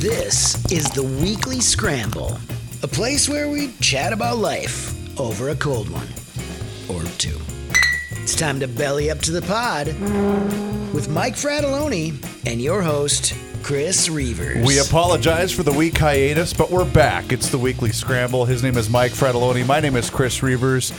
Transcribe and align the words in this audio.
This 0.00 0.54
is 0.72 0.88
the 0.90 1.02
Weekly 1.02 1.60
Scramble, 1.60 2.38
a 2.82 2.88
place 2.88 3.28
where 3.28 3.50
we 3.50 3.72
chat 3.80 4.14
about 4.14 4.38
life 4.38 5.20
over 5.20 5.50
a 5.50 5.54
cold 5.54 5.90
one 5.90 6.08
or 6.88 7.04
two. 7.18 7.38
It's 8.22 8.34
time 8.34 8.58
to 8.60 8.66
belly 8.66 9.10
up 9.10 9.18
to 9.20 9.30
the 9.30 9.42
pod 9.42 9.88
with 10.94 11.10
Mike 11.10 11.34
Fratelloni 11.34 12.14
and 12.46 12.62
your 12.62 12.80
host, 12.80 13.34
Chris 13.62 14.08
Reavers. 14.08 14.64
We 14.66 14.78
apologize 14.78 15.52
for 15.52 15.64
the 15.64 15.72
week 15.72 15.98
hiatus, 15.98 16.54
but 16.54 16.70
we're 16.70 16.90
back. 16.90 17.30
It's 17.30 17.50
the 17.50 17.58
weekly 17.58 17.92
scramble. 17.92 18.46
His 18.46 18.62
name 18.62 18.78
is 18.78 18.88
Mike 18.88 19.12
Fratelloni. 19.12 19.66
My 19.66 19.80
name 19.80 19.96
is 19.96 20.08
Chris 20.08 20.40
Reavers. 20.40 20.92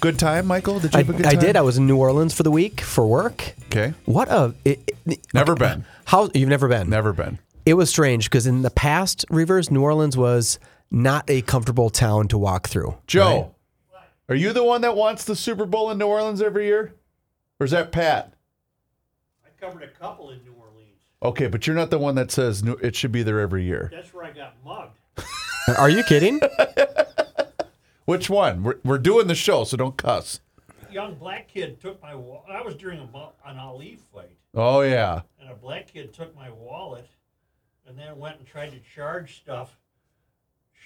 Good 0.00 0.18
time, 0.18 0.46
Michael? 0.46 0.80
Did 0.80 0.94
you 0.94 0.98
I, 1.00 1.02
have 1.02 1.10
a 1.10 1.12
good 1.18 1.26
I 1.26 1.32
time? 1.32 1.40
did. 1.40 1.56
I 1.56 1.60
was 1.60 1.76
in 1.76 1.86
New 1.86 1.98
Orleans 1.98 2.32
for 2.32 2.44
the 2.44 2.50
week 2.50 2.80
for 2.80 3.06
work. 3.06 3.54
Okay. 3.66 3.92
What 4.06 4.30
a 4.30 4.54
it, 4.64 4.96
it- 5.06 5.20
Never 5.34 5.52
okay. 5.52 5.66
been. 5.66 5.84
How 6.06 6.30
you've 6.32 6.48
never 6.48 6.66
been? 6.68 6.88
Never 6.88 7.12
been. 7.12 7.38
It 7.66 7.74
was 7.74 7.90
strange 7.90 8.24
because 8.30 8.46
in 8.46 8.62
the 8.62 8.70
past, 8.70 9.26
Reavers, 9.28 9.70
New 9.72 9.82
Orleans 9.82 10.16
was 10.16 10.58
not 10.90 11.28
a 11.28 11.42
comfortable 11.42 11.90
town 11.90 12.28
to 12.28 12.38
walk 12.38 12.68
through. 12.68 12.96
Joe, 13.08 13.54
are 14.28 14.36
you 14.36 14.52
the 14.52 14.62
one 14.62 14.82
that 14.82 14.96
wants 14.96 15.24
the 15.24 15.34
Super 15.34 15.66
Bowl 15.66 15.90
in 15.90 15.98
New 15.98 16.06
Orleans 16.06 16.40
every 16.40 16.66
year? 16.66 16.94
Or 17.58 17.64
is 17.64 17.72
that 17.72 17.90
Pat? 17.90 18.34
I 19.44 19.48
covered 19.60 19.82
a 19.82 19.88
couple 19.88 20.30
in 20.30 20.38
New 20.44 20.52
Orleans. 20.52 21.00
Okay, 21.22 21.48
but 21.48 21.66
you're 21.66 21.74
not 21.74 21.90
the 21.90 21.98
one 21.98 22.14
that 22.14 22.30
says 22.30 22.62
it 22.82 22.94
should 22.94 23.10
be 23.12 23.24
there 23.24 23.40
every 23.40 23.64
year. 23.64 23.90
That's 23.92 24.14
where 24.14 24.24
I 24.24 24.30
got 24.30 24.54
mugged. 24.64 24.98
Are 25.76 25.90
you 25.90 26.04
kidding? 26.04 26.40
Which 28.04 28.30
one? 28.30 28.62
We're, 28.62 28.76
we're 28.84 28.98
doing 28.98 29.26
the 29.26 29.34
show, 29.34 29.64
so 29.64 29.76
don't 29.76 29.96
cuss. 29.96 30.40
Young 30.92 31.16
black 31.16 31.48
kid 31.48 31.80
took 31.80 32.00
my. 32.00 32.14
wallet. 32.14 32.44
I 32.48 32.62
was 32.62 32.76
during 32.76 33.00
a, 33.00 33.02
an 33.48 33.58
Ali 33.58 33.98
fight, 34.14 34.30
Oh, 34.54 34.82
yeah. 34.82 35.22
and 35.40 35.50
a 35.50 35.54
black 35.54 35.92
kid 35.92 36.14
took 36.14 36.34
my 36.36 36.48
wallet, 36.50 37.08
and 37.88 37.98
then 37.98 38.16
went 38.18 38.38
and 38.38 38.46
tried 38.46 38.70
to 38.70 38.78
charge 38.94 39.36
stuff, 39.36 39.76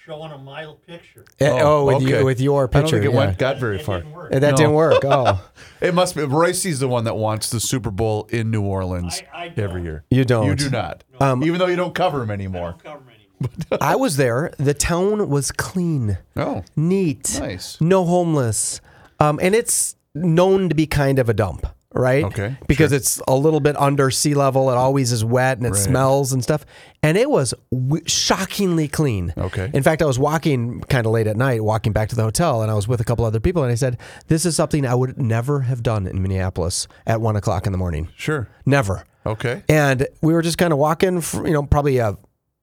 showing 0.05 0.31
a 0.31 0.37
my 0.37 0.65
picture. 0.87 1.25
Eh, 1.39 1.59
oh, 1.61 1.85
with, 1.85 1.95
okay. 1.97 2.19
you, 2.19 2.25
with 2.25 2.39
your 2.41 2.63
I 2.63 2.67
don't 2.67 2.83
picture. 2.83 2.97
think 2.97 3.05
it 3.11 3.13
yeah. 3.13 3.17
went, 3.25 3.37
got 3.37 3.57
very 3.59 3.77
It 3.79 3.83
far. 3.85 3.99
didn't 3.99 4.13
work. 4.13 4.31
That 4.31 4.41
No. 4.41 4.55
didn't 4.55 4.73
work. 4.73 5.03
Oh, 5.05 5.49
It 5.81 5.93
must 5.93 6.15
be. 6.15 6.23
Royce's 6.23 6.79
the 6.79 6.87
one 6.87 7.03
that 7.05 7.15
wants 7.15 7.49
the 7.49 7.59
Super 7.59 7.91
Bowl 7.91 8.27
in 8.29 8.51
New 8.51 8.63
Orleans 8.63 9.21
I- 9.33 9.45
I 9.45 9.53
every 9.57 9.83
year. 9.83 10.03
you 10.09 10.25
don't. 10.25 10.45
You 10.47 10.55
do 10.55 10.69
not. 10.69 11.03
Um, 11.19 11.43
Even 11.43 11.59
though 11.59 11.67
you 11.67 11.75
don't 11.75 11.93
cover 11.95 12.21
him 12.23 12.29
I 12.31 12.33
anymore. 12.33 12.71
don't 12.71 12.83
cover 12.83 12.97
'em 13.01 13.09
anymore. 13.09 13.77
I 13.81 13.95
was 13.95 14.17
there. 14.17 14.51
The 14.57 14.73
town 14.75 15.27
was 15.29 15.51
clean, 15.51 16.17
Oh, 16.35 16.63
neat, 16.75 17.37
nice. 17.39 17.79
no 17.81 18.05
homeless, 18.05 18.81
um, 19.19 19.39
and 19.41 19.55
it's 19.55 19.95
known 20.13 20.69
to 20.69 20.75
be 20.75 20.85
kind 20.85 21.17
of 21.17 21.27
a 21.29 21.33
dump, 21.33 21.65
right? 21.93 22.23
Okay, 22.25 22.55
because 22.67 22.91
it's 22.91 23.21
a 23.27 23.35
little 23.35 23.59
bit 23.59 23.75
under 23.79 24.11
sea 24.11 24.33
level. 24.33 24.69
It 24.71 24.75
always 24.75 25.11
is 25.11 25.23
wet 25.25 25.57
and 25.57 25.65
it 25.65 25.71
Right. 25.71 25.79
smells 25.79 26.31
and 26.33 26.43
stuff. 26.43 26.65
And 27.03 27.17
it 27.17 27.29
was 27.29 27.53
w- 27.71 28.03
shockingly 28.07 28.87
clean. 28.87 29.33
Okay. 29.37 29.69
In 29.73 29.83
fact, 29.83 30.01
I 30.01 30.05
was 30.05 30.19
walking 30.19 30.81
kind 30.81 31.05
of 31.05 31.11
late 31.11 31.27
at 31.27 31.35
night, 31.35 31.63
walking 31.63 31.93
back 31.93 32.09
to 32.09 32.15
the 32.15 32.23
hotel, 32.23 32.61
and 32.61 32.69
I 32.71 32.75
was 32.75 32.87
with 32.87 33.01
a 33.01 33.03
couple 33.03 33.25
other 33.25 33.39
people, 33.39 33.63
and 33.63 33.71
I 33.71 33.75
said, 33.75 33.97
"This 34.27 34.45
is 34.45 34.55
something 34.55 34.85
I 34.85 34.95
would 34.95 35.19
never 35.21 35.61
have 35.61 35.83
done 35.83 36.07
in 36.07 36.21
Minneapolis 36.21 36.87
at 37.07 37.19
one 37.21 37.35
o'clock 37.35 37.65
in 37.65 37.71
the 37.71 37.77
morning. 37.77 38.09
Sure. 38.15 38.47
Never." 38.65 39.03
Okay. 39.25 39.63
And 39.69 40.07
we 40.21 40.33
were 40.33 40.41
just 40.41 40.57
kind 40.57 40.73
of 40.73 40.79
walking, 40.79 41.21
for, 41.21 41.45
you 41.45 41.53
know, 41.53 41.63
probably 41.63 41.97
a 41.99 42.17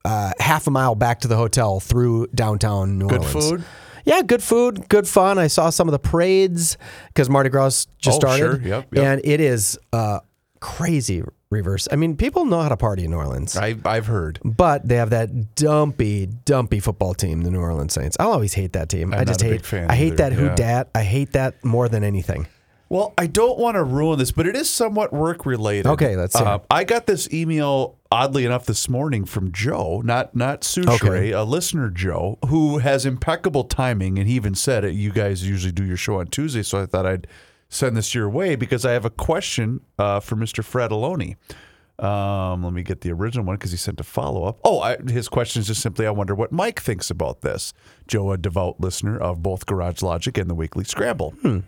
uh, 0.04 0.32
half 0.40 0.66
a 0.66 0.70
mile 0.70 0.94
back 0.94 1.20
to 1.20 1.28
the 1.28 1.36
hotel 1.36 1.80
through 1.80 2.26
downtown 2.34 2.98
New 2.98 3.08
Good 3.08 3.18
Orleans. 3.24 3.50
food. 3.50 3.64
Yeah, 4.08 4.22
good 4.22 4.42
food, 4.42 4.88
good 4.88 5.06
fun. 5.06 5.38
I 5.38 5.48
saw 5.48 5.68
some 5.70 5.86
of 5.86 5.92
the 5.92 5.98
parades 5.98 6.78
because 7.08 7.28
Mardi 7.28 7.50
Gras 7.50 7.86
just 7.98 8.16
Oh, 8.16 8.20
started. 8.20 8.38
sure. 8.38 8.60
Yep, 8.60 8.94
yep. 8.94 9.04
And 9.04 9.20
it 9.22 9.40
is 9.40 9.78
uh, 9.92 10.20
crazy 10.60 11.22
Reavers. 11.52 11.88
I 11.90 11.96
mean, 11.96 12.16
people 12.16 12.44
know 12.44 12.60
how 12.60 12.68
to 12.68 12.76
party 12.76 13.04
in 13.04 13.10
New 13.10 13.16
Orleans, 13.16 13.56
I, 13.56 13.74
I've 13.86 14.06
heard. 14.06 14.38
but 14.44 14.86
they 14.86 14.96
have 14.96 15.10
that 15.10 15.54
dumpy, 15.54 16.26
dumpy 16.26 16.78
football 16.78 17.14
team, 17.14 17.40
the 17.40 17.50
New 17.50 17.60
Orleans 17.60 17.94
Saints. 17.94 18.16
I'll 18.20 18.32
always 18.32 18.52
hate 18.52 18.74
that 18.74 18.90
team. 18.90 19.14
I'm 19.14 19.20
I 19.20 19.24
just 19.24 19.40
hate. 19.40 19.72
I 19.72 19.94
hate 19.94 20.06
either, 20.12 20.16
that 20.16 20.32
who 20.34 20.54
dat. 20.54 20.90
I 20.94 21.02
hate 21.02 21.32
that 21.32 21.64
more 21.64 21.88
than 21.88 22.04
anything. 22.04 22.46
Well, 22.90 23.12
I 23.18 23.26
don't 23.26 23.58
want 23.58 23.74
to 23.74 23.82
ruin 23.84 24.18
this, 24.18 24.32
but 24.32 24.46
it 24.46 24.56
is 24.56 24.70
somewhat 24.70 25.12
work 25.12 25.44
related. 25.44 25.86
Okay, 25.88 26.16
let's 26.16 26.38
hear 26.38 26.46
Uh. 26.46 26.58
I 26.70 26.84
got 26.84 27.06
this 27.06 27.28
email, 27.32 27.98
oddly 28.10 28.46
enough, 28.46 28.64
this 28.64 28.88
morning 28.88 29.24
from 29.26 29.52
Joe, 29.52 30.00
not 30.04 30.34
not 30.34 30.62
Soucheray, 30.62 30.94
Okay. 30.94 31.30
a 31.32 31.42
listener 31.44 31.90
Joe, 31.90 32.38
who 32.48 32.78
has 32.78 33.04
impeccable 33.04 33.64
timing, 33.64 34.18
and 34.18 34.26
he 34.26 34.34
even 34.36 34.54
said 34.54 34.84
it. 34.84 34.92
You 34.94 35.12
guys 35.12 35.46
usually 35.46 35.72
do 35.72 35.84
your 35.84 35.98
show 35.98 36.18
on 36.20 36.28
Tuesday, 36.28 36.62
so 36.62 36.80
I 36.80 36.86
thought 36.86 37.04
I'd 37.04 37.26
send 37.68 37.94
this 37.96 38.14
your 38.14 38.30
way 38.30 38.56
because 38.56 38.86
I 38.86 38.92
have 38.92 39.04
a 39.04 39.10
question 39.10 39.80
uh, 39.98 40.20
for 40.20 40.36
Mr. 40.36 40.64
Fratelloni. 40.64 41.36
Um, 42.02 42.62
let 42.62 42.72
me 42.72 42.82
get 42.84 43.00
the 43.02 43.10
original 43.12 43.44
one 43.44 43.56
because 43.56 43.72
he 43.72 43.76
sent 43.76 44.00
a 44.00 44.04
follow 44.04 44.44
up. 44.44 44.60
Oh, 44.64 44.80
I, 44.80 44.96
his 45.08 45.28
question 45.28 45.60
is 45.60 45.66
just 45.66 45.82
simply, 45.82 46.06
I 46.06 46.10
wonder 46.10 46.34
what 46.34 46.52
Mike 46.52 46.80
thinks 46.80 47.10
about 47.10 47.40
this. 47.42 47.74
Joe, 48.06 48.30
a 48.32 48.38
devout 48.38 48.80
listener 48.80 49.18
of 49.18 49.42
both 49.42 49.66
Garage 49.66 50.00
Logic 50.00 50.38
and 50.38 50.48
the 50.48 50.54
Weekly 50.54 50.84
Scramble. 50.84 51.34
Hmm. 51.42 51.58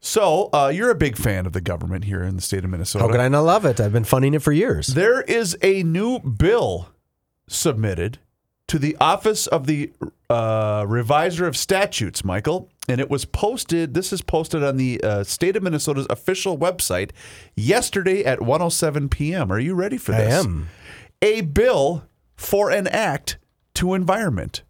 So, 0.00 0.48
uh, 0.52 0.70
you're 0.72 0.90
a 0.90 0.94
big 0.94 1.16
fan 1.16 1.44
of 1.46 1.52
the 1.52 1.60
government 1.60 2.04
here 2.04 2.22
in 2.22 2.36
the 2.36 2.42
state 2.42 2.64
of 2.64 2.70
Minnesota. 2.70 3.04
How 3.04 3.10
could 3.10 3.20
I 3.20 3.28
not 3.28 3.40
love 3.42 3.64
it? 3.64 3.80
I've 3.80 3.92
been 3.92 4.04
funding 4.04 4.34
it 4.34 4.42
for 4.42 4.52
years. 4.52 4.88
There 4.88 5.22
is 5.22 5.56
a 5.62 5.82
new 5.82 6.20
bill 6.20 6.90
submitted 7.48 8.18
to 8.68 8.78
the 8.78 8.96
Office 9.00 9.46
of 9.46 9.66
the 9.66 9.92
uh, 10.30 10.84
Reviser 10.84 11.46
of 11.46 11.56
Statutes, 11.56 12.24
Michael, 12.24 12.70
and 12.88 13.00
it 13.00 13.10
was 13.10 13.24
posted. 13.24 13.94
This 13.94 14.12
is 14.12 14.22
posted 14.22 14.62
on 14.62 14.76
the 14.76 15.00
uh, 15.02 15.24
state 15.24 15.56
of 15.56 15.62
Minnesota's 15.62 16.06
official 16.10 16.56
website 16.56 17.10
yesterday 17.56 18.24
at 18.24 18.38
1:07 18.38 19.10
p.m. 19.10 19.50
Are 19.50 19.58
you 19.58 19.74
ready 19.74 19.96
for 19.96 20.12
this? 20.12 20.32
I 20.32 20.38
am. 20.38 20.68
A 21.22 21.40
bill 21.40 22.04
for 22.36 22.70
an 22.70 22.86
act 22.86 23.38
to 23.74 23.94
environment 23.94 24.62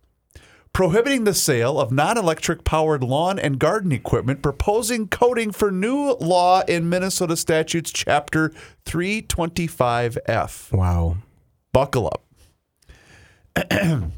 prohibiting 0.78 1.24
the 1.24 1.34
sale 1.34 1.80
of 1.80 1.90
non-electric 1.90 2.62
powered 2.62 3.02
lawn 3.02 3.36
and 3.36 3.58
garden 3.58 3.90
equipment 3.90 4.40
proposing 4.40 5.08
coding 5.08 5.50
for 5.50 5.72
new 5.72 6.12
law 6.20 6.62
in 6.68 6.88
Minnesota 6.88 7.36
statutes 7.36 7.90
chapter 7.90 8.52
325F. 8.84 10.72
Wow. 10.72 11.16
Buckle 11.72 12.06
up. 12.06 13.72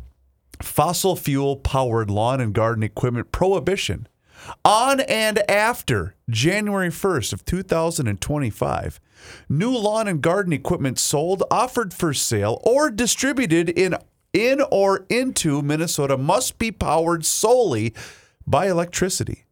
Fossil 0.63 1.17
fuel 1.17 1.57
powered 1.57 2.11
lawn 2.11 2.43
and 2.43 2.53
garden 2.53 2.83
equipment 2.83 3.33
prohibition 3.33 4.07
on 4.63 5.01
and 5.01 5.39
after 5.51 6.15
January 6.29 6.91
1st 6.91 7.33
of 7.33 7.45
2025. 7.47 9.01
New 9.49 9.77
lawn 9.77 10.09
and 10.09 10.21
garden 10.21 10.53
equipment 10.53 10.99
sold, 10.99 11.43
offered 11.51 11.93
for 11.95 12.13
sale, 12.13 12.61
or 12.65 12.91
distributed 12.91 13.69
in 13.69 13.97
in 14.33 14.61
or 14.71 15.07
into 15.09 15.63
Minnesota 15.63 16.17
must 16.17 16.59
be 16.59 16.71
powered 16.71 17.25
solely 17.25 17.95
by 18.47 18.69
electricity. 18.69 19.45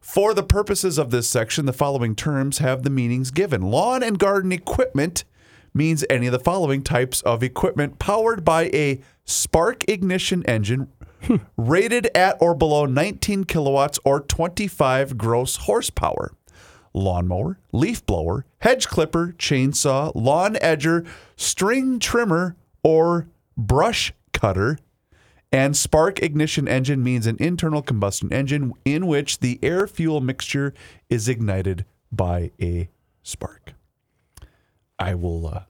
For 0.00 0.32
the 0.34 0.42
purposes 0.42 0.98
of 0.98 1.10
this 1.10 1.28
section, 1.28 1.66
the 1.66 1.72
following 1.72 2.14
terms 2.14 2.58
have 2.58 2.82
the 2.82 2.90
meanings 2.90 3.30
given. 3.30 3.60
Lawn 3.62 4.02
and 4.02 4.18
garden 4.18 4.50
equipment 4.50 5.24
means 5.74 6.04
any 6.08 6.26
of 6.26 6.32
the 6.32 6.38
following 6.38 6.82
types 6.82 7.20
of 7.22 7.42
equipment 7.42 7.98
powered 7.98 8.44
by 8.44 8.64
a 8.72 9.00
spark 9.24 9.88
ignition 9.88 10.42
engine 10.46 10.88
hmm. 11.22 11.36
rated 11.56 12.06
at 12.14 12.36
or 12.40 12.54
below 12.54 12.86
19 12.86 13.44
kilowatts 13.44 13.98
or 14.04 14.20
25 14.20 15.16
gross 15.16 15.56
horsepower. 15.56 16.32
Lawnmower, 16.92 17.60
leaf 17.72 18.04
blower, 18.04 18.44
hedge 18.60 18.88
clipper, 18.88 19.34
chainsaw, 19.38 20.10
lawn 20.14 20.54
edger, 20.56 21.06
string 21.36 22.00
trimmer, 22.00 22.56
or 22.82 23.28
brush 23.56 24.12
cutter. 24.32 24.78
And 25.52 25.76
spark 25.76 26.22
ignition 26.22 26.68
engine 26.68 27.02
means 27.02 27.26
an 27.26 27.36
internal 27.40 27.82
combustion 27.82 28.32
engine 28.32 28.72
in 28.84 29.08
which 29.08 29.40
the 29.40 29.58
air 29.64 29.88
fuel 29.88 30.20
mixture 30.20 30.72
is 31.08 31.28
ignited 31.28 31.84
by 32.12 32.52
a 32.62 32.88
spark. 33.24 33.72
I 34.98 35.14
will. 35.16 35.64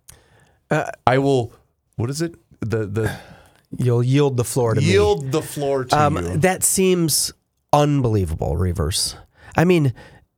Uh, 0.70 0.90
I 1.06 1.16
will. 1.18 1.52
What 1.96 2.10
is 2.10 2.20
it? 2.20 2.34
The 2.60 2.86
the 2.86 3.16
You'll 3.78 4.02
yield 4.02 4.36
the 4.36 4.44
floor 4.44 4.74
to 4.74 4.80
me. 4.80 4.86
yield 4.86 5.30
the 5.32 5.40
floor 5.42 5.84
to 5.84 5.96
Um, 5.98 6.16
you. 6.16 6.36
that 6.38 6.64
seems 6.64 7.32
unbelievable, 7.72 8.56
Reavers. 8.56 9.14
I 9.56 9.64
mean, 9.64 9.86
uh, 9.86 9.90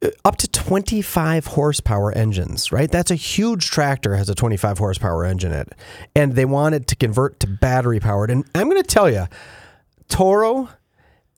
Uh, 0.03 0.11
up 0.25 0.37
to 0.37 0.49
25 0.49 1.47
horsepower 1.47 2.13
engines, 2.13 2.73
right? 2.73 2.91
That's 2.91 3.11
a 3.11 3.17
huge 3.17 3.71
tractor 3.71 4.17
has 4.17 4.29
a 4.29 4.35
25 4.35 4.79
horsepower 4.79 5.25
engine 5.25 5.53
in 5.53 5.61
it. 5.61 5.75
And 6.15 6.35
they 6.35 6.45
want 6.45 6.75
it 6.75 6.87
to 6.89 6.97
convert 6.97 7.41
to 7.41 7.47
battery 7.47 8.01
powered. 8.01 8.31
And 8.31 8.45
I'm 8.55 8.69
going 8.69 8.83
to 8.83 8.89
tell 8.89 9.11
you, 9.11 9.27
Toro, 10.09 10.69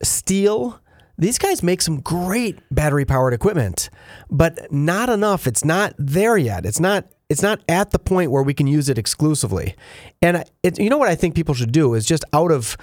Stihl, 0.03 0.79
these 1.17 1.37
guys 1.37 1.63
make 1.63 1.81
some 1.81 2.01
great 2.01 2.59
battery 2.71 3.05
powered 3.05 3.33
equipment, 3.33 3.89
but 4.29 4.71
not 4.71 5.09
enough. 5.09 5.47
It's 5.47 5.63
not 5.63 5.93
there 5.97 6.37
yet. 6.37 6.65
It's 6.65 6.79
not 6.79 7.05
it's 7.27 7.41
not 7.41 7.61
at 7.67 7.89
the 7.89 7.97
point 7.97 8.29
where 8.29 8.43
we 8.43 8.53
can 8.53 8.67
use 8.67 8.87
it 8.87 8.99
exclusively. 8.99 9.75
And 10.21 10.43
it, 10.61 10.77
you 10.77 10.91
know 10.91 10.97
what 10.99 11.09
I 11.09 11.15
think 11.15 11.33
people 11.33 11.55
should 11.55 11.71
do 11.71 11.95
is 11.95 12.05
just 12.05 12.23
out 12.33 12.51
of 12.51 12.77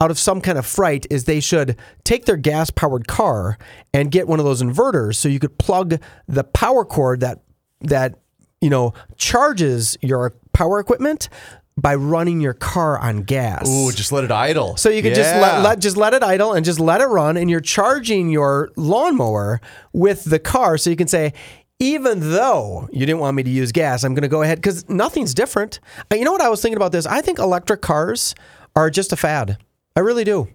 out 0.00 0.10
of 0.10 0.18
some 0.18 0.40
kind 0.40 0.58
of 0.58 0.64
fright 0.66 1.06
is 1.10 1.24
they 1.24 1.40
should 1.40 1.76
take 2.04 2.24
their 2.24 2.36
gas 2.36 2.70
powered 2.70 3.08
car 3.08 3.58
and 3.92 4.10
get 4.10 4.28
one 4.28 4.38
of 4.38 4.44
those 4.44 4.62
inverters 4.62 5.16
so 5.16 5.28
you 5.28 5.40
could 5.40 5.58
plug 5.58 6.00
the 6.26 6.44
power 6.44 6.84
cord 6.84 7.20
that 7.20 7.40
that 7.80 8.18
you 8.60 8.70
know 8.70 8.92
charges 9.16 9.96
your 10.00 10.34
power 10.52 10.78
equipment 10.78 11.28
by 11.76 11.94
running 11.94 12.40
your 12.40 12.54
car 12.54 12.98
on 12.98 13.22
gas. 13.22 13.68
Ooh, 13.68 13.92
just 13.92 14.10
let 14.10 14.24
it 14.24 14.32
idle. 14.32 14.76
So 14.76 14.88
you 14.88 15.00
can 15.00 15.14
just 15.14 15.32
let, 15.36 15.62
let 15.62 15.78
just 15.78 15.96
let 15.96 16.12
it 16.12 16.24
idle 16.24 16.52
and 16.52 16.64
just 16.64 16.80
let 16.80 17.00
it 17.00 17.06
run, 17.06 17.36
and 17.36 17.48
you're 17.48 17.60
charging 17.60 18.30
your 18.30 18.70
lawnmower 18.76 19.60
with 19.92 20.24
the 20.24 20.40
car. 20.40 20.76
So 20.76 20.90
you 20.90 20.96
can 20.96 21.06
say, 21.06 21.32
even 21.78 22.18
though 22.32 22.88
you 22.92 23.06
didn't 23.06 23.20
want 23.20 23.36
me 23.36 23.44
to 23.44 23.50
use 23.50 23.70
gas, 23.70 24.02
I'm 24.02 24.14
going 24.14 24.22
to 24.22 24.28
go 24.28 24.42
ahead 24.42 24.58
because 24.58 24.88
nothing's 24.88 25.34
different. 25.34 25.78
You 26.12 26.24
know 26.24 26.32
what 26.32 26.40
I 26.40 26.48
was 26.48 26.60
thinking 26.60 26.76
about 26.76 26.90
this? 26.90 27.06
I 27.06 27.20
think 27.20 27.38
electric 27.38 27.80
cars 27.80 28.34
are 28.74 28.90
just 28.90 29.12
a 29.12 29.16
fad. 29.16 29.58
I 29.98 30.00
really 30.00 30.22
do. 30.22 30.46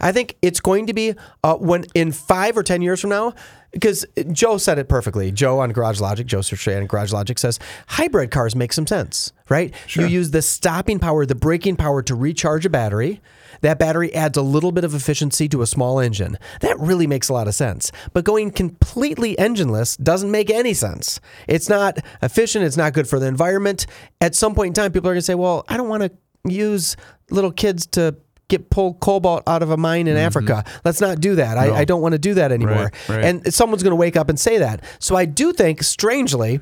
I 0.00 0.10
think 0.10 0.36
it's 0.42 0.58
going 0.58 0.88
to 0.88 0.92
be 0.92 1.14
uh, 1.44 1.54
when 1.54 1.84
in 1.94 2.10
five 2.10 2.58
or 2.58 2.64
ten 2.64 2.82
years 2.82 3.00
from 3.00 3.10
now, 3.10 3.34
because 3.70 4.04
Joe 4.32 4.58
said 4.58 4.80
it 4.80 4.88
perfectly. 4.88 5.30
Joe 5.30 5.60
on 5.60 5.70
Garage 5.70 6.00
Logic, 6.00 6.26
Joe 6.26 6.40
Soucheray 6.40 6.78
on 6.78 6.88
Garage 6.88 7.12
Logic 7.12 7.38
says 7.38 7.60
hybrid 7.86 8.32
cars 8.32 8.56
make 8.56 8.72
some 8.72 8.84
sense, 8.84 9.32
right? 9.48 9.72
You 9.90 10.06
use 10.06 10.32
the 10.32 10.42
stopping 10.42 10.98
power, 10.98 11.24
the 11.24 11.36
braking 11.36 11.76
power 11.76 12.02
to 12.02 12.16
recharge 12.16 12.66
a 12.66 12.68
battery. 12.68 13.20
That 13.60 13.78
battery 13.78 14.12
adds 14.12 14.36
a 14.36 14.42
little 14.42 14.72
bit 14.72 14.82
of 14.82 14.92
efficiency 14.92 15.48
to 15.50 15.62
a 15.62 15.68
small 15.68 16.00
engine. 16.00 16.36
That 16.62 16.76
really 16.80 17.06
makes 17.06 17.28
a 17.28 17.32
lot 17.32 17.46
of 17.46 17.54
sense. 17.54 17.92
But 18.12 18.24
going 18.24 18.50
completely 18.50 19.36
engineless 19.36 20.02
doesn't 20.02 20.32
make 20.32 20.50
any 20.50 20.74
sense. 20.74 21.20
It's 21.46 21.68
not 21.68 21.98
efficient. 22.22 22.64
It's 22.64 22.76
not 22.76 22.92
good 22.92 23.08
for 23.08 23.20
the 23.20 23.26
environment. 23.26 23.86
At 24.20 24.34
some 24.34 24.52
point 24.52 24.76
in 24.76 24.82
time, 24.82 24.90
people 24.90 25.08
are 25.10 25.12
going 25.12 25.20
to 25.20 25.22
say, 25.22 25.36
well, 25.36 25.64
I 25.68 25.76
don't 25.76 25.88
want 25.88 26.02
to 26.02 26.10
use 26.46 26.96
little 27.30 27.52
kids 27.52 27.86
to 27.86 28.16
get 28.56 28.70
pull 28.70 28.94
cobalt 28.94 29.42
out 29.46 29.62
of 29.62 29.70
a 29.70 29.76
mine 29.76 30.06
in 30.06 30.16
mm-hmm. 30.16 30.26
Africa. 30.26 30.64
Let's 30.84 31.00
not 31.00 31.20
do 31.20 31.34
that. 31.36 31.58
I, 31.58 31.78
I 31.78 31.84
don't 31.84 32.00
want 32.00 32.12
to 32.12 32.18
do 32.18 32.34
that 32.34 32.52
anymore. 32.52 32.92
Right, 33.08 33.08
right. 33.08 33.24
And 33.24 33.54
someone's 33.54 33.82
going 33.82 33.92
to 33.92 33.96
wake 33.96 34.16
up 34.16 34.28
and 34.28 34.38
say 34.38 34.58
that. 34.58 34.82
So 34.98 35.16
I 35.16 35.24
do 35.24 35.52
think, 35.52 35.82
strangely, 35.82 36.60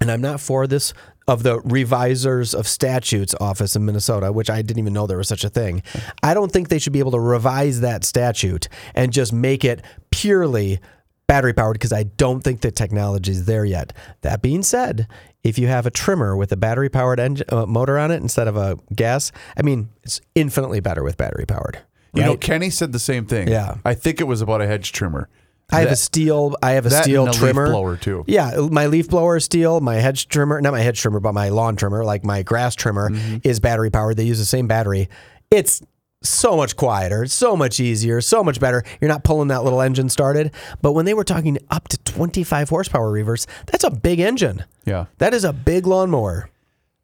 and 0.00 0.10
I'm 0.10 0.20
not 0.20 0.40
for 0.40 0.66
this 0.66 0.92
of 1.28 1.42
the 1.42 1.60
revisers 1.62 2.54
of 2.54 2.68
statutes 2.68 3.34
office 3.40 3.74
in 3.74 3.84
Minnesota, 3.84 4.30
which 4.30 4.48
I 4.48 4.62
didn't 4.62 4.78
even 4.78 4.92
know 4.92 5.08
there 5.08 5.18
was 5.18 5.26
such 5.26 5.42
a 5.42 5.48
thing. 5.48 5.82
I 6.22 6.34
don't 6.34 6.52
think 6.52 6.68
they 6.68 6.78
should 6.78 6.92
be 6.92 7.00
able 7.00 7.10
to 7.12 7.20
revise 7.20 7.80
that 7.80 8.04
statute 8.04 8.68
and 8.94 9.12
just 9.12 9.32
make 9.32 9.64
it 9.64 9.82
purely 10.10 10.78
battery 11.26 11.52
powered 11.52 11.74
because 11.74 11.92
I 11.92 12.04
don't 12.04 12.42
think 12.42 12.60
the 12.60 12.70
technology 12.70 13.32
is 13.32 13.46
there 13.46 13.64
yet. 13.64 13.92
That 14.22 14.42
being 14.42 14.62
said, 14.62 15.08
if 15.42 15.58
you 15.58 15.66
have 15.68 15.86
a 15.86 15.90
trimmer 15.90 16.36
with 16.36 16.52
a 16.52 16.56
battery 16.56 16.88
powered 16.88 17.20
engine, 17.20 17.46
uh, 17.50 17.66
motor 17.66 17.98
on 17.98 18.10
it 18.10 18.22
instead 18.22 18.48
of 18.48 18.56
a 18.56 18.78
gas, 18.94 19.32
I 19.56 19.62
mean, 19.62 19.88
it's 20.02 20.20
infinitely 20.34 20.80
better 20.80 21.02
with 21.02 21.16
battery 21.16 21.46
powered. 21.46 21.78
You 22.14 22.22
know. 22.22 22.36
Kenny 22.36 22.70
said 22.70 22.92
the 22.92 22.98
same 22.98 23.26
thing. 23.26 23.48
Yeah. 23.48 23.76
I 23.84 23.92
think 23.94 24.20
it 24.20 24.24
was 24.24 24.40
about 24.40 24.62
a 24.62 24.66
hedge 24.66 24.92
trimmer. 24.92 25.28
I 25.70 25.80
have 25.80 25.90
a 25.90 25.94
Stihl. 25.94 26.54
I 26.62 26.72
have 26.72 26.86
a 26.86 26.90
that 26.90 27.04
Stihl 27.04 27.22
a 27.22 27.30
leaf 27.30 27.34
trimmer 27.34 27.66
blower, 27.70 27.96
too. 27.96 28.24
Yeah, 28.28 28.68
my 28.70 28.86
leaf 28.86 29.08
blower 29.08 29.36
is 29.36 29.48
Stihl. 29.48 29.80
My 29.82 29.96
hedge 29.96 30.28
trimmer, 30.28 30.60
not 30.60 30.72
my 30.72 30.80
hedge 30.80 31.00
trimmer, 31.00 31.18
but 31.20 31.34
my 31.34 31.48
lawn 31.48 31.74
trimmer, 31.76 32.04
like 32.04 32.24
my 32.24 32.42
grass 32.42 32.74
trimmer, 32.76 33.10
Mm-hmm. 33.10 33.38
is 33.42 33.58
battery 33.60 33.90
powered. 33.90 34.16
They 34.16 34.24
use 34.24 34.38
the 34.38 34.44
same 34.44 34.68
battery. 34.68 35.08
It's 35.50 35.82
so 36.28 36.56
much 36.56 36.76
quieter, 36.76 37.26
so 37.26 37.56
much 37.56 37.80
easier, 37.80 38.20
so 38.20 38.42
much 38.44 38.60
better. 38.60 38.82
You're 39.00 39.08
not 39.10 39.24
pulling 39.24 39.48
that 39.48 39.64
little 39.64 39.80
engine 39.80 40.08
started. 40.08 40.52
But 40.82 40.92
when 40.92 41.04
they 41.04 41.14
were 41.14 41.24
talking 41.24 41.58
up 41.70 41.88
to 41.88 41.98
25 41.98 42.68
horsepower 42.68 43.10
Reavers, 43.12 43.46
that's 43.66 43.84
a 43.84 43.90
big 43.90 44.20
engine. 44.20 44.64
Yeah. 44.84 45.06
That 45.18 45.34
is 45.34 45.44
a 45.44 45.52
big 45.52 45.86
lawnmower. 45.86 46.50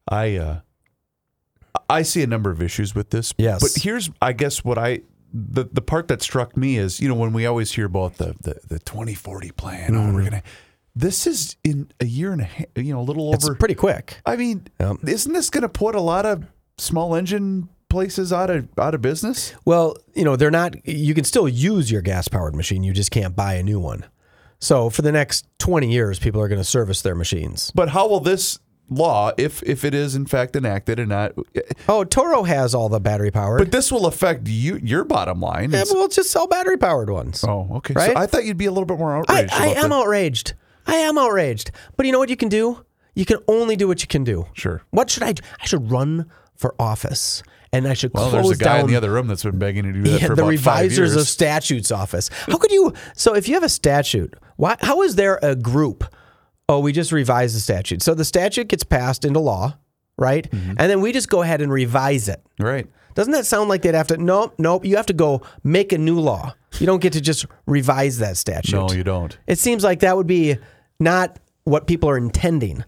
I 0.09 0.37
uh 0.37 0.61
I 1.89 2.03
see 2.03 2.23
a 2.23 2.27
number 2.27 2.51
of 2.51 2.63
issues 2.63 2.95
with 2.95 3.11
this. 3.11 3.33
Yes. 3.39 3.61
But 3.61 3.83
here's 3.83 4.11
I 4.21 4.33
guess 4.33 4.65
what 4.65 4.79
I 4.79 5.01
the 5.33 5.65
the 5.73 5.81
part 5.83 6.09
that 6.09 6.23
struck 6.23 6.57
me 6.57 6.77
is, 6.77 7.01
you 7.01 7.09
know, 7.09 7.15
when 7.15 7.33
we 7.33 7.47
always 7.47 7.73
hear 7.73 7.87
about 7.87 8.17
the 8.19 8.35
the, 8.41 8.61
the 8.69 8.79
2040 8.81 9.51
plan, 9.53 9.95
oh, 9.95 9.99
Mm-hmm. 9.99 10.15
we're 10.15 10.25
gonna 10.25 10.43
this 10.95 11.27
is 11.27 11.57
in 11.65 11.91
a 12.01 12.05
year 12.05 12.33
and 12.33 12.43
a 12.43 12.45
half, 12.45 12.67
you 12.77 12.93
know, 12.93 13.01
a 13.01 13.03
little 13.03 13.29
over. 13.29 13.35
It's 13.37 13.45
over 13.47 13.55
pretty 13.55 13.75
quick. 13.75 14.21
I 14.27 14.37
mean, 14.37 14.67
Yep. 14.79 14.97
isn't 15.09 15.33
this 15.33 15.49
gonna 15.51 15.69
put 15.71 15.95
a 15.95 16.01
lot 16.01 16.27
of 16.27 16.45
small 16.79 17.15
engine 17.15 17.69
places 17.93 18.33
out 18.33 18.51
of 18.51 18.69
out 18.79 18.95
of 18.95 19.03
business? 19.03 19.55
Well, 19.65 19.97
you 20.15 20.25
know, 20.25 20.35
they're 20.35 20.51
not, 20.51 20.75
you 20.89 21.15
can 21.15 21.25
still 21.25 21.47
use 21.49 21.91
your 21.93 22.03
gas 22.03 22.27
powered 22.27 22.57
machine. 22.57 22.83
You 22.83 22.93
just 22.93 23.11
can't 23.13 23.37
buy 23.37 23.55
a 23.55 23.63
new 23.63 23.79
one. 23.79 24.05
So 24.59 24.91
for 24.91 25.03
the 25.03 25.13
next 25.13 25.47
20 25.59 25.93
years, 25.93 26.19
people 26.19 26.41
are 26.41 26.49
going 26.49 26.61
to 26.61 26.65
service 26.65 27.03
their 27.03 27.15
machines. 27.15 27.71
But 27.75 27.91
how 27.91 28.09
will 28.09 28.21
this 28.21 28.59
law, 28.89 29.33
if 29.39 29.63
if 29.63 29.85
it 29.85 29.95
is 29.95 30.15
in 30.15 30.27
fact 30.27 30.57
enacted 30.57 30.99
and 30.99 31.09
not 31.11 31.33
Oh, 31.89 32.05
Toro 32.05 32.43
has 32.45 32.75
all 32.75 32.89
the 32.89 33.01
battery 33.01 33.31
powered. 33.31 33.59
but 33.59 33.71
this 33.73 33.93
will 33.93 34.07
affect 34.07 34.49
you 34.49 34.77
your 34.83 35.05
bottom 35.05 35.41
line. 35.41 35.71
Yeah, 35.71 35.85
but 35.89 35.95
we'll 35.95 36.09
just 36.09 36.31
sell 36.31 36.47
battery 36.47 36.79
powered 36.79 37.11
ones. 37.11 37.45
oh, 37.47 37.69
okay. 37.77 37.95
Right? 37.95 38.13
So 38.13 38.17
I 38.17 38.27
thought 38.27 38.45
you'd 38.45 38.57
be 38.57 38.67
a 38.67 38.73
little 38.73 38.87
bit 38.87 38.99
more 38.99 39.17
outraged. 39.17 39.53
I 39.53 39.67
about 39.69 39.85
am 39.85 39.93
outraged. 39.93 40.55
I 40.87 40.97
am 40.97 41.19
outraged. 41.19 41.71
But 41.97 42.07
you 42.07 42.13
know 42.13 42.19
what 42.19 42.31
you 42.31 42.37
can 42.37 42.49
do? 42.49 42.85
You 43.15 43.25
can 43.25 43.39
only 43.47 43.77
do 43.77 43.87
what 43.87 44.01
you 44.01 44.09
can 44.09 44.25
do. 44.25 44.47
Sure. 44.55 44.83
What 44.91 45.11
should 45.11 45.23
I 45.23 45.33
do? 45.33 45.43
I 45.61 45.67
should 45.67 45.91
run 45.91 46.31
for 46.57 46.75
office 46.79 47.43
and 47.73 47.87
I 47.89 47.95
should 47.95 48.13
Well, 48.15 48.31
close 48.31 48.47
there's 48.47 48.61
a 48.61 48.65
guy 48.65 48.77
down 48.77 48.81
in 48.81 48.87
the 48.89 48.97
other 48.97 49.11
room 49.13 49.27
that's 49.27 49.43
been 49.45 49.59
begging 49.59 49.85
to 49.85 49.93
do 49.93 50.03
that 50.03 50.21
yeah, 50.21 50.27
for 50.27 50.35
the 50.37 50.43
about 50.45 50.59
five 50.59 50.83
revisers 50.83 50.99
years. 50.99 51.17
of 51.17 51.29
statutes 51.29 51.91
office. 51.91 52.29
How 52.47 52.59
could 52.59 52.71
you? 52.73 52.93
So 53.15 53.35
if 53.35 53.49
you 53.49 53.55
have 53.55 53.63
a 53.63 53.69
statute, 53.69 54.35
why? 54.57 54.77
How 54.81 55.03
is 55.03 55.17
there 55.17 55.39
a 55.43 55.55
group? 55.57 56.05
Oh, 56.69 56.81
we 56.81 56.93
just 56.93 57.13
revise 57.13 57.55
the 57.55 57.61
statute. 57.61 58.03
So 58.03 58.15
the 58.15 58.25
statute 58.25 58.69
gets 58.69 58.85
passed 58.85 59.25
into 59.25 59.41
law, 59.41 59.77
right? 60.17 60.51
Mm-hmm. 60.51 60.71
And 60.79 60.91
then 60.91 61.01
we 61.01 61.13
just 61.13 61.29
go 61.29 61.43
ahead 61.43 61.61
and 61.61 61.73
revise 61.73 62.29
it. 62.29 62.43
right. 62.59 62.87
Doesn't 63.15 63.33
that 63.35 63.45
sound 63.45 63.69
like 63.69 63.83
they'd 63.83 63.95
have 63.95 64.07
to? 64.07 64.17
Nope, 64.17 64.55
nope. 64.57 64.87
You 64.87 64.97
have 64.97 65.05
to 65.07 65.13
go 65.13 65.43
make 65.65 65.93
a 65.93 65.99
new 65.99 66.19
law. 66.19 66.55
You 66.79 66.87
don't 66.87 67.03
get 67.03 67.13
to 67.13 67.21
just 67.21 67.45
revise 67.67 68.17
that 68.19 68.39
statute. 68.39 68.73
No, 68.75 68.91
you 68.91 69.05
don't. 69.05 69.37
It 69.47 69.59
seems 69.59 69.85
like 69.85 70.01
that 70.01 70.17
would 70.17 70.27
be 70.27 70.57
not 70.99 71.39
what 71.65 71.87
people 71.87 72.09
are 72.09 72.17
intending, 72.17 72.85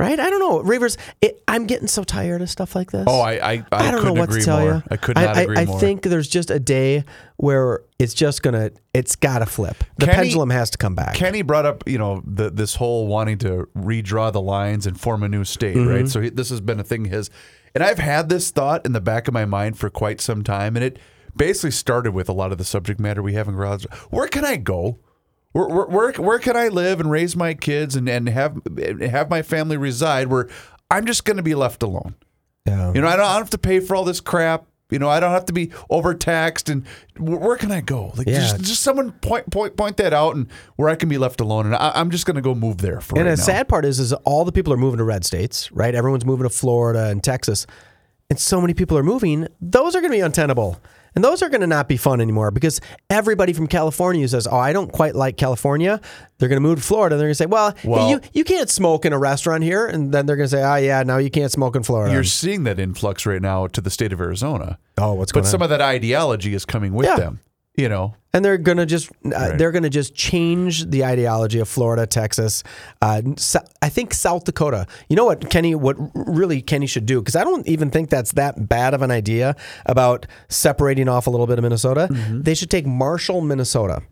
right? 0.00 0.18
I 0.18 0.30
don't 0.30 0.40
know, 0.40 0.62
Reavers. 0.68 0.96
It, 1.20 1.42
I'm 1.46 1.66
getting 1.66 1.86
so 1.86 2.02
tired 2.02 2.42
of 2.42 2.50
stuff 2.50 2.74
like 2.74 2.90
this. 2.90 3.04
Oh, 3.06 3.20
I 3.20 3.32
I, 3.34 3.52
I, 3.70 3.88
I 3.88 3.90
don't 3.90 4.04
know 4.04 4.12
what 4.14 4.30
agree 4.30 4.40
to 4.40 4.44
tell 4.46 4.60
more. 4.60 4.72
you. 4.74 4.82
I 4.90 4.96
could 4.96 5.16
not 5.16 5.36
I, 5.36 5.42
agree 5.42 5.56
I, 5.58 5.64
more. 5.66 5.76
I 5.76 5.80
think 5.80 6.02
there's 6.02 6.28
just 6.28 6.50
a 6.50 6.58
day 6.58 7.04
where 7.36 7.82
it's 7.98 8.14
just 8.14 8.42
gonna, 8.42 8.70
it's 8.94 9.14
got 9.14 9.38
to 9.40 9.46
flip. 9.46 9.76
The 9.98 10.06
Kenny- 10.06 10.16
pendulum 10.16 10.50
has 10.50 10.70
to 10.70 10.78
come 10.78 10.94
back. 10.94 11.14
Kenny 11.14 11.42
brought 11.42 11.66
up, 11.66 11.84
you 11.86 11.98
know, 11.98 12.22
the, 12.26 12.50
this 12.50 12.74
whole 12.76 13.06
wanting 13.06 13.38
to 13.38 13.68
redraw 13.76 14.32
the 14.32 14.40
lines 14.40 14.86
and 14.86 14.98
form 14.98 15.22
a 15.22 15.28
new 15.28 15.44
state, 15.44 15.76
Mm-hmm. 15.76 15.88
right? 15.88 16.08
So 16.08 16.20
he, 16.22 16.30
this 16.30 16.50
has 16.50 16.60
been 16.60 16.80
a 16.80 16.84
thing 16.84 17.04
his, 17.04 17.30
and 17.74 17.84
I've 17.84 17.98
had 17.98 18.28
this 18.28 18.50
thought 18.50 18.84
in 18.86 18.92
the 18.92 19.00
back 19.00 19.28
of 19.28 19.34
my 19.34 19.44
mind 19.44 19.78
for 19.78 19.90
quite 19.90 20.20
some 20.20 20.42
time, 20.42 20.76
and 20.76 20.84
it 20.84 20.98
basically 21.36 21.70
started 21.70 22.12
with 22.12 22.28
a 22.28 22.32
lot 22.32 22.50
of 22.52 22.58
the 22.58 22.64
subject 22.64 22.98
matter 22.98 23.22
we 23.22 23.34
have 23.34 23.46
in 23.48 23.54
garage. 23.54 23.84
Where 24.10 24.26
can 24.26 24.44
I 24.44 24.56
go? 24.56 24.98
Where, 25.52 25.66
where, 25.66 25.86
where, 25.86 26.12
where 26.12 26.38
can 26.38 26.56
I 26.56 26.68
live 26.68 27.00
and 27.00 27.10
raise 27.10 27.34
my 27.36 27.54
kids 27.54 27.96
and, 27.96 28.08
and 28.08 28.28
have 28.28 28.60
have 29.00 29.28
my 29.30 29.42
family 29.42 29.76
reside 29.76 30.28
where 30.28 30.48
I'm 30.90 31.06
just 31.06 31.24
going 31.24 31.38
to 31.38 31.42
be 31.42 31.54
left 31.54 31.82
alone? 31.82 32.14
Yeah. 32.66 32.92
You 32.94 33.00
know, 33.00 33.08
I 33.08 33.16
don't, 33.16 33.24
I 33.26 33.32
don't 33.32 33.42
have 33.42 33.50
to 33.50 33.58
pay 33.58 33.80
for 33.80 33.96
all 33.96 34.04
this 34.04 34.20
crap. 34.20 34.66
You 34.90 34.98
know, 34.98 35.08
I 35.08 35.20
don't 35.20 35.30
have 35.30 35.44
to 35.46 35.52
be 35.52 35.70
overtaxed. 35.88 36.68
And 36.68 36.84
where, 37.16 37.38
where 37.38 37.56
can 37.56 37.70
I 37.72 37.80
go? 37.80 38.12
Like, 38.16 38.26
Yeah. 38.26 38.40
just, 38.40 38.60
just 38.60 38.82
someone 38.82 39.12
point 39.12 39.50
point 39.50 39.76
point 39.76 39.96
that 39.98 40.12
out, 40.12 40.34
and 40.36 40.46
where 40.76 40.88
I 40.88 40.94
can 40.96 41.08
be 41.08 41.16
left 41.18 41.40
alone. 41.40 41.66
And 41.66 41.74
I, 41.76 41.92
I'm 41.94 42.10
just 42.10 42.26
going 42.26 42.36
to 42.36 42.40
go 42.42 42.54
move 42.54 42.78
there 42.78 43.00
for 43.00 43.16
And 43.18 43.26
right 43.26 43.32
the 43.36 43.40
now. 43.40 43.44
sad 43.44 43.68
part 43.68 43.84
is, 43.84 43.98
is 44.00 44.12
all 44.12 44.44
the 44.44 44.52
people 44.52 44.72
are 44.72 44.76
moving 44.76 44.98
to 44.98 45.04
red 45.04 45.24
states, 45.24 45.70
right? 45.72 45.94
Everyone's 45.94 46.24
moving 46.24 46.42
to 46.44 46.50
Florida 46.50 47.06
and 47.06 47.22
Texas, 47.22 47.66
and 48.28 48.38
so 48.38 48.60
many 48.60 48.74
people 48.74 48.96
are 48.98 49.02
moving. 49.04 49.46
Those 49.60 49.94
are 49.96 50.00
going 50.00 50.10
to 50.12 50.16
be 50.16 50.22
untenable, 50.22 50.80
and 51.14 51.24
those 51.24 51.42
are 51.42 51.48
going 51.48 51.60
to 51.60 51.66
not 51.66 51.88
be 51.88 51.96
fun 51.96 52.20
anymore 52.20 52.50
because 52.50 52.80
everybody 53.08 53.52
from 53.52 53.66
California 53.66 54.20
who 54.22 54.28
says, 54.28 54.46
"Oh, 54.46 54.56
I 54.56 54.72
don't 54.72 54.92
quite 54.92 55.14
like 55.14 55.36
California," 55.36 56.00
they're 56.38 56.48
going 56.48 56.56
to 56.56 56.60
move 56.68 56.78
to 56.78 56.84
Florida. 56.84 57.16
They're 57.16 57.26
going 57.26 57.32
to 57.32 57.34
say, 57.34 57.46
"Well, 57.46 57.74
hey, 57.82 58.10
you 58.10 58.20
you 58.32 58.44
can't 58.44 58.70
smoke 58.70 59.04
in 59.04 59.12
a 59.12 59.18
restaurant 59.18 59.64
here," 59.64 59.86
and 59.86 60.12
then 60.12 60.26
they're 60.26 60.36
going 60.36 60.48
to 60.48 60.56
say, 60.56 60.62
"Oh, 60.62 60.76
yeah, 60.76 61.02
now 61.02 61.18
you 61.18 61.30
can't 61.30 61.50
smoke 61.52 61.76
in 61.76 61.82
Florida." 61.82 62.12
You're 62.12 62.24
seeing 62.24 62.64
that 62.64 62.78
influx 62.78 63.26
right 63.26 63.42
now 63.42 63.66
to 63.68 63.80
the 63.80 63.90
state 63.90 64.12
of 64.12 64.20
Arizona. 64.20 64.78
oh, 64.98 65.14
what's 65.14 65.32
going 65.32 65.42
on? 65.42 65.46
But 65.46 65.50
some 65.50 65.62
of 65.62 65.70
that 65.70 65.80
ideology 65.80 66.54
is 66.54 66.64
coming 66.64 66.92
with 66.94 67.06
Yeah. 67.06 67.16
them. 67.16 67.40
You 67.76 67.88
know, 67.88 68.14
and 68.34 68.44
they're 68.44 68.58
gonna 68.58 68.84
just 68.84 69.10
uh, 69.24 69.30
Right. 69.30 69.56
they're 69.58 69.70
gonna 69.72 69.88
just 69.88 70.14
change 70.14 70.90
the 70.90 71.04
ideology 71.04 71.60
of 71.60 71.68
Florida, 71.68 72.04
Texas, 72.06 72.62
uh, 73.00 73.22
so- 73.36 73.60
I 73.80 73.88
think 73.88 74.12
South 74.12 74.44
Dakota. 74.44 74.86
You 75.08 75.16
know 75.16 75.24
what, 75.24 75.48
Kenny? 75.50 75.74
What 75.74 75.96
really 76.14 76.60
Kenny 76.62 76.86
should 76.86 77.06
do? 77.06 77.20
Because 77.20 77.36
I 77.36 77.44
don't 77.44 77.66
even 77.68 77.90
think 77.90 78.10
that's 78.10 78.32
that 78.32 78.68
bad 78.68 78.92
of 78.92 79.02
an 79.02 79.10
idea 79.10 79.54
about 79.86 80.26
separating 80.48 81.08
off 81.08 81.26
a 81.26 81.30
little 81.30 81.46
bit 81.46 81.58
of 81.58 81.62
Minnesota. 81.62 82.08
Mm-hmm. 82.10 82.42
They 82.42 82.54
should 82.54 82.70
take 82.70 82.86
Marshall, 82.86 83.40
Minnesota. 83.40 84.02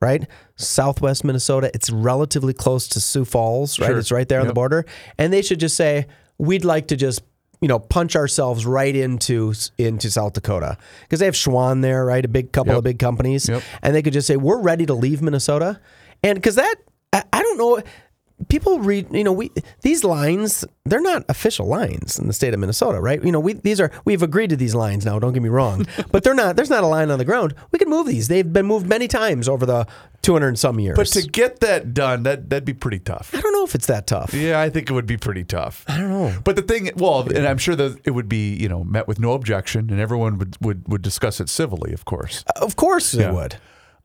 Right, 0.00 0.28
Southwest 0.54 1.24
Minnesota. 1.24 1.72
It's 1.74 1.90
relatively 1.90 2.52
close 2.52 2.86
to 2.88 3.00
Sioux 3.00 3.24
Falls. 3.24 3.80
Right, 3.80 3.88
Sure. 3.88 3.98
it's 3.98 4.12
right 4.12 4.28
there 4.28 4.40
on 4.40 4.46
the 4.46 4.52
border, 4.54 4.84
and 5.18 5.32
they 5.32 5.42
should 5.42 5.58
just 5.58 5.74
say 5.74 6.06
we'd 6.38 6.64
like 6.64 6.86
to 6.88 6.96
just 6.96 7.22
you 7.60 7.68
know 7.68 7.78
punch 7.78 8.14
ourselves 8.16 8.64
right 8.66 8.94
into 8.94 9.52
into 9.78 10.10
South 10.10 10.32
Dakota 10.34 10.76
because 11.02 11.18
they 11.20 11.26
have 11.26 11.34
Schwan 11.34 11.82
there, 11.82 12.04
right? 12.04 12.24
A 12.24 12.28
big 12.28 12.52
couple 12.52 12.72
Yep. 12.72 12.78
of 12.78 12.84
big 12.84 12.98
companies, 12.98 13.48
Yep. 13.48 13.62
and 13.82 13.94
they 13.94 14.02
could 14.02 14.12
just 14.12 14.26
say 14.26 14.36
we're 14.36 14.60
ready 14.60 14.86
to 14.86 14.94
leave 14.94 15.22
Minnesota, 15.22 15.80
and 16.22 16.36
because 16.36 16.54
that 16.56 16.76
I, 17.12 17.22
I 17.32 17.42
don't 17.42 17.58
know. 17.58 17.80
People 18.48 18.78
read, 18.80 19.06
you 19.12 19.24
know, 19.24 19.32
we 19.32 19.50
these 19.82 20.04
lines, 20.04 20.64
they're 20.84 21.00
not 21.00 21.24
official 21.28 21.66
lines 21.66 22.18
in 22.18 22.26
the 22.28 22.32
state 22.32 22.54
of 22.54 22.60
Minnesota, 22.60 23.00
right? 23.00 23.22
You 23.22 23.32
know, 23.32 23.40
we 23.40 23.54
these 23.54 23.80
are 23.80 23.90
we've 24.04 24.22
agreed 24.22 24.50
to 24.50 24.56
these 24.56 24.74
lines 24.74 25.04
now, 25.04 25.18
don't 25.18 25.32
get 25.32 25.42
me 25.42 25.48
wrong. 25.48 25.86
but 26.12 26.22
they're 26.24 26.34
not 26.34 26.56
there's 26.56 26.70
not 26.70 26.84
a 26.84 26.86
line 26.86 27.10
on 27.10 27.18
the 27.18 27.24
ground. 27.24 27.54
We 27.72 27.78
can 27.78 27.88
move 27.88 28.06
these. 28.06 28.28
They've 28.28 28.50
been 28.50 28.66
moved 28.66 28.86
many 28.86 29.08
times 29.08 29.48
over 29.48 29.66
the 29.66 29.86
200 30.22 30.48
and 30.48 30.58
some 30.58 30.78
years. 30.80 30.96
But 30.96 31.06
to 31.08 31.22
get 31.22 31.60
that 31.60 31.94
done, 31.94 32.22
that 32.24 32.50
that'd 32.50 32.64
be 32.64 32.74
pretty 32.74 32.98
tough. 32.98 33.34
I 33.34 33.40
don't 33.40 33.52
know 33.52 33.64
if 33.64 33.74
it's 33.74 33.86
that 33.86 34.06
tough. 34.06 34.32
Yeah, 34.34 34.60
I 34.60 34.70
think 34.70 34.90
it 34.90 34.92
would 34.92 35.06
be 35.06 35.16
pretty 35.16 35.44
tough. 35.44 35.84
I 35.88 35.98
don't 35.98 36.08
know. 36.10 36.34
But 36.44 36.56
the 36.56 36.62
thing, 36.62 36.90
well, 36.96 37.20
and 37.28 37.46
I'm 37.46 37.58
sure 37.58 37.76
that 37.76 37.98
it 38.04 38.10
would 38.12 38.28
be, 38.28 38.54
you 38.54 38.68
know, 38.68 38.84
met 38.84 39.06
with 39.08 39.18
no 39.20 39.32
objection, 39.32 39.90
and 39.90 40.00
everyone 40.00 40.38
would 40.38 40.56
would, 40.60 40.88
would 40.88 41.02
discuss 41.02 41.40
it 41.40 41.48
civilly, 41.48 41.92
of 41.92 42.04
course. 42.04 42.44
Of 42.56 42.76
course 42.76 43.12
they 43.12 43.22
Yeah. 43.22 43.32
would. 43.32 43.56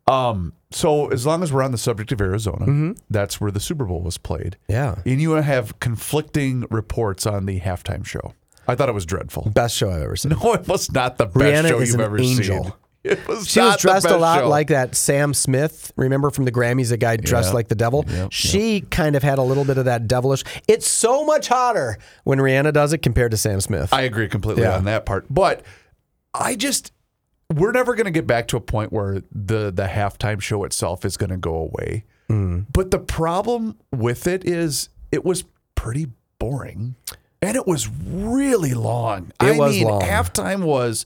Um, 0.08 0.54
so 0.72 1.08
as 1.12 1.26
long 1.26 1.44
as 1.44 1.54
we're 1.54 1.64
on 1.64 1.72
the 1.72 1.78
subject 1.78 2.12
of 2.12 2.20
Arizona, 2.20 2.94
that's 3.10 3.40
where 3.40 3.52
the 3.52 3.60
Super 3.60 3.86
Bowl 3.86 4.02
was 4.02 4.18
played. 4.18 4.58
Mm-hmm. 4.68 4.72
Yeah. 4.72 4.96
And 5.06 5.22
you 5.22 5.32
have 5.32 5.80
conflicting 5.80 6.66
reports 6.70 7.26
on 7.26 7.46
the 7.46 7.60
halftime 7.62 8.06
show. 8.06 8.34
I 8.68 8.76
thought 8.76 8.90
it 8.90 8.94
was 8.96 9.06
dreadful. 9.06 9.50
Best 9.54 9.76
show 9.76 9.90
I've 9.92 10.02
ever 10.02 10.16
seen. 10.16 10.32
No, 10.44 10.54
it 10.54 10.68
was 10.68 10.92
not 10.92 11.18
the 11.18 11.26
best 11.26 11.38
Rihanna 11.38 11.68
show 11.70 11.80
is 11.80 11.90
you've 11.92 12.00
an 12.00 12.06
ever 12.06 12.20
angel. 12.20 12.64
seen. 12.64 12.74
It 13.06 13.28
was 13.28 13.50
She 13.50 13.60
not 13.60 13.66
was 13.66 13.76
the 13.76 13.82
dressed 13.90 14.06
a 14.06 14.10
best 14.12 14.20
lot 14.22 14.40
show. 14.40 14.48
like 14.48 14.68
that 14.70 14.96
Sam 14.96 15.34
Smith. 15.34 15.92
Remember 15.98 16.30
from 16.30 16.46
the 16.46 16.54
Grammys, 16.54 16.90
a 16.94 16.96
guy 16.96 17.18
dressed 17.18 17.50
Yeah. 17.50 17.56
like 17.56 17.68
the 17.68 17.76
devil? 17.76 18.06
She 18.32 18.80
kind 18.80 19.18
of 19.18 19.24
had 19.24 19.40
a 19.40 19.42
little 19.42 19.66
bit 19.66 19.78
of 19.78 19.84
that 19.84 20.08
devilish. 20.08 20.46
It's 20.70 20.88
so 20.88 21.26
much 21.26 21.50
hotter 21.50 21.98
when 22.24 22.40
Rihanna 22.40 22.72
does 22.72 22.94
it 22.94 23.00
compared 23.00 23.32
to 23.32 23.38
Sam 23.38 23.60
Smith. 23.60 23.94
I 23.94 24.04
agree 24.04 24.30
completely 24.30 24.64
Yeah. 24.64 24.78
on 24.78 24.86
that 24.86 25.06
part. 25.06 25.26
But 25.30 25.64
I 26.34 26.56
just 26.56 26.93
we're 27.56 27.72
never 27.72 27.96
going 27.96 28.06
to 28.06 28.12
get 28.12 28.28
back 28.28 28.48
to 28.50 28.58
a 28.58 28.62
point 28.62 28.92
where 28.92 29.22
the 29.32 29.72
the 29.72 29.88
halftime 29.88 30.42
show 30.42 30.64
itself 30.64 31.06
is 31.06 31.18
going 31.18 31.30
to 31.30 31.38
go 31.38 31.56
away. 31.56 32.06
Mm. 32.30 32.66
But 32.72 32.92
the 32.92 33.00
problem 33.00 33.78
with 33.92 34.28
it 34.28 34.46
is 34.46 34.90
it 35.12 35.24
was 35.26 35.44
pretty 35.76 36.08
boring 36.40 36.96
and 37.42 37.56
it 37.56 37.68
was 37.68 37.90
really 37.90 38.74
long. 38.74 39.32
It 39.42 39.56
I 39.56 39.58
was 39.58 39.74
mean, 39.74 39.88
long. 39.88 40.02
halftime 40.02 40.64
was 40.64 41.06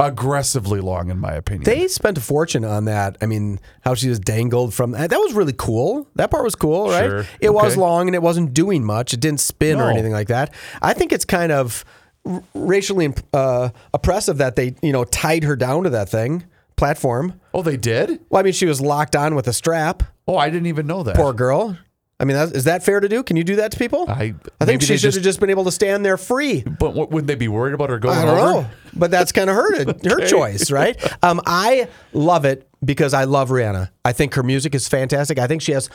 aggressively 0.00 0.80
long 0.80 1.10
in 1.10 1.18
my 1.18 1.32
opinion. 1.32 1.62
they 1.62 1.86
spent 1.86 2.18
a 2.18 2.20
fortune 2.20 2.64
on 2.64 2.86
that. 2.86 3.16
I 3.20 3.26
mean, 3.26 3.60
how 3.82 3.94
she 3.94 4.08
was 4.08 4.18
dangled 4.18 4.74
from 4.74 4.92
that 4.92 5.10
was 5.10 5.32
really 5.32 5.54
cool. 5.56 6.08
That 6.16 6.30
part 6.30 6.42
was 6.42 6.54
cool, 6.56 6.88
right? 6.88 7.08
Sure. 7.08 7.26
It 7.40 7.54
was 7.54 7.76
long 7.76 8.08
and 8.08 8.14
it 8.14 8.22
wasn't 8.22 8.52
doing 8.52 8.84
much. 8.84 9.12
It 9.14 9.20
didn't 9.20 9.40
spin 9.40 9.80
or 9.80 9.90
anything 9.90 10.12
like 10.12 10.28
that. 10.28 10.52
I 10.80 10.92
think 10.92 11.12
it's 11.12 11.24
kind 11.24 11.52
of 11.52 11.84
r- 12.26 12.42
racially 12.54 13.12
uh, 13.32 13.70
oppressive 13.94 14.38
that 14.38 14.56
they, 14.56 14.74
you 14.82 14.92
know, 14.92 15.04
tied 15.04 15.44
her 15.44 15.56
down 15.56 15.84
to 15.84 15.90
that 15.90 16.08
thing 16.08 16.44
platform. 16.76 17.40
oh, 17.54 17.62
they 17.62 17.76
did? 17.76 18.20
Well, 18.28 18.40
I 18.40 18.42
mean, 18.42 18.52
she 18.52 18.66
was 18.66 18.80
locked 18.80 19.14
on 19.14 19.34
with 19.34 19.46
a 19.46 19.52
strap. 19.52 20.02
Oh, 20.26 20.36
I 20.36 20.50
didn't 20.50 20.66
even 20.66 20.86
know 20.86 21.02
that. 21.02 21.16
Poor 21.16 21.32
girl. 21.32 21.76
I 22.18 22.24
mean, 22.24 22.36
that's, 22.36 22.52
is 22.52 22.64
that 22.64 22.84
fair 22.84 23.00
to 23.00 23.08
do? 23.08 23.22
Can 23.24 23.36
you 23.36 23.42
do 23.42 23.56
that 23.56 23.72
to 23.72 23.78
people? 23.78 24.04
I 24.08 24.34
I 24.60 24.64
think 24.64 24.80
she 24.82 24.96
should 24.96 25.14
have 25.14 25.24
just 25.24 25.40
been 25.40 25.50
able 25.50 25.64
to 25.64 25.72
stand 25.72 26.04
there 26.04 26.16
free. 26.16 26.62
But 26.62 26.94
what, 26.94 27.10
wouldn't 27.10 27.26
they 27.26 27.34
be 27.34 27.48
worried 27.48 27.74
about 27.74 27.90
her 27.90 27.98
going 27.98 28.16
I 28.16 28.24
don't 28.24 28.38
over? 28.38 28.62
know, 28.62 28.70
but 28.94 29.10
that's 29.10 29.32
kind 29.38 29.50
of 29.50 29.56
her 29.56 29.84
her 30.08 30.26
choice, 30.26 30.70
right? 30.70 30.96
Um, 31.24 31.40
I 31.46 31.88
love 32.12 32.44
it 32.44 32.68
because 32.84 33.12
I 33.12 33.24
love 33.24 33.50
Rihanna. 33.50 33.90
I 34.04 34.12
think 34.12 34.34
her 34.34 34.44
music 34.44 34.72
is 34.76 34.86
fantastic. 34.86 35.40
I 35.40 35.48
think 35.48 35.62
she 35.62 35.72
has 35.72 35.90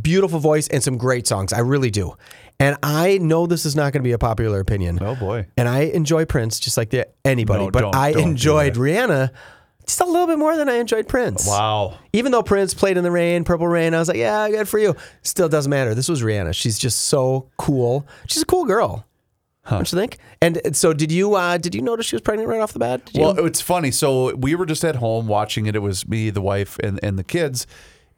beautiful 0.00 0.38
voice 0.38 0.68
and 0.68 0.80
some 0.82 0.96
great 0.96 1.26
songs. 1.26 1.52
I 1.52 1.58
really 1.58 1.90
do. 1.90 2.14
And 2.60 2.76
I 2.82 3.18
know 3.18 3.46
this 3.46 3.66
is 3.66 3.74
not 3.74 3.92
going 3.92 4.02
to 4.02 4.06
be 4.08 4.12
a 4.12 4.18
popular 4.18 4.60
opinion. 4.60 4.98
Oh 5.00 5.14
boy. 5.16 5.46
And 5.56 5.68
I 5.68 5.80
enjoy 5.82 6.24
Prince 6.24 6.60
just 6.60 6.76
like 6.76 6.90
the, 6.90 7.08
anybody, 7.24 7.64
No, 7.64 7.70
but 7.70 7.80
don't- 7.80 7.94
I 7.96 8.12
don't 8.12 8.22
do 8.22 8.28
enjoyed 8.30 8.74
that. 8.74 8.80
Rihanna 8.80 9.30
just 9.86 10.00
a 10.00 10.06
little 10.06 10.26
bit 10.26 10.38
more 10.38 10.56
than 10.56 10.68
I 10.68 10.76
enjoyed 10.76 11.08
Prince. 11.08 11.46
Wow. 11.46 11.98
Even 12.14 12.32
though 12.32 12.42
Prince 12.42 12.72
played 12.72 12.96
in 12.96 13.04
the 13.04 13.10
rain, 13.10 13.44
Purple 13.44 13.68
Rain, 13.68 13.92
I 13.92 13.98
was 13.98 14.08
like, 14.08 14.16
yeah, 14.16 14.48
good 14.48 14.66
for 14.68 14.78
you. 14.78 14.96
Still 15.22 15.48
doesn't 15.48 15.68
matter. 15.68 15.94
This 15.94 16.08
was 16.08 16.22
Rihanna. 16.22 16.54
She's 16.54 16.78
just 16.78 17.00
so 17.02 17.50
cool. 17.58 18.06
She's 18.26 18.40
a 18.42 18.46
cool 18.46 18.64
girl. 18.64 19.04
Don't 19.68 19.90
you 19.90 19.98
think? 19.98 20.18
And 20.42 20.76
so, 20.76 20.92
did 20.92 21.10
you? 21.10 21.34
Uh, 21.34 21.56
did 21.56 21.74
you 21.74 21.80
notice 21.80 22.04
she 22.04 22.14
was 22.16 22.20
pregnant 22.20 22.50
right 22.50 22.60
off 22.60 22.74
the 22.74 22.78
bat? 22.78 23.06
Did 23.06 23.16
you? 23.16 23.22
Well, 23.22 23.46
it's 23.46 23.62
funny. 23.62 23.90
So 23.90 24.34
we 24.36 24.54
were 24.54 24.66
just 24.66 24.84
at 24.84 24.96
home 24.96 25.26
watching 25.26 25.64
it. 25.64 25.74
It 25.74 25.78
was 25.78 26.06
me, 26.06 26.28
the 26.28 26.42
wife, 26.42 26.78
and, 26.80 27.00
and 27.02 27.18
the 27.18 27.24
kids. 27.24 27.66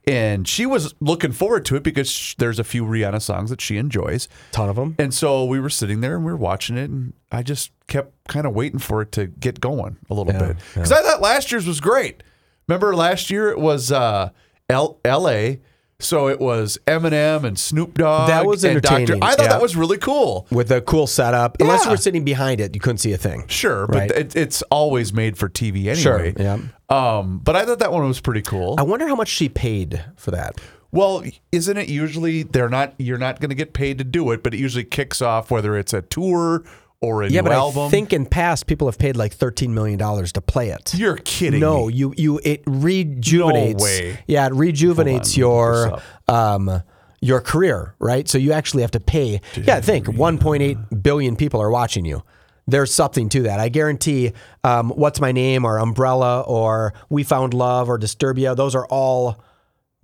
And 0.08 0.46
she 0.46 0.66
was 0.66 0.94
looking 1.00 1.32
forward 1.32 1.64
to 1.66 1.74
it 1.76 1.82
because 1.82 2.08
sh- 2.08 2.34
there's 2.38 2.60
a 2.60 2.64
few 2.64 2.84
Rihanna 2.84 3.20
songs 3.20 3.50
that 3.50 3.60
she 3.60 3.76
enjoys. 3.76 4.28
ton 4.52 4.68
of 4.68 4.76
them. 4.76 4.94
And 5.00 5.12
so 5.12 5.44
we 5.44 5.58
were 5.58 5.68
sitting 5.70 6.00
there 6.00 6.14
and 6.14 6.24
we 6.24 6.30
were 6.30 6.36
watching 6.38 6.78
it. 6.78 6.88
And 6.90 7.12
I 7.32 7.42
just 7.42 7.72
kept 7.88 8.12
kind 8.28 8.46
of 8.46 8.54
waiting 8.54 8.78
for 8.78 9.02
it 9.02 9.10
to 9.12 9.26
get 9.26 9.60
going 9.60 9.96
a 10.08 10.14
little 10.14 10.32
Yeah, 10.32 10.46
bit. 10.48 10.56
Because 10.74 10.92
I 10.92 11.02
thought 11.02 11.20
last 11.20 11.50
year's 11.50 11.66
was 11.66 11.80
great. 11.80 12.22
Remember 12.68 12.94
last 12.94 13.30
year 13.30 13.48
it 13.50 13.58
was 13.58 13.90
uh, 13.90 14.30
L- 14.70 14.98
L.A., 15.04 15.60
so 15.98 16.28
it 16.28 16.38
was 16.40 16.78
Eminem 16.86 17.44
and 17.44 17.58
Snoop 17.58 17.94
Dogg. 17.94 18.28
That 18.28 18.44
was 18.46 18.64
and 18.64 18.82
Dr. 18.82 18.94
entertaining, 18.94 19.22
I 19.22 19.30
thought 19.34 19.42
yeah. 19.44 19.48
that 19.48 19.62
was 19.62 19.76
really 19.76 19.98
cool. 19.98 20.46
With 20.50 20.70
a 20.70 20.80
cool 20.80 21.06
setup. 21.06 21.56
Unless 21.60 21.84
you 21.84 21.90
were 21.90 21.96
sitting 21.96 22.24
behind 22.24 22.60
it, 22.60 22.74
you 22.74 22.80
couldn't 22.80 22.98
see 22.98 23.12
a 23.12 23.16
thing. 23.18 23.46
Sure, 23.48 23.86
Right. 23.86 24.08
but 24.08 24.16
it, 24.16 24.36
it's 24.36 24.62
always 24.70 25.12
made 25.12 25.38
for 25.38 25.48
TV 25.48 25.76
anyway. 25.86 25.94
Sure, 25.94 26.26
yeah. 26.26 26.58
Um, 26.88 27.38
but 27.42 27.56
I 27.56 27.64
thought 27.64 27.78
that 27.80 27.92
one 27.92 28.06
was 28.06 28.20
pretty 28.20 28.42
cool. 28.42 28.76
I 28.78 28.82
wonder 28.82 29.08
how 29.08 29.16
much 29.16 29.28
she 29.28 29.48
paid 29.48 30.04
for 30.16 30.30
that. 30.32 30.60
well, 30.92 31.22
isn't 31.52 31.76
it 31.76 31.88
usually 31.88 32.42
they're 32.44 32.68
not 32.68 32.94
you're 32.98 33.18
not 33.18 33.40
going 33.40 33.50
to 33.50 33.56
get 33.56 33.72
paid 33.72 33.98
to 33.98 34.04
do 34.04 34.30
it, 34.30 34.42
but 34.42 34.54
it 34.54 34.60
usually 34.60 34.84
kicks 34.84 35.20
off 35.20 35.50
whether 35.50 35.76
it's 35.76 35.92
a 35.92 36.02
tour 36.02 36.62
or 37.00 37.22
a 37.22 37.28
Yeah, 37.28 37.40
new 37.40 37.48
but 37.48 37.52
album. 37.52 37.86
I 37.86 37.90
think 37.90 38.12
in 38.12 38.26
past 38.26 38.66
people 38.66 38.88
have 38.88 38.98
paid 38.98 39.16
like 39.16 39.32
thirteen 39.32 39.74
million 39.74 39.98
dollars 39.98 40.32
to 40.32 40.40
play 40.40 40.70
it. 40.70 40.94
you're 40.94 41.16
kidding. 41.18 41.60
no, 41.60 41.86
me. 41.88 41.94
you 41.94 42.14
you 42.16 42.40
it 42.44 42.62
rejuvenates. 42.66 43.78
No 43.80 43.84
way. 43.84 44.18
Yeah, 44.26 44.46
it 44.46 44.52
rejuvenates 44.54 45.36
your 45.36 46.00
um 46.28 46.82
your 47.20 47.40
career, 47.40 47.94
right? 47.98 48.28
So 48.28 48.38
you 48.38 48.52
actually 48.52 48.82
have 48.82 48.90
to 48.92 49.00
pay. 49.00 49.40
Yeah, 49.56 49.80
think 49.80 50.06
1.8 50.06 51.02
billion 51.02 51.34
people 51.36 51.60
are 51.60 51.70
watching 51.70 52.04
you. 52.04 52.22
There's 52.68 52.92
something 52.92 53.28
to 53.30 53.42
that. 53.44 53.58
I 53.60 53.68
guarantee. 53.68 54.32
Um, 54.64 54.90
What's 54.90 55.20
my 55.20 55.32
name 55.32 55.64
or 55.64 55.78
Umbrella 55.78 56.40
or 56.42 56.92
We 57.08 57.22
Found 57.24 57.54
Love 57.54 57.88
or 57.88 57.98
Disturbia. 57.98 58.54
Those 58.56 58.74
are 58.74 58.86
all 58.86 59.42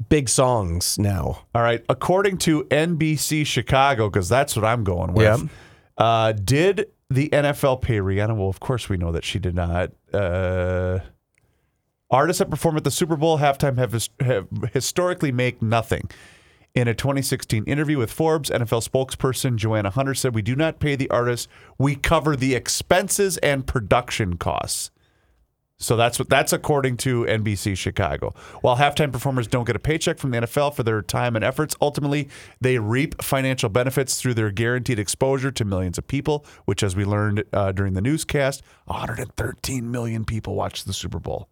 big 0.08 0.28
songs 0.28 0.98
now. 0.98 1.44
All 1.54 1.62
right. 1.62 1.84
According 1.88 2.38
to 2.38 2.64
NBC 2.64 3.44
Chicago, 3.46 4.08
because 4.08 4.28
that's 4.28 4.54
what 4.56 4.64
I'm 4.64 4.84
going 4.84 5.12
with. 5.12 5.40
Yep. 5.40 5.50
Uh, 6.02 6.32
did 6.32 6.88
the 7.10 7.28
NFL 7.28 7.80
pay 7.80 7.98
Rihanna? 7.98 8.36
Well, 8.36 8.48
of 8.48 8.58
course 8.58 8.88
we 8.88 8.96
know 8.96 9.12
that 9.12 9.24
she 9.24 9.38
did 9.38 9.54
not. 9.54 9.92
Uh, 10.12 10.98
artists 12.10 12.40
that 12.40 12.50
perform 12.50 12.76
at 12.76 12.82
the 12.82 12.90
Super 12.90 13.14
Bowl 13.14 13.38
halftime 13.38 13.78
have, 13.78 13.92
have 14.18 14.48
historically 14.72 15.30
make 15.30 15.62
nothing. 15.62 16.10
In 16.74 16.88
a 16.88 16.94
2016 16.94 17.62
interview 17.66 17.98
with 17.98 18.10
Forbes, 18.10 18.50
NFL 18.50 18.88
spokesperson 18.88 19.54
Joanna 19.54 19.90
Hunter 19.90 20.14
said, 20.14 20.34
"We 20.34 20.42
do 20.42 20.56
not 20.56 20.80
pay 20.80 20.96
the 20.96 21.08
artists; 21.08 21.46
we 21.78 21.94
cover 21.94 22.34
the 22.34 22.56
expenses 22.56 23.38
and 23.38 23.64
production 23.64 24.38
costs." 24.38 24.90
So 25.82 25.96
that's 25.96 26.18
what 26.18 26.28
that's 26.28 26.52
according 26.52 26.96
to 26.98 27.24
NBC 27.24 27.76
Chicago. 27.76 28.34
While 28.60 28.76
halftime 28.76 29.12
performers 29.12 29.48
don't 29.48 29.64
get 29.64 29.74
a 29.74 29.80
paycheck 29.80 30.18
from 30.18 30.30
the 30.30 30.38
NFL 30.38 30.74
for 30.74 30.84
their 30.84 31.02
time 31.02 31.34
and 31.34 31.44
efforts, 31.44 31.74
ultimately 31.80 32.28
they 32.60 32.78
reap 32.78 33.20
financial 33.20 33.68
benefits 33.68 34.20
through 34.20 34.34
their 34.34 34.52
guaranteed 34.52 34.98
exposure 34.98 35.50
to 35.50 35.64
millions 35.64 35.98
of 35.98 36.06
people. 36.06 36.46
Which, 36.64 36.82
as 36.82 36.94
we 36.94 37.04
learned 37.04 37.44
uh, 37.52 37.72
during 37.72 37.94
the 37.94 38.00
newscast, 38.00 38.62
113 38.84 39.90
million 39.90 40.24
people 40.24 40.54
watched 40.54 40.86
the 40.86 40.92
Super 40.92 41.18
Bowl. 41.18 41.48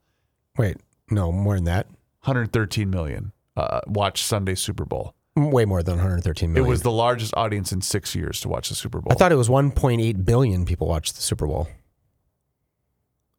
Wait, 0.57 0.77
no, 1.11 1.33
more 1.33 1.57
than 1.57 1.65
that. 1.65 1.87
113 2.23 2.89
million 2.89 3.33
uh, 3.57 3.81
watched 3.87 4.25
Sunday 4.25 4.55
Super 4.55 4.85
Bowl. 4.85 5.15
Way 5.37 5.65
more 5.65 5.83
than 5.83 5.97
113 5.97 6.53
million. 6.53 6.67
It 6.67 6.69
was 6.69 6.83
the 6.83 6.91
largest 6.91 7.35
audience 7.37 7.73
in 7.73 7.81
six 7.81 8.15
years 8.15 8.41
to 8.43 8.49
watch 8.49 8.69
the 8.69 8.75
Super 8.75 9.01
Bowl. 9.01 9.13
I 9.13 9.15
thought 9.15 9.33
it 9.33 9.37
was 9.37 9.49
1.8 9.49 10.25
billion 10.25 10.65
people 10.65 10.87
watched 10.87 11.17
the 11.17 11.23
Super 11.23 11.47
Bowl. 11.47 11.69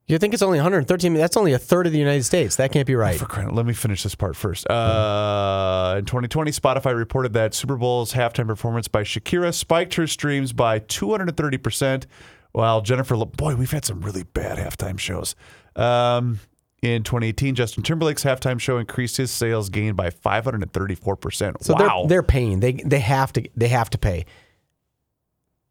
You 0.07 0.17
think 0.17 0.33
it's 0.33 0.43
only 0.43 0.57
113? 0.57 1.13
That's 1.13 1.37
only 1.37 1.53
a 1.53 1.59
third 1.59 1.85
of 1.87 1.93
the 1.93 1.99
United 1.99 2.23
States. 2.23 2.57
That 2.57 2.71
can't 2.71 2.85
be 2.87 2.95
right. 2.95 3.17
For 3.17 3.25
crying, 3.25 3.55
let 3.55 3.65
me 3.65 3.73
finish 3.73 4.03
this 4.03 4.15
part 4.15 4.35
first. 4.35 4.69
Uh, 4.69 5.95
in 5.99 6.05
2020, 6.05 6.51
Spotify 6.51 6.95
reported 6.95 7.33
that 7.33 7.53
Super 7.53 7.77
Bowl's 7.77 8.13
halftime 8.13 8.47
performance 8.47 8.87
by 8.89 9.03
Shakira 9.03 9.53
spiked 9.53 9.93
her 9.95 10.07
streams 10.07 10.51
by 10.53 10.79
230 10.79 11.57
percent. 11.57 12.07
While 12.51 12.81
Jennifer, 12.81 13.15
Lo- 13.15 13.25
boy, 13.25 13.55
we've 13.55 13.71
had 13.71 13.85
some 13.85 14.01
really 14.01 14.23
bad 14.23 14.57
halftime 14.57 14.99
shows. 14.99 15.35
Um, 15.77 16.39
in 16.81 17.03
2018, 17.03 17.55
Justin 17.55 17.83
Timberlake's 17.83 18.23
halftime 18.25 18.59
show 18.59 18.77
increased 18.79 19.15
his 19.15 19.31
sales 19.31 19.69
gain 19.69 19.93
by 19.93 20.09
534 20.09 21.15
percent. 21.15 21.63
So 21.63 21.73
Wow, 21.75 22.01
they're 22.01 22.07
they're 22.17 22.23
paying. 22.23 22.59
They 22.59 22.73
they 22.73 22.99
have 22.99 23.31
to 23.33 23.47
they 23.55 23.69
have 23.69 23.89
to 23.91 23.97
pay. 23.97 24.25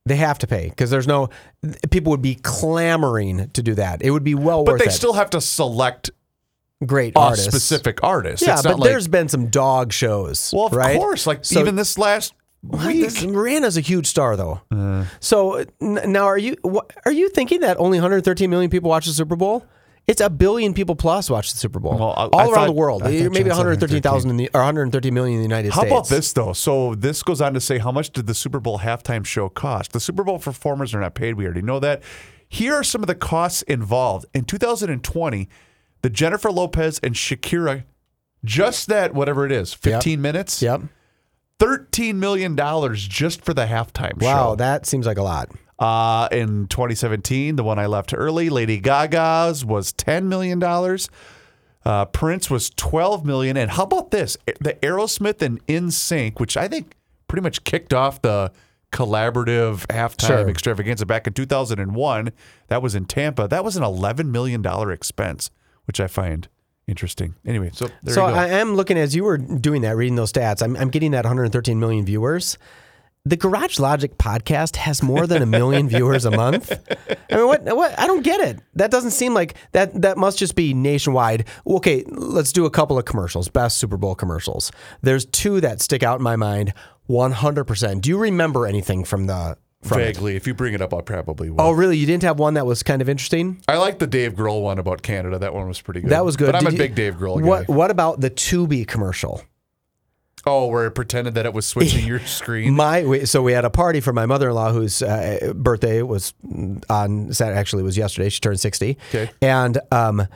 They 0.07 0.17
have 0.17 0.39
to 0.39 0.47
pay 0.47 0.69
because 0.71 0.91
there's 0.91 1.07
no 1.07 1.29
people 1.91 2.11
would 2.11 2.23
be 2.23 2.35
clamoring 2.37 3.51
to 3.51 3.63
do 3.63 3.75
that. 3.75 4.03
It 4.03 4.11
would 4.11 4.25
be 4.25 4.35
well 4.35 4.65
but 4.65 4.73
worth 4.73 4.79
But 4.81 4.85
they 4.87 4.91
it. 4.91 4.95
still 4.97 5.13
have 5.13 5.31
to 5.31 5.41
select 5.41 6.11
Great 6.87 7.15
a 7.15 7.19
artists. 7.21 7.47
specific 7.47 8.03
artist. 8.03 8.43
Yeah, 8.43 8.55
it's 8.55 8.63
but 8.63 8.71
not 8.71 8.79
like, 8.81 8.91
there's 8.91 9.09
been 9.09 9.29
some 9.29 9.47
dog 9.49 9.93
shows. 9.93 10.51
well, 10.57 10.67
of 10.67 10.73
right? 10.73 10.97
course, 10.99 11.27
like 11.27 11.45
So- 11.45 11.61
even 11.61 11.77
this 11.77 11.99
last 11.99 12.33
week. 12.63 13.03
This, 13.03 13.23
Rihanna's 13.23 13.77
a 13.77 13.83
huge 13.83 14.07
star, 14.07 14.37
though. 14.37 14.63
Uh. 14.71 15.05
so 15.21 15.65
n- 15.83 16.01
now, 16.07 16.25
are 16.25 16.39
you 16.39 16.57
are 17.05 17.13
you 17.13 17.29
thinking 17.29 17.61
that 17.61 17.77
only 17.79 17.99
113 17.99 18.49
million 18.49 18.71
people 18.71 18.89
watch 18.89 19.05
the 19.07 19.13
Super 19.13 19.37
Bowl? 19.37 19.65
It's 20.07 20.21
a 20.21 20.29
billion 20.29 20.75
people 20.75 20.97
plus 20.97 21.31
watch 21.31 21.53
the 21.53 21.59
Super 21.59 21.79
Bowl 21.79 21.97
Well, 21.97 22.11
I- 22.17 22.25
all 22.25 22.41
I 22.41 22.45
around 22.45 22.55
thought- 22.55 22.67
the 22.67 22.73
world. 22.73 23.03
Maybe 23.05 23.49
113,000 23.49 24.31
in 24.31 24.37
the 24.37 24.51
or 24.53 24.61
130 24.61 25.11
million 25.13 25.35
in 25.37 25.41
the 25.43 25.49
United 25.49 25.73
How 25.73 25.81
States. 25.81 25.93
How 25.93 25.99
about 25.99 26.09
this 26.09 26.33
though? 26.33 26.53
So 26.53 26.95
this 26.97 27.23
goes 27.23 27.41
on 27.41 27.55
to 27.55 27.61
say 27.61 27.79
how 27.79 27.93
much 27.93 28.11
did 28.11 28.27
the 28.27 28.35
Super 28.35 28.59
Bowl 28.59 28.81
halftime 28.81 29.25
show 29.25 29.49
cost? 29.49 29.93
The 29.93 30.01
Super 30.01 30.25
Bowl 30.25 30.39
performers 30.41 30.95
are 30.95 31.01
not 31.01 31.15
paid. 31.15 31.35
We 31.35 31.45
already 31.45 31.63
know 31.63 31.79
that. 31.81 32.03
Here 32.49 32.75
are 32.75 32.83
some 32.83 33.03
of 33.03 33.07
the 33.07 33.15
costs 33.15 33.63
involved. 33.63 34.27
In 34.35 34.45
2020, 34.45 35.49
the 36.03 36.11
Jennifer 36.11 36.51
Lopez 36.51 36.99
and 37.05 37.15
Shakira, 37.15 37.85
just 38.45 38.89
that 38.89 39.15
whatever 39.15 39.47
it 39.47 39.53
is, 39.53 39.73
15 39.75 40.21
minutes, 40.21 40.61
Yep. 40.61 40.83
13 41.61 42.19
million 42.19 42.57
dollars 42.57 43.07
just 43.07 43.45
for 43.45 43.55
the 43.55 43.67
halftime 43.67 44.21
Wow, 44.21 44.21
show. 44.21 44.49
Wow, 44.49 44.55
that 44.57 44.87
seems 44.87 45.07
like 45.07 45.19
a 45.19 45.23
lot. 45.23 45.51
Uh, 45.81 46.29
in 46.31 46.67
2017, 46.69 47.57
the 47.57 47.65
one 47.65 47.79
I 47.79 47.87
left 47.87 48.13
early, 48.15 48.51
Lady 48.51 48.79
Gaga's 48.79 49.65
was 49.65 49.93
10 49.95 50.29
million 50.29 50.59
dollars. 50.59 51.09
Uh, 51.85 52.05
Prince 52.05 52.51
was 52.51 52.69
12 52.71 53.25
million. 53.25 53.57
And 53.57 53.71
how 53.71 53.85
about 53.85 54.11
this? 54.11 54.37
The 54.61 54.75
Aerosmith 54.83 55.41
and 55.41 55.65
NSYNC, 55.67 56.39
which 56.39 56.57
I 56.57 56.69
think 56.69 56.95
pretty 57.27 57.43
much 57.43 57.65
kicked 57.65 57.95
off 57.95 58.21
the 58.21 58.53
collaborative 58.93 59.87
halftime 59.87 60.27
Sure. 60.27 60.49
extravaganza 60.51 61.07
back 61.07 61.27
in 61.27 61.33
2001. 61.33 62.33
That 62.69 62.83
was 62.83 62.95
in 62.95 63.07
Tampa. 63.07 63.49
That 63.49 63.65
was 63.65 63.77
an 63.77 63.83
11 63.83 64.31
million 64.31 64.61
dollar 64.61 64.93
expense, 64.93 65.51
which 65.87 66.01
I 66.01 66.07
find 66.07 66.49
interesting. 66.87 67.37
Anyway, 67.47 67.71
so 67.73 67.89
there 68.03 68.15
so 68.15 68.27
you 68.27 68.35
go. 68.35 68.39
I 68.39 68.47
am 68.49 68.75
looking 68.75 68.99
as 68.99 69.15
you 69.15 69.25
were 69.25 69.39
doing 69.39 69.83
that, 69.83 69.97
reading 69.97 70.17
those 70.17 70.33
stats. 70.33 70.63
I'm, 70.63 70.77
I'm 70.77 70.91
getting 70.91 71.13
that 71.13 71.25
113 71.25 71.81
million 71.81 72.05
viewers. 72.05 72.59
The 73.27 73.37
Garage 73.37 73.79
Logic 73.79 74.17
podcast 74.17 74.77
has 74.77 75.03
more 75.03 75.27
than 75.27 75.43
a 75.43 75.47
million 75.47 75.89
viewers 75.91 76.25
a 76.25 76.31
month. 76.31 76.73
I 77.31 77.37
mean, 77.37 77.47
what? 77.47 77.63
What? 77.77 77.99
I 77.99 78.07
don't 78.07 78.23
get 78.23 78.41
it. 78.41 78.61
That 78.75 78.91
doesn't 78.91 79.11
seem 79.11 79.35
like 79.35 79.55
that. 79.73 80.01
That 80.01 80.17
must 80.17 80.39
just 80.39 80.55
be 80.55 80.73
nationwide. 80.73 81.47
Okay, 81.67 82.03
let's 82.09 82.51
do 82.51 82.65
a 82.65 82.71
couple 82.71 82.99
of 82.99 83.05
commercials. 83.05 83.51
Best 83.51 83.77
Super 83.77 83.99
Bowl 83.99 84.15
commercials. 84.15 84.73
There's 85.03 85.27
two 85.27 85.61
that 85.61 85.83
stick 85.83 86.03
out 86.03 86.19
in 86.19 86.23
my 86.23 86.37
mind. 86.37 86.73
100. 87.09 87.65
percent 87.65 88.03
Do 88.03 88.09
you 88.09 88.17
remember 88.17 88.67
anything 88.67 89.05
from 89.05 89.27
the? 89.27 89.59
From 89.83 90.01
it? 90.01 90.15
Vaguely, 90.15 90.37
if 90.37 90.47
you 90.47 90.55
bring 90.55 90.73
it 90.75 90.81
up, 90.81 90.93
I 90.95 91.01
probably 91.03 91.51
will. 91.51 91.61
Oh, 91.61 91.73
really? 91.73 91.97
You 91.99 92.07
didn't 92.07 92.23
have 92.23 92.39
one 92.39 92.55
that 92.55 92.67
was 92.67 92.83
kind 92.83 93.01
of 93.03 93.09
interesting? 93.09 93.63
I 93.67 93.77
like 93.79 93.99
the 93.99 94.07
Dave 94.07 94.35
Grohl 94.35 94.63
one 94.63 94.79
about 94.79 95.01
Canada. 95.03 95.39
That 95.39 95.55
one 95.55 95.69
was 95.69 95.81
pretty 95.81 96.01
good. 96.03 96.11
That 96.11 96.25
was 96.25 96.37
good. 96.37 96.53
But 96.53 96.57
I'm 96.57 96.67
a 96.67 96.71
you- 96.71 96.79
big 96.79 96.95
Dave 96.95 97.17
Grohl 97.17 97.41
guy. 97.41 97.47
What? 97.47 97.69
What 97.69 97.91
about 97.91 98.21
the 98.21 98.31
Tubi 98.31 98.87
commercial? 98.87 99.43
Oh, 100.47 100.67
where 100.69 100.87
it 100.87 100.93
pretended 100.93 101.35
that 101.35 101.45
it 101.47 101.53
was 101.53 101.67
switching 101.67 102.07
your 102.13 102.21
screen. 102.21 102.75
My 102.75 103.05
we- 103.05 103.27
so 103.27 103.43
we 103.43 103.53
had 103.53 103.65
a 103.65 103.71
party 103.71 104.01
for 104.01 104.13
my 104.13 104.27
mother-in-law 104.27 104.73
whose 104.73 105.03
uh, 105.03 105.53
birthday 105.55 106.03
was 106.03 106.33
on 106.89 107.33
Saturday. 107.33 107.59
Actually, 107.59 107.83
it 107.83 107.87
was 107.87 107.97
yesterday. 107.97 108.29
She 108.31 108.41
turned 108.41 108.59
sixty. 108.61 108.97
Okay. 109.11 109.31
And 109.43 109.79
um, 109.93 110.27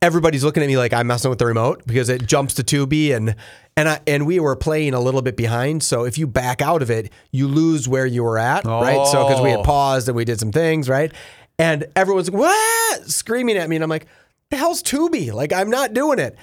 everybody's 0.00 0.44
looking 0.44 0.62
at 0.62 0.66
me 0.66 0.76
like 0.76 0.92
I'm 0.92 1.06
messing 1.06 1.28
with 1.30 1.38
the 1.38 1.46
remote 1.46 1.82
because 1.86 2.08
it 2.08 2.26
jumps 2.26 2.54
to 2.54 2.62
Tubi 2.64 3.14
and 3.14 3.34
and 3.76 3.88
I, 3.88 4.00
and 4.06 4.24
we 4.24 4.38
were 4.38 4.54
playing 4.54 4.94
a 4.94 5.00
little 5.00 5.20
bit 5.22 5.36
behind. 5.36 5.82
So 5.82 6.04
if 6.04 6.16
you 6.16 6.28
back 6.28 6.62
out 6.62 6.80
of 6.80 6.90
it, 6.90 7.10
you 7.32 7.48
lose 7.48 7.88
where 7.88 8.06
you 8.06 8.22
were 8.22 8.38
at, 8.38 8.64
right? 8.64 9.04
So 9.08 9.26
because 9.26 9.42
we 9.42 9.50
had 9.50 9.60
Oh. 9.60 9.64
paused 9.64 10.08
and 10.08 10.14
we 10.16 10.24
did 10.24 10.38
some 10.38 10.52
things, 10.52 10.88
right? 10.88 11.12
And 11.58 11.86
everyone's 11.96 12.30
what 12.30 13.08
screaming 13.08 13.56
at 13.56 13.68
me, 13.68 13.76
and 13.76 13.82
I'm 13.82 13.90
like, 13.90 14.06
"The 14.50 14.56
hell's 14.56 14.82
Tubi? 14.82 15.32
Like 15.32 15.52
I'm 15.52 15.70
not 15.70 15.92
doing 15.92 16.18
it." 16.20 16.36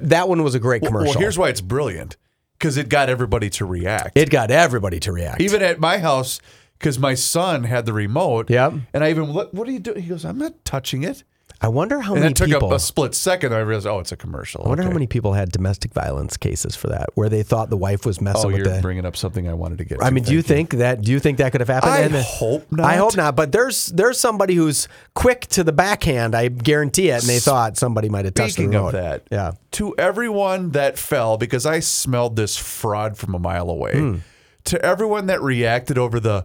That 0.00 0.28
one 0.28 0.42
was 0.42 0.54
a 0.54 0.60
great 0.60 0.82
commercial. 0.82 1.12
Well, 1.12 1.20
here's 1.20 1.38
why 1.38 1.48
it's 1.48 1.60
brilliant 1.60 2.16
because 2.58 2.76
it 2.76 2.88
got 2.88 3.08
everybody 3.08 3.50
to 3.50 3.66
react. 3.66 4.16
it 4.16 4.30
got 4.30 4.50
everybody 4.50 5.00
to 5.00 5.12
react. 5.12 5.40
Even 5.40 5.62
at 5.62 5.80
my 5.80 5.98
house, 5.98 6.40
because 6.78 6.98
my 6.98 7.14
son 7.14 7.64
had 7.64 7.86
the 7.86 7.92
remote. 7.92 8.50
Yep. 8.50 8.74
And 8.92 9.04
I 9.04 9.10
even, 9.10 9.32
what, 9.32 9.52
what 9.54 9.68
are 9.68 9.70
you 9.72 9.78
doing? 9.78 10.02
He 10.02 10.08
goes, 10.08 10.24
I'm 10.24 10.38
not 10.38 10.64
touching 10.64 11.02
it. 11.02 11.24
I 11.64 11.68
wonder 11.68 12.00
how 12.00 12.14
And 12.14 12.22
many 12.22 12.32
it 12.32 12.36
took 12.36 12.48
people. 12.48 12.72
a, 12.72 12.74
a 12.74 12.80
split 12.80 13.14
second. 13.14 13.54
I 13.54 13.60
realized, 13.60 13.86
oh, 13.86 14.00
it's 14.00 14.10
a 14.10 14.16
commercial. 14.16 14.62
I 14.64 14.68
wonder 14.68 14.82
how 14.82 14.90
many 14.90 15.06
people 15.06 15.32
had 15.34 15.52
domestic 15.52 15.92
violence 15.94 16.36
cases 16.36 16.74
for 16.74 16.88
that, 16.88 17.10
where 17.14 17.28
they 17.28 17.44
thought 17.44 17.70
the 17.70 17.76
wife 17.76 18.04
was 18.04 18.20
messing 18.20 18.46
Oh, 18.46 18.48
with 18.48 18.56
you're 18.56 18.66
the. 18.76 18.82
bringing 18.82 19.06
up 19.06 19.16
something 19.16 19.48
I 19.48 19.54
wanted 19.54 19.78
to 19.78 19.84
get. 19.84 20.02
I 20.02 20.08
to. 20.08 20.14
mean, 20.14 20.24
do 20.24 20.32
you 20.32 20.42
Thank 20.42 20.70
think 20.70 20.80
that? 20.80 21.02
Do 21.02 21.12
you 21.12 21.20
think 21.20 21.38
that 21.38 21.52
could 21.52 21.60
have 21.60 21.68
happened? 21.68 21.92
I 22.16 22.18
uh, 22.18 22.22
hope 22.24 22.66
I 22.80 22.96
hope 22.96 23.16
not. 23.16 23.22
not. 23.22 23.36
But 23.36 23.52
there's 23.52 23.86
there's 23.86 24.18
somebody 24.18 24.54
who's 24.56 24.88
quick 25.14 25.42
to 25.50 25.62
the 25.62 25.72
backhand. 25.72 26.34
I 26.34 26.48
guarantee 26.48 27.10
it, 27.10 27.20
and 27.20 27.28
they 27.28 27.38
thought 27.38 27.76
somebody 27.76 28.08
might 28.08 28.24
have 28.24 28.34
touched 28.34 28.56
the 28.56 28.62
Speaking 28.64 28.74
of 28.74 28.92
that, 28.92 29.22
yeah. 29.30 29.52
to 29.72 29.94
everyone 29.96 30.70
that 30.72 30.98
fell 30.98 31.36
because 31.38 31.64
I 31.64 31.78
smelled 31.78 32.34
this 32.34 32.56
fraud 32.56 33.16
from 33.16 33.34
a 33.36 33.38
mile 33.38 33.70
away. 33.70 33.92
Hmm. 33.98 34.16
To 34.64 34.84
everyone 34.84 35.26
that 35.26 35.40
reacted 35.42 35.96
over 35.98 36.18
the 36.18 36.44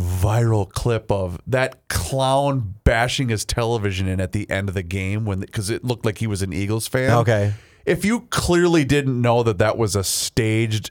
viral 0.00 0.68
clip 0.68 1.10
of 1.12 1.40
that 1.46 1.88
clown 1.88 2.74
bashing 2.84 3.28
his 3.28 3.44
television 3.44 4.08
in 4.08 4.20
at 4.20 4.32
the 4.32 4.48
end 4.50 4.68
of 4.68 4.74
the 4.74 4.82
game 4.82 5.24
when 5.24 5.40
because 5.40 5.70
it 5.70 5.84
looked 5.84 6.04
like 6.04 6.18
he 6.18 6.26
was 6.26 6.42
an 6.42 6.52
Eagles 6.52 6.86
fan. 6.88 7.10
Okay. 7.18 7.54
If 7.86 8.04
you 8.04 8.22
clearly 8.30 8.84
didn't 8.84 9.20
know 9.20 9.42
that 9.42 9.58
that 9.58 9.76
was 9.78 9.94
a 9.94 10.02
staged 10.04 10.90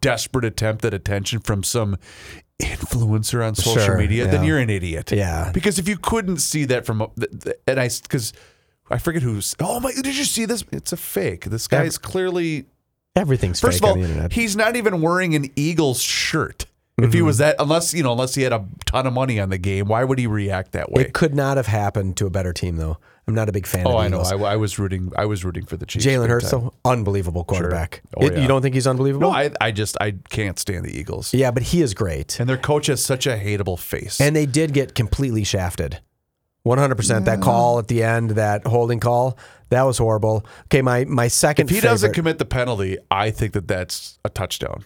desperate 0.00 0.44
attempt 0.44 0.84
at 0.84 0.92
attention 0.94 1.38
from 1.40 1.62
some 1.62 1.96
influencer 2.60 3.46
on 3.46 3.54
social 3.54 3.82
Sure, 3.82 3.98
media, 3.98 4.26
then 4.26 4.44
you're 4.44 4.58
an 4.58 4.70
idiot. 4.70 5.12
Yeah. 5.12 5.50
Because 5.52 5.78
if 5.78 5.88
you 5.88 5.96
couldn't 5.96 6.38
see 6.38 6.64
that 6.66 6.86
from, 6.86 7.02
a- 7.02 7.10
th- 7.18 7.30
th- 7.44 7.56
and 7.66 7.78
I, 7.80 7.88
because 8.02 8.32
I 8.90 8.98
forget 8.98 9.22
who's, 9.22 9.54
oh 9.60 9.80
my, 9.80 9.92
did 9.92 10.16
you 10.16 10.24
see 10.24 10.44
this? 10.44 10.64
It's 10.72 10.92
a 10.92 10.96
fake. 10.96 11.44
This 11.46 11.68
guy's 11.68 11.98
clearly, 11.98 12.66
Everything's 13.14 13.60
first 13.60 13.80
fake 13.80 13.82
of 13.82 13.88
all, 13.88 13.92
on 13.94 14.00
the 14.00 14.08
internet. 14.08 14.32
he's 14.32 14.56
not 14.56 14.76
even 14.76 15.00
wearing 15.02 15.34
an 15.34 15.50
Eagles 15.56 16.00
shirt. 16.00 16.66
If 16.98 17.04
Mm-hmm. 17.04 17.12
he 17.14 17.22
was 17.22 17.38
that, 17.38 17.56
unless, 17.58 17.94
you 17.94 18.02
know, 18.02 18.12
unless 18.12 18.34
he 18.34 18.42
had 18.42 18.52
a 18.52 18.64
ton 18.84 19.06
of 19.06 19.14
money 19.14 19.40
on 19.40 19.48
the 19.48 19.56
game, 19.58 19.86
why 19.88 20.04
would 20.04 20.18
he 20.18 20.26
react 20.26 20.72
that 20.72 20.92
way? 20.92 21.02
it 21.02 21.14
could 21.14 21.34
not 21.34 21.56
have 21.56 21.66
happened 21.66 22.16
to 22.18 22.26
a 22.26 22.30
better 22.30 22.52
team, 22.52 22.76
though. 22.76 22.98
I'm 23.26 23.34
not 23.34 23.48
a 23.48 23.52
big 23.52 23.66
fan 23.66 23.86
oh, 23.86 23.92
of 23.92 23.96
I 23.96 24.08
know. 24.08 24.16
Eagles. 24.20 24.32
I, 24.32 24.36
I 24.36 24.56
was 24.56 24.78
rooting, 24.78 25.10
I 25.16 25.24
was 25.24 25.42
rooting 25.44 25.64
for 25.64 25.76
the 25.78 25.86
Chiefs. 25.86 26.04
Jalen 26.04 26.28
Hurts, 26.28 26.50
though, 26.50 26.74
unbelievable 26.84 27.44
quarterback. 27.44 28.02
Oh, 28.16 28.26
It- 28.26 28.34
yeah. 28.34 28.40
You 28.42 28.48
don't 28.48 28.60
think 28.62 28.74
he's 28.74 28.86
unbelievable? 28.86 29.30
No, 29.30 29.34
I, 29.36 29.50
I 29.60 29.70
just, 29.70 29.96
I 30.02 30.16
can't 30.28 30.58
stand 30.58 30.84
the 30.84 30.94
Eagles. 30.96 31.32
yeah, 31.32 31.50
but 31.50 31.62
he 31.62 31.80
is 31.80 31.94
great. 31.94 32.38
And 32.38 32.46
their 32.48 32.58
coach 32.58 32.88
has 32.88 33.02
such 33.02 33.26
a 33.26 33.36
hateable 33.38 33.78
face. 33.78 34.20
And 34.20 34.36
they 34.36 34.44
did 34.44 34.74
get 34.74 34.94
completely 34.94 35.44
shafted. 35.44 36.00
100%. 36.66 37.24
That 37.24 37.40
call 37.40 37.78
at 37.78 37.88
the 37.88 38.02
end, 38.02 38.32
that 38.32 38.66
holding 38.66 39.00
call, 39.00 39.36
that 39.70 39.82
was 39.82 39.98
horrible. 39.98 40.44
Okay, 40.66 40.82
my, 40.82 41.04
my 41.06 41.28
second 41.28 41.66
if 41.66 41.70
he 41.70 41.76
favorite. 41.76 41.90
doesn't 41.90 42.12
commit 42.12 42.38
the 42.38 42.44
penalty, 42.44 42.98
I 43.10 43.30
think 43.30 43.54
that 43.54 43.66
that's 43.66 44.18
a 44.24 44.28
touchdown. 44.28 44.84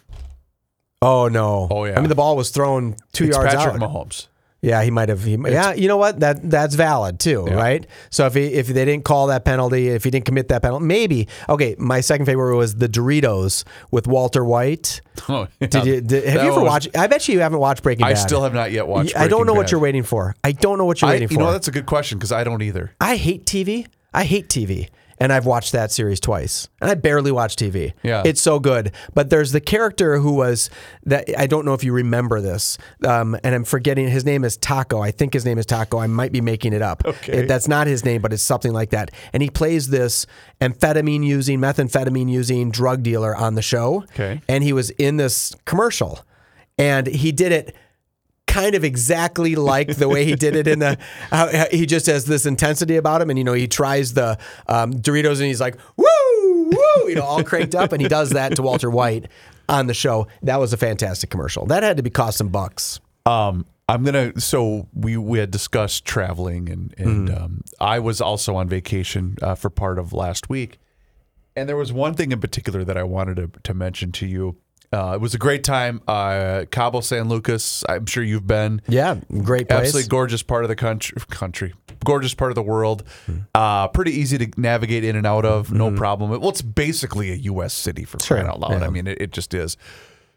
Oh, 1.02 1.28
no. 1.28 1.68
Oh, 1.70 1.84
yeah. 1.84 1.96
I 1.96 2.00
mean, 2.00 2.08
the 2.08 2.14
ball 2.14 2.36
was 2.36 2.50
thrown 2.50 2.96
two 3.12 3.24
It's 3.24 3.36
yards 3.36 3.54
Patrick 3.54 3.82
out. 3.82 3.90
Mahomes. 3.90 4.28
Yeah, 4.62 4.82
he 4.82 4.90
might 4.90 5.10
have. 5.10 5.22
He, 5.22 5.36
yeah, 5.36 5.74
you 5.74 5.86
know 5.86 5.98
what? 5.98 6.18
That 6.20 6.50
that's 6.50 6.74
valid 6.74 7.20
too, 7.20 7.44
right? 7.44 7.86
So 8.10 8.26
if 8.26 8.34
he, 8.34 8.46
if 8.46 8.66
they 8.66 8.84
didn't 8.84 9.04
call 9.04 9.28
that 9.28 9.44
penalty, 9.44 9.88
if 9.88 10.02
he 10.02 10.10
didn't 10.10 10.24
commit 10.24 10.48
that 10.48 10.62
penalty, 10.62 10.84
maybe. 10.86 11.28
Okay, 11.48 11.76
my 11.78 12.00
second 12.00 12.26
favorite 12.26 12.56
was 12.56 12.74
the 12.74 12.88
Doritos 12.88 13.62
with 13.92 14.06
Walter 14.08 14.44
White. 14.44 15.02
Oh, 15.28 15.46
yeah. 15.60 15.66
Did 15.68 15.84
you, 15.86 16.00
did, 16.00 16.24
have 16.24 16.34
That 16.34 16.44
you 16.44 16.50
ever 16.52 16.60
was- 16.62 16.68
watched? 16.68 16.96
I 16.96 17.06
bet 17.06 17.26
you 17.28 17.40
haven't 17.40 17.58
watched 17.58 17.82
Breaking 17.82 18.04
I 18.04 18.14
still 18.14 18.42
have 18.42 18.54
not 18.54 18.70
yet 18.72 18.86
watched. 18.88 19.16
I 19.16 19.28
don't 19.28 19.46
know 19.46 19.54
what 19.54 19.70
you're 19.70 19.80
waiting 19.80 20.02
for. 20.02 20.34
I 20.44 20.52
don't 20.52 20.78
know 20.78 20.84
what 20.84 21.00
you're 21.00 21.10
I, 21.10 21.14
waiting 21.14 21.28
you 21.30 21.36
for. 21.36 21.40
know, 21.42 21.52
that's 21.52 21.68
a 21.68 21.72
good 21.72 21.86
question 21.86 22.18
because 22.18 22.32
I 22.32 22.44
don't 22.44 22.62
either. 22.62 22.92
I 23.00 23.16
hate 23.16 23.44
TV. 23.46 23.86
I 24.14 24.24
hate 24.24 24.48
TV. 24.48 24.88
And 25.18 25.32
I've 25.32 25.46
watched 25.46 25.72
that 25.72 25.90
series 25.92 26.20
twice. 26.20 26.68
And 26.80 26.90
I 26.90 26.94
barely 26.94 27.32
watch 27.32 27.56
TV. 27.56 27.92
Yeah. 28.02 28.22
It's 28.24 28.40
so 28.42 28.58
good. 28.60 28.92
But 29.14 29.30
there's 29.30 29.52
the 29.52 29.60
character 29.60 30.18
who 30.18 30.32
was 30.34 30.68
that 31.04 31.28
I 31.38 31.46
don't 31.46 31.64
know 31.64 31.72
if 31.74 31.82
you 31.82 31.92
remember 31.92 32.40
this. 32.40 32.76
Um, 33.06 33.36
and 33.42 33.54
I'm 33.54 33.64
forgetting 33.64 34.08
his 34.08 34.24
name 34.24 34.44
is 34.44 34.56
Taco. 34.56 35.00
I 35.00 35.10
think 35.10 35.32
his 35.32 35.44
name 35.44 35.58
is 35.58 35.64
Taco. 35.66 35.98
I 35.98 36.06
might 36.06 36.32
be 36.32 36.40
making 36.40 36.72
it 36.74 36.82
up. 36.82 37.04
Okay. 37.06 37.32
It- 37.40 37.48
that's 37.48 37.66
not 37.68 37.86
his 37.86 38.04
name, 38.04 38.20
but 38.20 38.32
it's 38.32 38.42
something 38.42 38.72
like 38.72 38.90
that. 38.90 39.10
And 39.32 39.42
he 39.42 39.48
plays 39.50 39.88
this 39.88 40.26
amphetamine 40.60 41.24
using, 41.24 41.60
methamphetamine 41.60 42.30
using 42.30 42.70
drug 42.70 43.02
dealer 43.02 43.34
on 43.34 43.54
the 43.54 43.62
show. 43.62 44.02
Okay. 44.12 44.40
And 44.48 44.62
he 44.64 44.72
was 44.72 44.90
in 44.90 45.16
this 45.16 45.54
commercial. 45.64 46.20
And 46.78 47.06
he 47.06 47.32
did 47.32 47.52
it 47.52 47.74
kind 48.56 48.74
of 48.74 48.84
exactly 48.84 49.54
like 49.54 49.96
the 49.96 50.08
way 50.08 50.24
he 50.24 50.34
did 50.34 50.56
it 50.56 50.66
in 50.66 50.78
the. 50.78 50.98
How, 51.30 51.48
he 51.70 51.86
just 51.86 52.06
has 52.06 52.24
this 52.24 52.46
intensity 52.46 52.96
about 52.96 53.20
him, 53.20 53.30
and 53.30 53.38
you 53.38 53.44
know 53.44 53.52
he 53.52 53.68
tries 53.68 54.14
the 54.14 54.38
um, 54.68 54.92
Doritos, 54.94 55.38
and 55.38 55.46
he's 55.46 55.60
like, 55.60 55.76
"Woo, 55.96 56.04
woo," 56.70 57.08
you 57.08 57.14
know, 57.16 57.22
all 57.24 57.42
cranked 57.44 57.74
up, 57.74 57.92
and 57.92 58.00
he 58.00 58.08
does 58.08 58.30
that 58.30 58.56
to 58.56 58.62
Walter 58.62 58.90
White 58.90 59.28
on 59.68 59.86
the 59.86 59.94
show. 59.94 60.26
That 60.42 60.58
was 60.60 60.72
a 60.72 60.76
fantastic 60.76 61.30
commercial. 61.30 61.66
That 61.66 61.82
had 61.82 61.96
to 61.98 62.02
be 62.02 62.10
cost 62.10 62.38
some 62.38 62.48
bucks. 62.48 63.00
Um, 63.26 63.66
I'm 63.88 64.04
gonna. 64.04 64.40
So 64.40 64.88
we 64.94 65.16
we 65.16 65.38
had 65.38 65.50
discussed 65.50 66.04
traveling, 66.04 66.68
and 66.68 66.94
and 66.98 67.28
Mm-hmm. 67.28 67.44
um, 67.44 67.60
I 67.80 67.98
was 67.98 68.20
also 68.20 68.56
on 68.56 68.68
vacation 68.68 69.36
uh, 69.42 69.54
for 69.54 69.70
part 69.70 69.98
of 69.98 70.12
last 70.12 70.48
week, 70.48 70.78
and 71.54 71.68
there 71.68 71.76
was 71.76 71.92
one 71.92 72.14
thing 72.14 72.32
in 72.32 72.40
particular 72.40 72.84
that 72.84 72.96
I 72.96 73.02
wanted 73.04 73.36
to 73.36 73.50
to 73.62 73.74
mention 73.74 74.12
to 74.12 74.26
you. 74.26 74.56
Uh, 74.96 75.12
it 75.14 75.20
was 75.20 75.34
a 75.34 75.38
great 75.38 75.62
time. 75.64 76.00
Uh, 76.08 76.64
Cabo 76.70 77.00
San 77.00 77.28
Lucas. 77.28 77.84
I'm 77.88 78.06
sure 78.06 78.22
you've 78.24 78.46
been. 78.46 78.80
Yeah, 78.88 79.16
great 79.42 79.68
place. 79.68 79.80
Absolutely 79.88 80.08
gorgeous 80.08 80.42
part 80.42 80.64
of 80.64 80.68
the 80.68 80.76
country. 80.76 81.20
Country, 81.28 81.74
gorgeous 82.04 82.34
part 82.34 82.50
of 82.50 82.54
the 82.54 82.62
world. 82.62 83.02
Hmm. 83.26 83.36
Uh, 83.54 83.88
pretty 83.88 84.12
easy 84.12 84.38
to 84.38 84.48
navigate 84.60 85.04
in 85.04 85.16
and 85.16 85.26
out 85.26 85.44
of. 85.44 85.70
No 85.72 85.90
problem. 85.92 86.30
Well, 86.30 86.48
it's 86.50 86.62
basically 86.62 87.30
a 87.30 87.36
U.S. 87.52 87.74
city 87.74 88.04
for 88.04 88.18
Sure, 88.20 88.36
crying 88.38 88.48
out 88.48 88.60
loud. 88.60 88.80
yeah. 88.80 88.86
I 88.86 88.90
mean, 88.90 89.06
it, 89.06 89.20
it 89.20 89.32
just 89.32 89.52
is. 89.54 89.76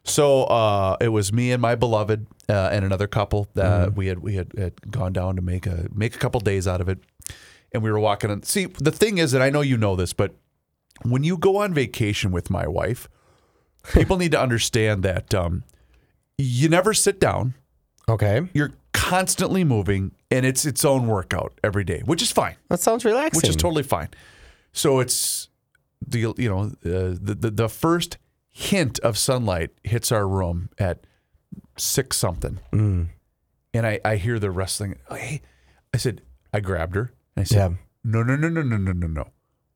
So 0.04 0.43
uh, 0.45 0.98
it 1.02 1.10
was 1.10 1.32
me 1.32 1.52
and 1.52 1.62
my 1.62 1.76
beloved 1.76 2.26
uh, 2.50 2.69
and 2.72 2.84
another 2.86 3.08
couple 3.08 3.48
that 3.54 3.89
Mm-hmm. 3.89 3.95
we 3.95 4.08
had 4.08 4.19
we 4.19 4.36
had, 4.36 4.52
had 4.58 4.91
gone 4.91 5.13
down 5.13 5.36
to 5.36 5.41
make 5.41 5.67
a 5.67 5.88
make 5.93 6.15
a 6.15 6.17
couple 6.19 6.39
days 6.41 6.67
out 6.67 6.82
of 6.82 6.89
it. 6.89 7.00
and 7.74 7.84
we 7.84 7.91
were 7.91 8.00
walking 8.00 8.32
on. 8.32 8.43
See, 8.43 8.65
the 8.65 8.91
thing 8.91 9.19
is 9.19 9.32
that 9.32 9.41
I 9.41 9.50
know 9.50 9.62
you 9.62 9.78
know 9.78 9.95
this, 9.95 10.13
but 10.13 10.34
when 11.04 11.24
you 11.24 11.38
go 11.38 11.58
on 11.58 11.74
vacation 11.74 12.32
with 12.32 12.50
my 12.50 12.67
wife, 12.67 13.08
people 13.93 14.17
need 14.17 14.31
to 14.31 14.41
understand 14.41 15.03
that 15.03 15.33
um, 15.33 15.63
you 16.37 16.69
never 16.69 16.93
sit 16.93 17.19
down. 17.19 17.53
Okay. 18.07 18.49
You're 18.53 18.73
constantly 18.93 19.63
moving, 19.63 20.11
and 20.31 20.45
it's 20.45 20.65
its 20.65 20.83
own 20.83 21.07
workout 21.07 21.53
every 21.63 21.83
day, 21.83 22.01
which 22.05 22.21
is 22.21 22.31
fine. 22.31 22.55
That 22.69 22.79
sounds 22.79 23.05
relaxing. 23.05 23.39
Which 23.39 23.49
is 23.49 23.55
totally 23.55 23.83
fine. 23.83 24.09
So 24.73 24.99
it's 24.99 25.49
the 26.05 26.33
you 26.37 26.49
know 26.49 26.61
uh, 26.85 27.15
the, 27.21 27.37
the 27.39 27.51
the 27.51 27.69
first 27.69 28.17
hint 28.49 28.99
of 28.99 29.17
sunlight 29.17 29.71
hits 29.83 30.11
our 30.11 30.27
room 30.27 30.69
at 30.77 31.05
six 31.77 32.17
something, 32.17 32.59
mm. 32.71 33.07
and 33.73 33.87
I 33.87 33.99
I 34.03 34.15
hear 34.17 34.39
the 34.39 34.51
wrestling. 34.51 34.97
Hey, 35.09 35.41
I 35.93 35.97
said 35.97 36.21
I 36.53 36.59
grabbed 36.59 36.95
her 36.95 37.13
and 37.35 37.41
I 37.41 37.43
said, 37.43 37.71
yeah. 37.71 37.77
No, 38.03 38.23
no, 38.23 38.35
no, 38.35 38.49
no, 38.49 38.61
no, 38.61 38.77
no, 38.77 38.91
no, 38.91 39.07
no. 39.07 39.27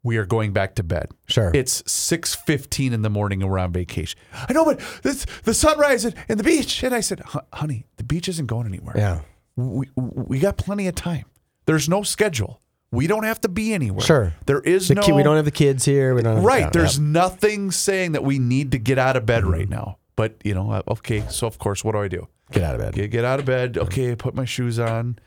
We 0.04 0.18
are 0.18 0.26
going 0.26 0.52
back 0.52 0.76
to 0.76 0.84
bed. 0.84 1.12
Sure. 1.28 1.50
It's 1.54 1.82
six 1.92 2.36
fifteen 2.36 2.92
in 2.94 3.02
the 3.04 3.10
morning 3.10 3.42
and 3.42 3.50
we're 3.50 3.58
on 3.60 3.72
vacation. 3.72 4.20
I 4.34 4.52
know, 4.54 4.66
but 4.66 4.82
this, 5.02 5.26
the 5.44 5.54
sunrise 5.54 6.04
and, 6.06 6.14
and 6.28 6.38
the 6.40 6.44
beach. 6.44 6.84
And 6.84 6.94
I 6.94 7.00
said, 7.00 7.22
honey, 7.54 7.86
the 7.98 8.04
beach 8.04 8.28
isn't 8.28 8.48
going 8.48 8.68
anywhere. 8.68 8.96
yeah. 8.98 9.22
We, 9.56 9.88
we 9.96 10.40
got 10.40 10.58
plenty 10.58 10.88
of 10.88 10.96
time. 10.96 11.26
There's 11.68 11.88
no 11.88 12.02
schedule. 12.04 12.60
We 12.92 13.08
don't 13.08 13.24
have 13.24 13.40
to 13.42 13.48
be 13.50 13.74
anywhere. 13.74 14.06
Sure. 14.06 14.34
There 14.46 14.60
is 14.62 14.88
The 14.88 14.96
no. 14.96 15.02
ki- 15.04 15.12
we 15.14 15.24
don't 15.24 15.36
have 15.36 15.46
the 15.46 15.52
kids 15.52 15.86
here. 15.86 16.14
We 16.16 16.22
don't 16.24 16.44
right. 16.44 16.62
yeah, 16.64 16.70
There's 16.72 16.98
yeah. 16.98 17.06
nothing 17.06 17.72
saying 17.72 18.12
that 18.14 18.24
we 18.24 18.40
need 18.40 18.72
to 18.74 18.80
get 18.80 18.98
out 19.00 19.16
of 19.16 19.26
bed 19.26 19.46
right 19.46 19.62
Mm-hmm. 19.70 19.74
now. 19.74 19.98
But, 20.16 20.36
you 20.44 20.54
know, 20.54 20.70
uh, 20.72 20.82
okay. 20.90 21.24
So, 21.30 21.48
of 21.48 21.58
course, 21.60 21.84
what 21.84 21.94
do 21.94 22.00
I 22.00 22.08
do? 22.08 22.28
get 22.52 22.64
out 22.64 22.76
of 22.76 22.82
bed. 22.82 22.94
Get, 22.94 23.10
get 23.12 23.26
out 23.26 23.40
of 23.40 23.46
bed. 23.46 23.78
Okay, 23.80 24.16
put 24.16 24.36
my 24.36 24.46
shoes 24.46 24.78
on. 24.78 25.18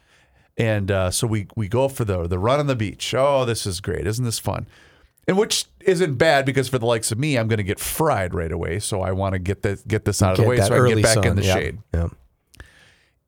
And 0.58 0.90
uh, 0.90 1.10
so 1.10 1.26
we 1.26 1.48
we 1.54 1.68
go 1.68 1.88
for 1.88 2.04
the 2.04 2.26
the 2.26 2.38
run 2.38 2.60
on 2.60 2.66
the 2.66 2.76
beach. 2.76 3.14
Oh, 3.14 3.44
this 3.44 3.66
is 3.66 3.80
great. 3.80 4.06
Isn't 4.06 4.24
this 4.24 4.38
fun? 4.38 4.66
And 5.28 5.36
which 5.36 5.66
isn't 5.80 6.14
bad 6.14 6.46
because 6.46 6.68
for 6.68 6.78
the 6.78 6.86
likes 6.86 7.10
of 7.12 7.18
me, 7.18 7.36
I'm 7.36 7.48
going 7.48 7.56
to 7.58 7.64
get 7.64 7.80
fried 7.80 8.32
right 8.32 8.52
away. 8.52 8.78
So 8.78 9.02
I 9.02 9.10
want 9.12 9.32
to 9.34 9.38
get 9.38 9.62
this 9.62 9.82
get 9.82 10.04
this 10.04 10.22
out 10.22 10.32
of 10.38 10.44
the 10.44 10.48
way 10.48 10.56
so 10.58 10.64
I 10.74 10.88
can 10.88 10.96
get 11.00 11.02
back 11.02 11.24
in 11.26 11.36
the 11.36 11.42
Yeah. 11.42 11.54
shade. 11.54 11.78
Yeah. 11.92 12.08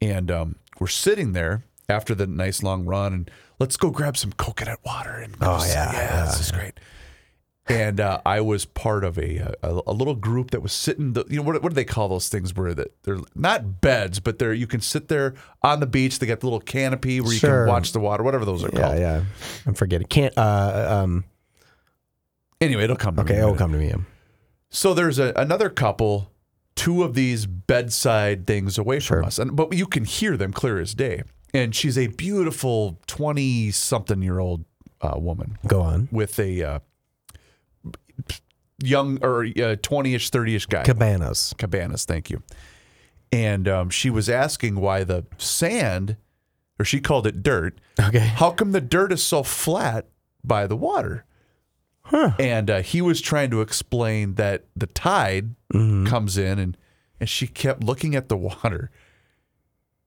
And 0.01 0.31
um, 0.31 0.57
we're 0.79 0.87
sitting 0.87 1.33
there 1.33 1.64
after 1.88 2.14
the 2.14 2.27
nice 2.27 2.62
long 2.62 2.85
run, 2.85 3.12
and 3.12 3.31
let's 3.59 3.77
go 3.77 3.91
grab 3.91 4.17
some 4.17 4.33
coconut 4.33 4.79
water. 4.85 5.11
And 5.12 5.35
Oh, 5.41 5.59
just 5.59 5.77
like, 5.77 5.93
yeah, 5.95 6.25
this 6.27 6.41
is 6.41 6.53
great. 6.53 6.79
And 7.70 8.00
uh, 8.00 8.20
I 8.24 8.40
was 8.40 8.64
part 8.64 9.04
of 9.04 9.18
a, 9.18 9.54
a 9.62 9.81
a 9.88 9.92
little 9.92 10.14
group 10.14 10.52
that 10.52 10.62
was 10.62 10.72
sitting. 10.72 11.12
The, 11.12 11.24
you 11.28 11.37
know 11.37 11.42
what, 11.42 11.62
what 11.62 11.68
do 11.68 11.74
they 11.74 11.85
call 11.85 12.09
those 12.09 12.28
things 12.31 12.54
where 12.57 12.72
that 12.74 12.92
they're 13.02 13.18
not 13.35 13.81
beds, 13.83 14.20
but 14.20 14.38
they're 14.38 14.54
you 14.54 14.66
can 14.66 14.81
sit 14.81 15.09
there 15.09 15.35
on 15.62 15.81
the 15.81 15.87
beach. 15.87 16.18
They 16.18 16.26
got 16.26 16.40
the 16.40 16.46
little 16.46 16.61
canopy 16.61 17.20
where 17.20 17.33
you 17.33 17.38
Sure. 17.38 17.64
can 17.66 17.72
watch 17.74 17.92
the 17.92 18.00
water, 18.00 18.22
whatever 18.22 18.44
those 18.46 18.64
are 18.64 18.70
Yeah, 18.72 18.81
called. 18.81 18.98
yeah. 18.98 19.22
I'm 19.66 19.74
forgetting. 19.74 20.07
Can't. 20.07 20.33
Uh, 20.38 21.02
um. 21.04 21.24
Anyway, 22.61 22.85
it'll 22.85 22.96
come. 22.96 23.16
To 23.16 23.22
me 23.22 23.31
Okay, 23.31 23.35
in 23.35 23.40
a 23.40 23.42
it'll 23.42 23.50
minute. 23.54 23.59
come 23.59 23.72
to 23.72 23.98
me. 23.98 24.04
So 24.70 24.94
there's 24.94 25.18
a, 25.18 25.33
another 25.37 25.68
couple, 25.68 26.31
two 26.74 27.02
of 27.02 27.14
these 27.14 27.46
bedside 27.46 28.46
things 28.46 28.78
away 28.78 29.00
from 29.00 29.24
us, 29.26 29.38
and 29.38 29.54
but 29.54 29.74
you 29.74 29.87
can 29.87 30.04
hear 30.04 30.37
them 30.37 30.52
clear 30.52 30.78
as 30.81 30.94
day. 30.94 31.22
And 31.54 31.74
she's 31.74 31.96
a 31.98 32.09
beautiful 32.09 32.98
twenty-something-year-old 33.07 34.64
uh, 35.00 35.14
woman 35.18 35.59
Go 35.66 35.81
on. 35.83 36.09
with 36.11 36.38
a 36.38 36.62
uh, 36.62 36.78
young 38.83 39.18
or 39.22 39.46
uh, 39.61 39.76
twenty-ish, 39.83 40.31
thirty-ish 40.31 40.66
guy. 40.66 40.85
Cabanas. 40.85 41.54
Cabanas, 41.59 42.04
thank 42.04 42.31
you. 42.31 42.42
And 43.33 43.68
um, 43.68 43.90
she 43.90 44.11
was 44.11 44.28
asking 44.28 44.76
why 44.76 45.04
the 45.04 45.26
sand, 45.37 46.16
or 46.78 46.85
she 46.85 47.00
called 47.00 47.26
it 47.26 47.42
dirt. 47.42 47.78
Okay. 48.00 48.18
How 48.18 48.50
come 48.50 48.72
the 48.72 48.81
dirt 48.81 49.12
is 49.12 49.22
so 49.22 49.42
flat 49.42 50.07
by 50.42 50.66
the 50.66 50.76
water? 50.76 51.24
Huh. 52.02 52.33
And 52.38 52.70
uh, 52.70 52.81
he 52.81 53.02
was 53.02 53.20
trying 53.20 53.50
to 53.50 53.61
explain 53.61 54.35
that 54.35 54.64
the 54.76 54.87
tide 54.87 55.54
Mm-hmm. 55.74 56.07
comes 56.07 56.38
in, 56.38 56.59
and 56.59 56.78
and 57.20 57.28
she 57.28 57.46
kept 57.46 57.85
looking 57.85 58.14
at 58.14 58.31
the 58.31 58.38
water, 58.38 58.90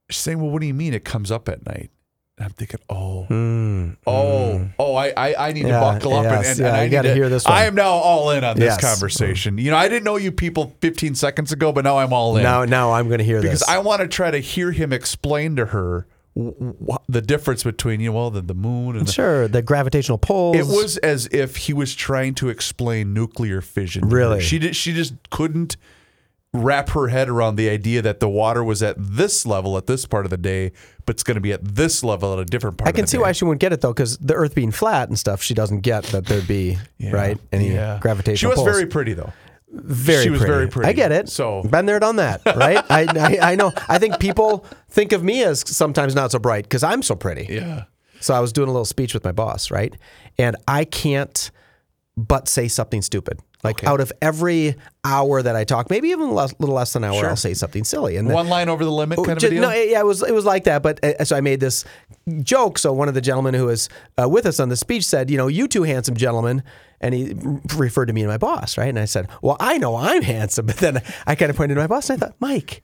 saying, 0.10 0.40
"Well, 0.42 0.50
what 0.50 0.60
do 0.60 0.66
you 0.66 0.74
mean 0.74 0.96
it 0.96 1.06
comes 1.06 1.30
up 1.30 1.48
at 1.48 1.64
night?" 1.68 1.92
And 2.38 2.46
I'm 2.46 2.52
thinking, 2.54 2.80
"Oh, 2.90 3.28
Mm. 3.30 3.98
oh, 4.08 4.70
oh, 4.80 4.96
I, 4.96 5.10
I, 5.16 5.50
I 5.50 5.52
need 5.52 5.68
Yeah, 5.68 5.74
to 5.74 5.80
buckle 5.80 6.14
up 6.16 6.26
and, 6.26 6.44
yes, 6.44 6.50
and, 6.52 6.60
yeah, 6.60 6.68
and 6.70 6.76
I 6.78 6.84
need 6.86 6.90
gotta 6.92 7.14
hear 7.14 7.30
this 7.30 7.46
one. 7.46 7.54
I 7.54 7.66
am 7.66 7.76
now 7.76 7.90
all 7.92 8.32
in 8.32 8.44
on 8.44 8.56
this 8.58 8.66
Yes. 8.66 8.82
conversation. 8.82 9.58
You 9.58 9.70
know, 9.72 9.78
I 9.78 9.88
didn't 9.90 10.06
know 10.06 10.16
you 10.16 10.32
people 10.32 10.76
15 10.82 11.14
seconds 11.16 11.52
ago, 11.52 11.72
but 11.72 11.84
now 11.84 11.98
I'm 11.98 12.14
all 12.14 12.38
in 12.38 12.44
Now, 12.44 12.64
now 12.66 12.94
I'm 12.94 13.08
going 13.08 13.20
to 13.20 13.24
hear 13.24 13.42
this. 13.42 13.50
because 13.50 13.60
this. 13.60 13.70
I 13.70 13.80
want 13.80 14.02
to 14.02 14.08
try 14.08 14.32
to 14.32 14.40
hear 14.40 14.72
him 14.72 14.94
explain 14.94 15.56
to 15.58 15.68
her 15.68 16.08
the 17.10 17.22
difference 17.22 17.64
between 17.64 18.00
you 18.00 18.10
know 18.10 18.16
well, 18.16 18.32
the, 18.32 18.42
the 18.42 18.54
moon 18.54 18.96
and 18.96 19.06
the, 19.06 19.12
sure, 19.12 19.48
the 19.50 19.62
gravitational 19.62 20.18
pulls. 20.18 20.56
it 20.56 20.66
was 20.66 20.96
as 21.00 21.28
if 21.28 21.58
he 21.58 21.74
was 21.74 21.94
trying 21.94 22.34
to 22.36 22.48
explain 22.48 23.14
nuclear 23.14 23.60
fission. 23.62 24.08
Really? 24.08 24.40
she 24.42 24.58
did. 24.58 24.76
She 24.78 24.94
just 24.94 25.14
couldn't 25.30 25.76
wrap 26.54 26.90
her 26.90 27.08
head 27.08 27.30
around 27.30 27.56
the 27.56 27.70
idea 27.70 28.02
that 28.02 28.20
the 28.20 28.28
water 28.28 28.64
was 28.64 28.84
at 28.84 28.96
this 29.00 29.46
level 29.46 29.78
at 29.78 29.88
this 29.88 30.06
part 30.06 30.26
of 30.26 30.30
the 30.32 30.38
day, 30.38 30.72
but 31.06 31.16
it's 31.16 31.24
going 31.24 31.36
to 31.36 31.42
be 31.42 31.54
at 31.54 31.64
this 31.64 32.04
level 32.04 32.34
at 32.34 32.40
a 32.40 32.46
different 32.46 32.78
part. 32.78 32.90
Of 32.90 32.94
the 32.94 32.98
day. 32.98 33.00
I 33.00 33.02
can 33.02 33.08
see 33.08 33.18
day. 33.18 33.22
why 33.22 33.32
she 33.32 33.46
wouldn't 33.46 33.62
get 33.62 33.72
it 33.72 33.80
though, 33.82 33.94
because 33.94 34.18
the 34.18 34.34
Earth 34.34 34.54
being 34.54 34.72
flat 34.72 35.08
and 35.08 35.18
stuff, 35.18 35.42
she 35.42 35.54
doesn't 35.54 35.80
get 35.82 36.04
that 36.06 36.26
there'd 36.26 36.48
be 36.48 36.78
Yeah. 36.98 37.12
right 37.12 37.38
any 37.54 37.74
Yeah. 37.74 38.00
gravitational. 38.02 38.54
She 38.54 38.62
was 38.62 38.74
very 38.76 38.86
pretty 38.86 39.14
though. 39.14 39.32
very 39.72 40.24
she 40.24 40.30
was 40.30 40.40
pretty. 40.40 40.54
very 40.54 40.68
pretty. 40.68 40.90
I 40.90 40.94
get 40.94 41.14
it. 41.14 41.30
So- 41.30 41.64
been 41.64 41.86
there, 41.86 42.00
done 42.00 42.18
that, 42.18 42.42
right? 42.46 42.84
I, 42.90 43.06
I 43.42 43.52
I 43.54 43.56
know. 43.56 43.72
I 43.88 43.98
think 44.00 44.20
people 44.20 44.66
think 44.90 45.14
of 45.14 45.24
me 45.24 45.44
as 45.44 45.64
sometimes 45.66 46.14
not 46.16 46.32
so 46.34 46.40
bright 46.40 46.66
because 46.66 46.84
I'm 46.84 47.02
so 47.02 47.16
pretty. 47.16 47.48
Yeah. 47.50 47.86
So 48.20 48.34
I 48.34 48.42
was 48.42 48.52
doing 48.52 48.68
a 48.68 48.72
little 48.72 48.84
speech 48.86 49.14
with 49.14 49.24
my 49.24 49.32
boss, 49.32 49.72
right? 49.72 49.96
And 50.38 50.58
I 50.68 50.84
can't 50.84 51.50
but 52.18 52.50
say 52.50 52.68
something 52.68 53.02
stupid. 53.02 53.40
Like 53.64 53.84
out 53.84 54.00
of 54.02 54.12
every 54.24 54.76
hour 55.04 55.42
that 55.42 55.56
I 55.56 55.64
talk, 55.66 55.90
maybe 55.92 56.10
even 56.10 56.30
a 56.30 56.34
little 56.34 56.74
less 56.76 56.94
than 56.94 57.04
an 57.04 57.12
hour, 57.12 57.20
Sure. 57.20 57.30
I'll 57.30 57.36
say 57.36 57.54
something 57.54 57.84
silly. 57.84 58.16
And 58.18 58.28
then- 58.28 58.34
One 58.34 58.50
line 58.50 58.70
over 58.70 58.84
the 58.84 58.92
limit 58.92 59.18
kind 59.18 59.38
of 59.38 59.44
a 59.44 59.50
deal. 59.50 59.62
No, 59.62 59.72
yeah, 59.72 60.00
it 60.00 60.06
was 60.06 60.24
it 60.24 60.34
was 60.34 60.46
like 60.46 60.64
that. 60.64 60.82
But 60.82 61.04
uh, 61.06 61.24
so 61.26 61.36
I 61.36 61.42
made 61.42 61.60
this 61.60 61.86
joke. 62.42 62.78
So 62.80 62.92
one 62.92 63.08
of 63.08 63.14
the 63.14 63.22
gentlemen 63.22 63.54
who 63.54 63.66
was 63.68 63.88
uh, 64.22 64.28
with 64.28 64.46
us 64.48 64.60
on 64.60 64.70
the 64.70 64.78
speech 64.78 65.06
said, 65.06 65.30
"You 65.30 65.38
know, 65.38 65.48
you 65.48 65.68
two 65.68 65.84
handsome 65.84 66.16
gentlemen," 66.16 66.64
and 67.02 67.14
he 67.14 67.36
referred 67.76 68.08
to 68.08 68.14
me 68.14 68.22
and 68.22 68.30
my 68.32 68.38
boss, 68.40 68.78
right? 68.80 68.90
And 68.90 68.98
I 69.00 69.06
said, 69.06 69.28
"Well, 69.44 69.58
I 69.60 69.78
know 69.78 69.96
I'm 69.96 70.22
handsome," 70.36 70.66
but 70.66 70.78
then 70.78 71.02
I 71.28 71.36
kind 71.36 71.50
of 71.52 71.56
pointed 71.56 71.76
to 71.76 71.82
my 71.82 71.88
boss, 71.88 72.10
and 72.10 72.22
I 72.22 72.26
thought, 72.26 72.36
"Mike, 72.40 72.82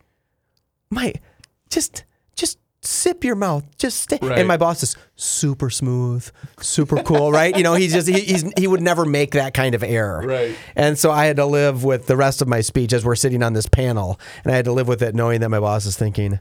Mike, 0.91 1.21
just 1.69 2.03
just." 2.35 2.59
Sip 2.89 3.25
your 3.25 3.35
mouth, 3.35 3.65
just 3.77 4.01
stay. 4.01 4.17
Right. 4.21 4.39
And 4.39 4.47
my 4.47 4.55
boss 4.55 4.81
is 4.81 4.95
super 5.17 5.69
smooth, 5.69 6.29
super 6.61 7.03
cool, 7.03 7.31
right? 7.33 7.53
You 7.57 7.61
know, 7.61 7.73
he's 7.73 7.91
just 7.91 8.07
he, 8.07 8.21
he's 8.21 8.49
he 8.57 8.65
would 8.65 8.79
never 8.81 9.03
make 9.03 9.31
that 9.31 9.53
kind 9.53 9.75
of 9.75 9.83
error, 9.83 10.21
Right. 10.25 10.55
and 10.73 10.97
so 10.97 11.11
I 11.11 11.25
had 11.25 11.35
to 11.35 11.45
live 11.45 11.83
with 11.83 12.07
the 12.07 12.15
rest 12.15 12.41
of 12.41 12.47
my 12.47 12.61
speech 12.61 12.93
as 12.93 13.03
we're 13.03 13.15
sitting 13.15 13.43
on 13.43 13.51
this 13.51 13.67
panel, 13.67 14.17
and 14.45 14.53
I 14.53 14.55
had 14.55 14.63
to 14.65 14.71
live 14.71 14.87
with 14.87 15.01
it 15.03 15.13
knowing 15.15 15.41
that 15.41 15.49
my 15.49 15.59
boss 15.59 15.85
is 15.85 15.97
thinking, 15.97 16.39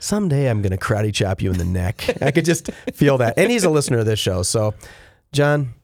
someday 0.00 0.50
I'm 0.50 0.62
going 0.62 0.72
to 0.72 0.78
karate 0.78 1.14
chop 1.14 1.40
you 1.40 1.52
in 1.52 1.58
the 1.58 1.64
neck. 1.64 2.04
I 2.22 2.32
could 2.32 2.44
just 2.44 2.72
feel 2.92 3.18
that. 3.18 3.34
And 3.38 3.52
he's 3.52 3.62
a 3.62 3.70
listener 3.70 3.98
of 3.98 4.06
this 4.06 4.18
show. 4.18 4.42
So, 4.42 4.74
John, 5.32 5.74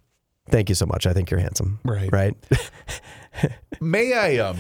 thank 0.49 0.69
you 0.69 0.75
so 0.75 0.87
much. 0.87 1.07
I 1.07 1.13
think 1.13 1.31
you're 1.31 1.39
handsome. 1.39 1.79
Right. 1.85 2.11
Right. 2.13 2.35
May 3.81 4.13
I 4.15 4.39
um 4.39 4.59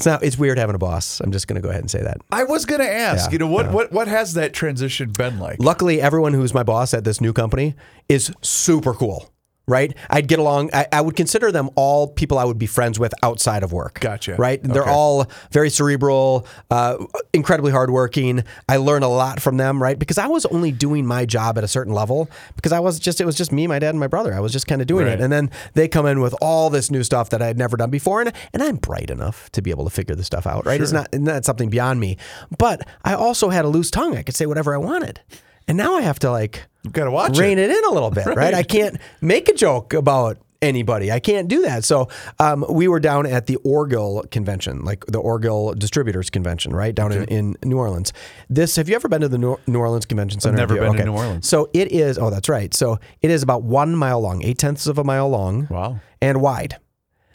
It's 0.00 0.06
not, 0.06 0.22
it's 0.22 0.38
weird 0.38 0.56
having 0.56 0.74
a 0.74 0.78
boss. 0.78 1.20
I'm 1.20 1.30
just 1.30 1.46
going 1.46 1.56
to 1.56 1.60
go 1.60 1.68
ahead 1.68 1.82
and 1.82 1.90
say 1.90 2.02
that. 2.02 2.22
I 2.32 2.44
was 2.44 2.64
going 2.64 2.80
to 2.80 2.90
ask, 2.90 3.26
Yeah, 3.26 3.32
you 3.32 3.38
know, 3.38 3.48
what, 3.48 3.66
yeah. 3.66 3.72
what 3.72 3.92
what 3.92 4.08
has 4.08 4.32
that 4.32 4.54
transition 4.54 5.10
been 5.10 5.38
like? 5.38 5.58
Luckily, 5.60 6.00
everyone 6.00 6.32
who's 6.32 6.54
my 6.54 6.62
boss 6.62 6.94
at 6.94 7.04
this 7.04 7.20
new 7.20 7.34
company 7.34 7.74
is 8.08 8.32
super 8.40 8.94
cool. 8.94 9.30
Right, 9.68 9.96
I'd 10.08 10.26
get 10.26 10.40
along. 10.40 10.70
I, 10.72 10.86
I 10.90 11.00
would 11.00 11.14
consider 11.14 11.52
them 11.52 11.70
all 11.76 12.08
people 12.08 12.38
I 12.38 12.44
would 12.44 12.58
be 12.58 12.66
friends 12.66 12.98
with 12.98 13.14
outside 13.22 13.62
of 13.62 13.72
work. 13.72 14.00
Gotcha. 14.00 14.34
Right, 14.34 14.60
they're 14.60 14.82
Okay. 14.82 14.90
all 14.90 15.26
very 15.52 15.70
cerebral, 15.70 16.44
uh, 16.72 16.96
incredibly 17.32 17.70
hardworking. 17.70 18.42
I 18.68 18.78
learn 18.78 19.04
a 19.04 19.08
lot 19.08 19.40
from 19.40 19.58
them. 19.58 19.80
Right, 19.80 19.96
because 19.96 20.18
I 20.18 20.26
was 20.26 20.44
only 20.46 20.72
doing 20.72 21.06
my 21.06 21.24
job 21.24 21.56
at 21.56 21.62
a 21.62 21.68
certain 21.68 21.92
level 21.92 22.28
because 22.56 22.72
I 22.72 22.80
was 22.80 22.98
just 22.98 23.20
it 23.20 23.26
was 23.26 23.36
just 23.36 23.52
me, 23.52 23.68
my 23.68 23.78
dad, 23.78 23.90
and 23.90 24.00
my 24.00 24.08
brother. 24.08 24.34
I 24.34 24.40
was 24.40 24.50
just 24.50 24.66
kind 24.66 24.80
of 24.80 24.88
doing 24.88 25.06
Right. 25.06 25.20
it, 25.20 25.20
and 25.20 25.32
then 25.32 25.50
they 25.74 25.86
come 25.86 26.04
in 26.06 26.20
with 26.20 26.34
all 26.40 26.68
this 26.68 26.90
new 26.90 27.04
stuff 27.04 27.30
that 27.30 27.40
I 27.40 27.46
had 27.46 27.56
never 27.58 27.76
done 27.76 27.90
before, 27.90 28.20
and 28.22 28.32
and 28.52 28.64
I'm 28.64 28.74
bright 28.76 29.08
enough 29.10 29.50
to 29.52 29.62
be 29.62 29.70
able 29.70 29.84
to 29.84 29.90
figure 29.90 30.16
this 30.16 30.26
stuff 30.26 30.48
out. 30.48 30.66
Right, 30.66 30.80
it's 30.80 30.90
not 30.90 31.08
not 31.12 31.44
something 31.44 31.70
beyond 31.70 32.00
me, 32.00 32.16
but 32.58 32.88
I 33.04 33.14
also 33.14 33.50
had 33.50 33.64
a 33.64 33.68
loose 33.68 33.90
tongue. 33.92 34.16
I 34.16 34.22
could 34.22 34.34
say 34.34 34.46
whatever 34.46 34.74
I 34.74 34.78
wanted. 34.78 35.20
And 35.70 35.76
now 35.76 35.94
I 35.94 36.02
have 36.02 36.18
to 36.20 36.30
like 36.32 36.66
You've 36.82 36.92
got 36.92 37.04
to 37.04 37.12
watch 37.12 37.38
rein 37.38 37.58
it. 37.58 37.70
it. 37.70 37.76
in 37.78 37.84
a 37.84 37.90
little 37.92 38.10
bit, 38.10 38.26
right. 38.36 38.54
I 38.54 38.64
can't 38.64 38.96
make 39.20 39.48
a 39.48 39.54
joke 39.54 39.92
about 39.94 40.38
anybody. 40.60 41.12
I 41.12 41.20
can't 41.20 41.46
do 41.46 41.62
that. 41.62 41.84
So 41.84 42.08
um, 42.40 42.64
we 42.68 42.88
were 42.88 42.98
down 42.98 43.24
at 43.24 43.46
the 43.46 43.56
Orgill 43.64 44.28
convention, 44.32 44.82
like 44.84 45.06
the 45.06 45.20
Orgill 45.20 45.78
Distributors 45.78 46.28
Convention, 46.28 46.74
right 46.74 46.92
down 46.94 47.12
in, 47.12 47.24
in 47.26 47.56
New 47.62 47.78
Orleans. 47.78 48.12
This 48.48 48.74
have 48.76 48.88
you 48.88 48.96
ever 48.96 49.06
been 49.08 49.20
to 49.20 49.28
the 49.28 49.38
New 49.38 49.78
Orleans 49.78 50.06
Convention 50.06 50.40
Center? 50.40 50.56
never 50.56 50.74
Have 50.74 50.82
you? 50.84 50.90
been 50.90 50.98
to 50.98 51.04
New 51.06 51.16
Orleans. 51.16 51.48
So 51.48 51.70
it 51.72 51.92
is. 51.92 52.18
Oh, 52.18 52.30
that's 52.30 52.48
right. 52.48 52.74
So 52.74 52.98
it 53.22 53.30
is 53.30 53.42
about 53.44 53.62
one 53.62 53.94
mile 53.94 54.20
long, 54.20 54.42
eight 54.42 54.58
tenths 54.58 54.88
of 54.88 54.98
a 54.98 55.04
mile 55.04 55.28
long, 55.28 55.68
Wow. 55.70 56.00
and 56.20 56.40
wide. 56.42 56.78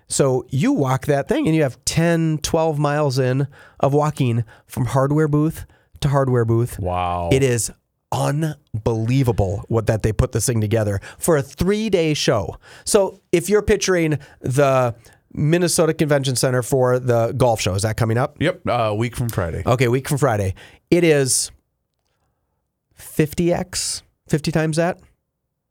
So 0.09 0.45
you 0.49 0.73
walk 0.73 1.05
that 1.05 1.27
thing 1.29 1.47
and 1.47 1.55
you 1.55 1.63
have 1.63 1.83
10, 1.85 2.39
12 2.43 2.77
miles 2.79 3.17
in 3.17 3.47
of 3.79 3.93
walking 3.93 4.43
from 4.67 4.85
hardware 4.87 5.27
booth 5.29 5.65
to 6.01 6.09
hardware 6.09 6.43
booth. 6.45 6.77
Wow. 6.79 7.29
It 7.31 7.41
is 7.41 7.71
unbelievable 8.15 9.63
what 9.67 9.87
that 9.87 10.03
they 10.03 10.13
put 10.13 10.31
this 10.31 10.45
thing 10.45 10.61
together 10.61 10.99
for 11.19 11.37
a 11.37 11.41
three 11.41 11.89
day 11.89 12.13
show. 12.13 12.57
So 12.85 13.19
if 13.31 13.49
you're 13.49 13.61
picturing 13.61 14.19
the 14.41 14.95
Minnesota 15.33 15.93
Convention 15.93 16.35
Center 16.35 16.61
for 16.63 16.97
the 16.99 17.33
golf 17.33 17.59
show, 17.61 17.73
is 17.75 17.81
that 17.83 17.97
coming 17.97 18.17
up? 18.17 18.37
Yep, 18.41 18.61
uh, 18.67 18.71
a 18.71 18.95
week 18.95 19.15
from 19.15 19.29
Friday. 19.29 19.63
Okay, 19.65 19.87
week 19.87 20.07
from 20.07 20.17
Friday. 20.17 20.55
It 20.89 21.03
is 21.03 21.51
50x, 22.97 24.01
50 24.29 24.51
times 24.51 24.77
that. 24.77 24.99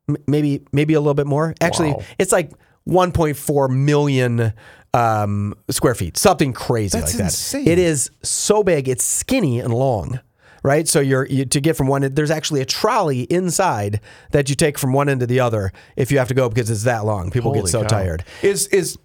M- 0.09 0.17
maybe 0.27 0.63
maybe 0.73 0.95
a 0.95 1.01
little 1.01 1.15
bit 1.15 1.27
more. 1.27 1.55
Actually, 1.61 1.93
Wow. 1.93 2.03
it's 2.19 2.33
like 2.33 2.53
1.4 2.87 3.69
million 3.71 4.53
um, 4.93 5.55
square 5.71 5.95
feet, 5.95 6.17
something 6.19 6.53
crazy 6.53 6.99
That's 6.99 7.13
like 7.15 7.19
that. 7.19 7.25
insane. 7.25 7.67
It 7.67 7.79
is 7.79 8.11
so 8.23 8.63
big. 8.63 8.89
It's 8.89 9.03
skinny 9.03 9.61
and 9.61 9.73
long. 9.73 10.21
Right, 10.67 10.89
so 10.89 11.01
you're 11.01 11.27
you, 11.27 11.45
to 11.45 11.61
get 11.61 11.77
from 11.77 11.89
one. 11.89 12.01
There's 12.15 12.31
actually 12.31 12.63
a 12.63 12.65
trolley 12.65 13.25
inside 13.25 14.01
that 14.31 14.49
you 14.49 14.55
take 14.57 14.79
from 14.79 14.95
one 14.95 15.11
end 15.11 15.21
to 15.21 15.27
the 15.27 15.39
other 15.41 15.73
if 15.95 16.11
you 16.11 16.17
have 16.17 16.29
to 16.29 16.35
go 16.35 16.49
because 16.49 16.71
it's 16.71 16.85
that 16.85 17.05
long. 17.05 17.31
People 17.31 17.53
get 17.53 17.69
so 17.69 17.83
cow. 17.83 17.89
tired. 17.89 18.25
Is 18.41 18.67
is 18.69 18.99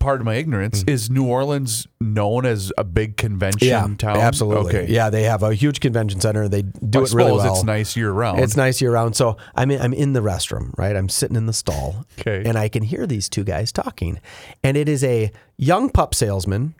pardon 0.00 0.24
my 0.24 0.34
ignorance? 0.34 0.82
Mm. 0.82 0.90
Is 0.90 1.08
New 1.08 1.24
Orleans 1.26 1.86
known 2.00 2.44
as 2.46 2.72
a 2.76 2.82
big 2.82 3.16
convention 3.16 3.68
Yeah, 3.68 3.86
town? 3.96 4.16
absolutely. 4.16 4.76
Okay. 4.76 4.92
Yeah, 4.92 5.08
they 5.10 5.22
have 5.22 5.44
a 5.44 5.54
huge 5.54 5.78
convention 5.78 6.20
center. 6.20 6.48
They 6.48 6.62
do 6.62 7.00
I 7.00 7.02
it 7.04 7.12
really 7.12 7.30
well. 7.32 7.52
it's 7.54 7.62
nice 7.62 7.94
year 7.96 8.10
round. 8.10 8.40
It's 8.40 8.56
nice 8.56 8.80
year 8.80 8.90
round. 8.90 9.14
So 9.14 9.36
I'm 9.54 9.70
in, 9.70 9.80
I'm 9.80 9.92
in 9.92 10.14
the 10.14 10.20
restroom, 10.20 10.76
right? 10.76 10.96
I'm 10.96 11.08
sitting 11.08 11.36
in 11.36 11.46
the 11.46 11.52
stall, 11.52 12.06
Okay. 12.18 12.42
and 12.44 12.58
I 12.58 12.68
can 12.68 12.82
hear 12.82 13.06
these 13.06 13.28
two 13.28 13.44
guys 13.44 13.70
talking, 13.70 14.18
and 14.64 14.76
it 14.76 14.88
is 14.88 15.04
a 15.04 15.30
young 15.56 15.90
pup 15.90 16.12
salesman 16.14 16.74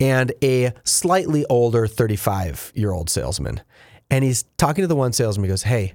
and 0.00 0.32
a 0.42 0.72
slightly 0.84 1.44
older 1.46 1.86
35 1.86 2.72
year 2.74 2.92
old 2.92 3.10
salesman, 3.10 3.60
and 4.10 4.24
he's 4.24 4.44
talking 4.58 4.82
to 4.82 4.88
the 4.88 4.96
one 4.96 5.12
salesman. 5.12 5.44
He 5.44 5.50
goes, 5.50 5.62
"Hey." 5.64 5.94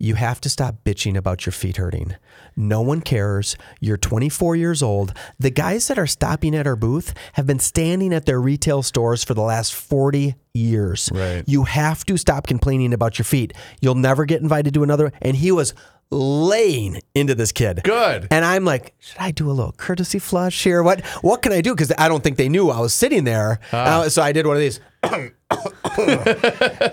You 0.00 0.14
have 0.14 0.40
to 0.42 0.48
stop 0.48 0.84
bitching 0.84 1.16
about 1.16 1.44
your 1.44 1.52
feet 1.52 1.76
hurting. 1.76 2.14
No 2.54 2.80
one 2.80 3.00
cares. 3.00 3.56
You're 3.80 3.96
24 3.96 4.54
years 4.54 4.80
old. 4.80 5.12
The 5.40 5.50
guys 5.50 5.88
that 5.88 5.98
are 5.98 6.06
stopping 6.06 6.54
at 6.54 6.68
our 6.68 6.76
booth 6.76 7.12
have 7.32 7.48
been 7.48 7.58
standing 7.58 8.14
at 8.14 8.24
their 8.24 8.40
retail 8.40 8.84
stores 8.84 9.24
for 9.24 9.34
the 9.34 9.42
last 9.42 9.74
40 9.74 10.36
years. 10.54 11.10
Right. 11.12 11.42
You 11.48 11.64
have 11.64 12.06
to 12.06 12.16
stop 12.16 12.46
complaining 12.46 12.92
about 12.92 13.18
your 13.18 13.24
feet. 13.24 13.52
You'll 13.80 13.96
never 13.96 14.24
get 14.24 14.40
invited 14.40 14.72
to 14.74 14.84
another. 14.84 15.12
And 15.20 15.36
he 15.36 15.50
was 15.50 15.74
laying 16.10 17.00
into 17.14 17.34
this 17.34 17.52
kid. 17.52 17.80
Good. 17.84 18.28
And 18.30 18.44
I'm 18.44 18.64
like, 18.64 18.94
should 18.98 19.18
I 19.20 19.30
do 19.30 19.50
a 19.50 19.52
little 19.52 19.72
courtesy 19.72 20.18
flush 20.18 20.64
here? 20.64 20.82
What 20.82 21.04
what 21.22 21.42
can 21.42 21.52
I 21.52 21.60
do? 21.60 21.74
Because 21.74 21.92
I 21.98 22.08
don't 22.08 22.22
think 22.24 22.36
they 22.36 22.48
knew 22.48 22.70
I 22.70 22.80
was 22.80 22.94
sitting 22.94 23.24
there. 23.24 23.60
Ah. 23.72 24.00
Uh, 24.00 24.08
so 24.08 24.22
I 24.22 24.32
did 24.32 24.46
one 24.46 24.56
of 24.56 24.60
these. 24.60 24.80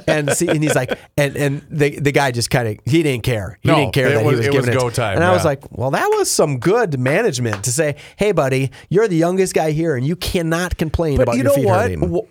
and 0.08 0.32
see, 0.34 0.48
and 0.48 0.64
he's 0.64 0.76
like, 0.76 0.98
and 1.18 1.36
and 1.36 1.62
the 1.70 2.00
the 2.00 2.12
guy 2.12 2.32
just 2.32 2.50
kind 2.50 2.68
of 2.68 2.78
he 2.86 3.04
didn't 3.04 3.24
care. 3.24 3.58
He 3.62 3.70
No, 3.70 3.76
didn't 3.78 3.94
care 3.94 4.08
it 4.10 4.14
that 4.16 4.26
was- 4.26 4.34
he 4.34 4.38
was 4.38 4.46
it 4.48 4.52
giving 4.52 4.68
was 4.70 4.76
it. 4.76 4.80
go 4.80 4.90
time, 4.90 5.16
And 5.16 5.24
I 5.24 5.32
was 5.32 5.46
like, 5.46 5.64
well, 5.72 5.92
that 5.92 6.08
was 6.18 6.30
some 6.30 6.60
good 6.60 7.00
management 7.00 7.64
to 7.66 7.72
say, 7.72 7.96
hey, 8.18 8.32
buddy, 8.32 8.72
you're 8.90 9.08
the 9.08 9.16
youngest 9.18 9.54
guy 9.54 9.72
here, 9.72 9.96
and 9.96 10.06
you 10.06 10.16
cannot 10.16 10.78
complain 10.78 11.18
but 11.18 11.24
about 11.24 11.38
you 11.38 11.44
your 11.44 11.50
know 11.52 11.56
feet 11.56 11.66
what? 11.66 11.82
hurting. 11.82 12.10
Well, 12.12 12.28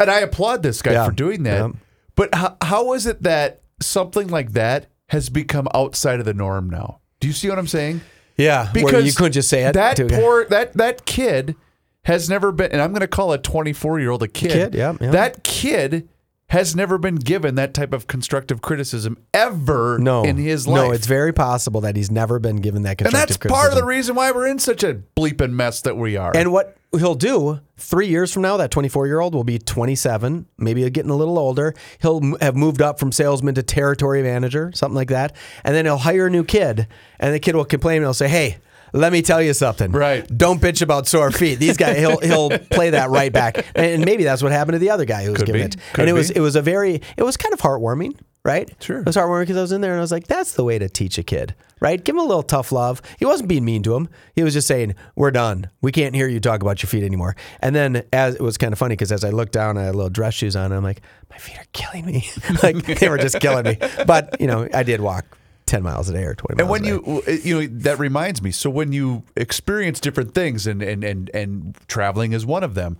And 0.00 0.10
I 0.10 0.20
applaud 0.20 0.62
this 0.62 0.82
guy 0.82 0.92
Yeah. 0.92 1.06
for 1.06 1.12
doing 1.12 1.42
that. 1.44 1.58
Yeah. 1.66 1.72
But 2.14 2.34
how, 2.34 2.56
how 2.62 2.92
is 2.94 3.06
it 3.06 3.22
that 3.22 3.60
something 3.80 4.28
like 4.28 4.52
that 4.52 4.86
has 5.08 5.28
become 5.28 5.68
outside 5.74 6.20
of 6.20 6.24
the 6.26 6.34
norm 6.34 6.70
now? 6.70 7.00
Do 7.20 7.26
you 7.26 7.34
see 7.34 7.48
what 7.48 7.58
I'm 7.58 7.66
saying? 7.66 8.00
Yeah, 8.36 8.70
Because 8.72 9.04
you 9.04 9.12
couldn't 9.12 9.32
just 9.32 9.48
say 9.48 9.64
it. 9.64 9.72
That 9.72 9.96
to 9.96 10.04
a 10.04 10.08
guy. 10.08 10.20
poor 10.20 10.44
that 10.46 10.74
that 10.74 11.04
kid 11.04 11.56
has 12.04 12.30
never 12.30 12.52
been, 12.52 12.70
and 12.70 12.80
I'm 12.80 12.90
going 12.90 13.00
to 13.00 13.08
call 13.08 13.32
a 13.32 13.38
24 13.38 13.98
year 13.98 14.10
old 14.10 14.22
a 14.22 14.28
kid. 14.28 14.52
Kid, 14.52 14.74
yeah, 14.74 14.96
yeah. 15.00 15.10
That 15.10 15.42
kid 15.42 16.08
has 16.48 16.74
never 16.74 16.96
been 16.96 17.16
given 17.16 17.56
that 17.56 17.74
type 17.74 17.92
of 17.92 18.06
constructive 18.06 18.62
criticism 18.62 19.18
ever 19.34 19.98
no, 19.98 20.24
in 20.24 20.38
his 20.38 20.66
life. 20.66 20.86
No, 20.86 20.92
it's 20.92 21.06
very 21.06 21.32
possible 21.32 21.82
that 21.82 21.94
he's 21.94 22.10
never 22.10 22.38
been 22.38 22.56
given 22.56 22.82
that 22.82 22.96
constructive 22.96 23.38
criticism. 23.38 23.48
and 23.48 23.54
that's 23.54 23.60
part 23.60 23.72
of 23.72 23.78
the 23.78 23.84
reason 23.84 24.14
why 24.14 24.30
we're 24.30 24.46
in 24.46 24.58
such 24.58 24.82
a 24.82 24.94
bleeping 25.16 25.52
mess 25.52 25.82
that 25.82 25.96
we 25.96 26.16
are. 26.16 26.34
And 26.34 26.50
what 26.50 26.78
he'll 26.96 27.14
do 27.14 27.60
three 27.76 28.06
years 28.06 28.32
from 28.32 28.42
now, 28.42 28.56
that 28.56 28.70
24 28.70 29.06
year 29.06 29.20
old 29.20 29.34
will 29.34 29.44
be 29.44 29.58
27, 29.58 30.46
maybe 30.56 30.88
getting 30.88 31.10
a 31.10 31.16
little 31.16 31.38
older. 31.38 31.74
He'll 32.00 32.36
have 32.40 32.56
moved 32.56 32.80
up 32.80 32.98
from 32.98 33.12
salesman 33.12 33.54
to 33.56 33.62
territory 33.62 34.22
manager, 34.22 34.72
something 34.74 34.96
like 34.96 35.08
that. 35.08 35.36
And 35.64 35.74
then 35.74 35.84
he'll 35.84 35.98
hire 35.98 36.28
a 36.28 36.30
new 36.30 36.44
kid, 36.44 36.88
and 37.18 37.34
the 37.34 37.40
kid 37.40 37.56
will 37.56 37.66
complain 37.66 37.98
and 37.98 38.06
he'll 38.06 38.14
say, 38.14 38.28
Hey, 38.28 38.56
let 38.92 39.12
me 39.12 39.22
tell 39.22 39.42
you 39.42 39.52
something. 39.54 39.92
Right. 39.92 40.26
Don't 40.36 40.60
bitch 40.60 40.82
about 40.82 41.06
sore 41.06 41.30
feet. 41.30 41.58
These 41.58 41.76
guys, 41.76 41.98
he'll 41.98 42.18
he'll 42.20 42.50
play 42.70 42.90
that 42.90 43.10
right 43.10 43.32
back, 43.32 43.64
and 43.74 44.04
maybe 44.04 44.24
that's 44.24 44.42
what 44.42 44.52
happened 44.52 44.74
to 44.74 44.78
the 44.78 44.90
other 44.90 45.04
guy 45.04 45.24
who 45.24 45.30
was 45.32 45.38
Could 45.38 45.46
giving 45.46 45.60
be. 45.62 45.66
it. 45.66 45.76
Could 45.92 46.00
and 46.02 46.10
it 46.10 46.12
was 46.14 46.30
be. 46.30 46.36
it 46.36 46.40
was 46.40 46.56
a 46.56 46.62
very 46.62 47.00
it 47.16 47.22
was 47.22 47.36
kind 47.36 47.52
of 47.52 47.60
heartwarming, 47.60 48.18
right? 48.44 48.70
Sure. 48.82 49.00
It 49.00 49.06
was 49.06 49.16
heartwarming 49.16 49.42
because 49.42 49.56
I 49.56 49.62
was 49.62 49.72
in 49.72 49.80
there 49.80 49.92
and 49.92 49.98
I 49.98 50.02
was 50.02 50.12
like, 50.12 50.26
that's 50.26 50.52
the 50.54 50.64
way 50.64 50.78
to 50.78 50.88
teach 50.88 51.18
a 51.18 51.22
kid, 51.22 51.54
right? 51.80 52.02
Give 52.02 52.14
him 52.14 52.20
a 52.20 52.24
little 52.24 52.42
tough 52.42 52.72
love. 52.72 53.02
He 53.18 53.24
wasn't 53.24 53.48
being 53.48 53.64
mean 53.64 53.82
to 53.82 53.94
him. 53.94 54.08
He 54.34 54.42
was 54.42 54.54
just 54.54 54.66
saying, 54.68 54.94
we're 55.16 55.30
done. 55.30 55.70
We 55.82 55.92
can't 55.92 56.14
hear 56.14 56.28
you 56.28 56.40
talk 56.40 56.62
about 56.62 56.82
your 56.82 56.88
feet 56.88 57.04
anymore. 57.04 57.36
And 57.60 57.74
then 57.74 58.04
as 58.12 58.36
it 58.36 58.42
was 58.42 58.56
kind 58.56 58.72
of 58.72 58.78
funny 58.78 58.94
because 58.94 59.12
as 59.12 59.24
I 59.24 59.30
looked 59.30 59.52
down, 59.52 59.76
I 59.76 59.84
had 59.84 59.94
little 59.94 60.10
dress 60.10 60.34
shoes 60.34 60.56
on. 60.56 60.66
And 60.66 60.74
I'm 60.74 60.82
like, 60.84 61.02
my 61.30 61.36
feet 61.38 61.58
are 61.58 61.66
killing 61.72 62.06
me. 62.06 62.26
like 62.62 62.84
they 62.86 63.08
were 63.08 63.18
just 63.18 63.40
killing 63.40 63.64
me. 63.64 63.78
But 64.06 64.40
you 64.40 64.46
know, 64.46 64.66
I 64.72 64.82
did 64.82 65.00
walk 65.00 65.24
10 65.68 65.82
miles 65.82 66.08
a 66.08 66.14
day 66.14 66.24
or 66.24 66.34
20 66.34 66.54
miles 66.54 66.60
And 66.60 66.70
when 66.70 66.84
you 66.84 67.22
you 67.44 67.60
know 67.60 67.66
that 67.82 67.98
reminds 67.98 68.42
me. 68.42 68.50
So 68.50 68.70
when 68.70 68.92
you 68.92 69.22
experience 69.36 70.00
different 70.00 70.34
things, 70.34 70.66
and 70.66 70.82
and 70.82 71.04
and 71.04 71.30
and 71.34 71.76
traveling 71.86 72.32
is 72.32 72.44
one 72.44 72.64
of 72.64 72.74
them. 72.74 72.98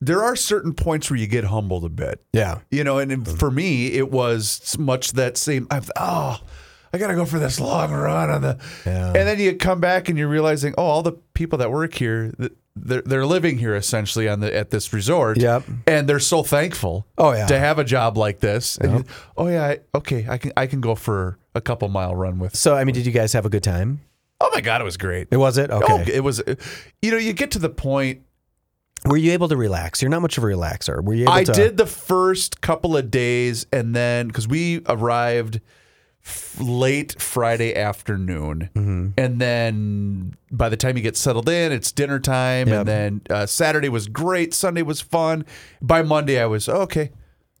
There 0.00 0.24
are 0.24 0.34
certain 0.34 0.74
points 0.74 1.10
where 1.10 1.18
you 1.18 1.28
get 1.28 1.44
humbled 1.44 1.84
a 1.84 1.88
bit. 1.88 2.24
Yeah. 2.32 2.58
You 2.70 2.82
know, 2.82 2.98
and 2.98 3.12
and 3.12 3.24
mm-hmm. 3.24 3.36
for 3.36 3.50
me, 3.50 3.92
it 3.92 4.10
was 4.10 4.76
much 4.76 5.12
that 5.12 5.36
same. 5.36 5.68
I've, 5.70 5.90
oh, 5.96 6.40
I 6.92 6.98
got 6.98 7.08
to 7.08 7.14
go 7.14 7.24
for 7.24 7.38
this 7.38 7.60
long 7.60 7.92
run 7.92 8.28
on 8.30 8.42
the. 8.42 8.58
Yeah. 8.84 9.06
And 9.06 9.28
then 9.28 9.38
you 9.38 9.56
come 9.56 9.80
back 9.80 10.08
and 10.08 10.18
you're 10.18 10.28
realizing, 10.28 10.74
oh, 10.76 10.84
all 10.84 11.02
the 11.02 11.12
people 11.34 11.58
that 11.58 11.70
work 11.70 11.94
here, 11.94 12.34
they're 12.74 13.02
they're 13.02 13.26
living 13.26 13.58
here 13.58 13.74
essentially 13.74 14.28
on 14.28 14.40
the 14.40 14.54
at 14.54 14.70
this 14.70 14.92
resort. 14.92 15.38
Yep. 15.38 15.64
And 15.86 16.08
they're 16.08 16.18
so 16.20 16.42
thankful. 16.42 17.06
Oh, 17.18 17.32
yeah. 17.32 17.46
To 17.46 17.58
have 17.58 17.78
a 17.78 17.84
job 17.84 18.16
like 18.16 18.40
this. 18.40 18.76
And 18.78 19.04
oh 19.36 19.48
yeah. 19.48 19.64
I, 19.66 19.78
okay. 19.94 20.26
I 20.28 20.38
can 20.38 20.52
I 20.56 20.66
can 20.66 20.80
go 20.80 20.94
for 20.94 21.38
a 21.54 21.60
couple 21.60 21.88
mile 21.88 22.14
run 22.16 22.38
with. 22.38 22.56
So, 22.56 22.74
I 22.74 22.84
mean, 22.84 22.94
did 22.94 23.04
you 23.06 23.12
guys 23.12 23.32
have 23.34 23.44
a 23.44 23.50
good 23.50 23.62
time? 23.62 24.00
Oh 24.40 24.50
my 24.54 24.60
god, 24.60 24.80
it 24.80 24.84
was 24.84 24.96
great. 24.96 25.28
It 25.30 25.36
was 25.36 25.58
it? 25.58 25.70
Oh, 25.70 25.80
Okay. 25.82 26.12
it 26.14 26.24
was. 26.24 26.42
You 27.02 27.10
know, 27.12 27.16
you 27.18 27.32
get 27.32 27.50
to 27.52 27.58
the 27.58 27.68
point. 27.68 28.22
Were 29.04 29.16
you 29.16 29.32
able 29.32 29.48
to 29.48 29.56
relax? 29.56 30.00
You're 30.00 30.10
not 30.10 30.22
much 30.22 30.38
of 30.38 30.44
a 30.44 30.46
relaxer. 30.46 31.02
Were 31.02 31.14
you 31.14 31.24
able 31.24 31.32
I 31.32 31.44
to? 31.44 31.52
did 31.52 31.76
the 31.76 31.86
first 31.86 32.60
couple 32.60 32.96
of 32.96 33.10
days, 33.10 33.66
and 33.72 33.94
then 33.94 34.28
because 34.28 34.46
we 34.48 34.80
arrived 34.88 35.60
f- 36.24 36.56
late 36.60 37.20
Friday 37.20 37.74
afternoon, 37.74 38.70
Mm-hmm. 38.74 39.08
and 39.18 39.40
then 39.40 40.34
by 40.50 40.68
the 40.68 40.76
time 40.76 40.96
you 40.96 41.02
get 41.02 41.16
settled 41.16 41.48
in, 41.48 41.72
it's 41.72 41.92
dinner 41.92 42.18
time, 42.20 42.68
Yep. 42.68 42.78
and 42.78 42.88
then 42.88 43.20
uh, 43.30 43.46
Saturday 43.46 43.88
was 43.88 44.06
great, 44.08 44.54
Sunday 44.54 44.82
was 44.82 45.00
fun. 45.00 45.44
By 45.80 46.02
Monday, 46.02 46.40
I 46.40 46.46
was 46.46 46.68
okay. 46.68 47.10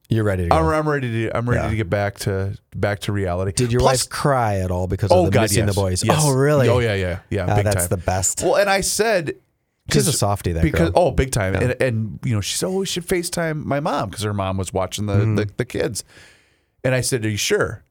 You're 0.08 0.24
ready 0.24 0.42
to 0.44 0.48
go. 0.50 0.56
I'm, 0.56 0.66
I'm 0.66 0.88
ready 0.88 1.10
to. 1.10 1.36
I'm 1.36 1.48
ready 1.48 1.62
Yeah. 1.64 1.70
to 1.70 1.76
get 1.76 1.88
back 1.88 2.18
to 2.20 2.54
back 2.76 3.00
to 3.00 3.12
reality. 3.12 3.52
Did 3.52 3.72
your 3.72 3.80
Plus- 3.80 4.04
wife 4.04 4.10
cry 4.10 4.58
at 4.58 4.70
all 4.70 4.86
because 4.86 5.10
Oh 5.10 5.20
of 5.20 5.24
the 5.26 5.30
God, 5.30 5.40
missing 5.42 5.64
yes. 5.66 5.74
the 5.74 5.80
boys? 5.80 6.04
Yes. 6.04 6.18
Oh, 6.22 6.32
really? 6.34 6.68
Oh 6.68 6.80
yeah, 6.80 6.94
yeah, 6.94 7.20
yeah. 7.30 7.46
Ah, 7.48 7.56
big 7.56 7.64
that's 7.64 7.76
time. 7.76 7.88
the 7.88 7.96
best. 7.96 8.42
Well, 8.42 8.56
and 8.56 8.68
I 8.68 8.80
said. 8.82 9.36
She's 9.92 10.06
a 10.06 10.12
softy 10.12 10.52
that 10.52 10.62
because 10.62 10.90
girl. 10.90 11.06
oh, 11.06 11.10
big 11.10 11.32
time, 11.32 11.54
and, 11.56 11.74
and 11.82 12.18
you 12.24 12.34
know 12.34 12.40
she 12.40 12.56
said, 12.56 12.66
"Oh, 12.68 12.78
we 12.78 12.86
should 12.86 13.04
Facetime 13.06 13.64
my 13.64 13.80
mom 13.80 14.10
because 14.10 14.22
her 14.22 14.32
mom 14.32 14.56
was 14.56 14.72
watching 14.72 15.06
the, 15.06 15.14
Mm-hmm. 15.16 15.34
the 15.34 15.50
the 15.56 15.64
kids," 15.64 16.04
and 16.84 16.94
I 16.94 17.00
said, 17.00 17.24
"Are 17.24 17.28
you 17.28 17.36
sure?" 17.36 17.82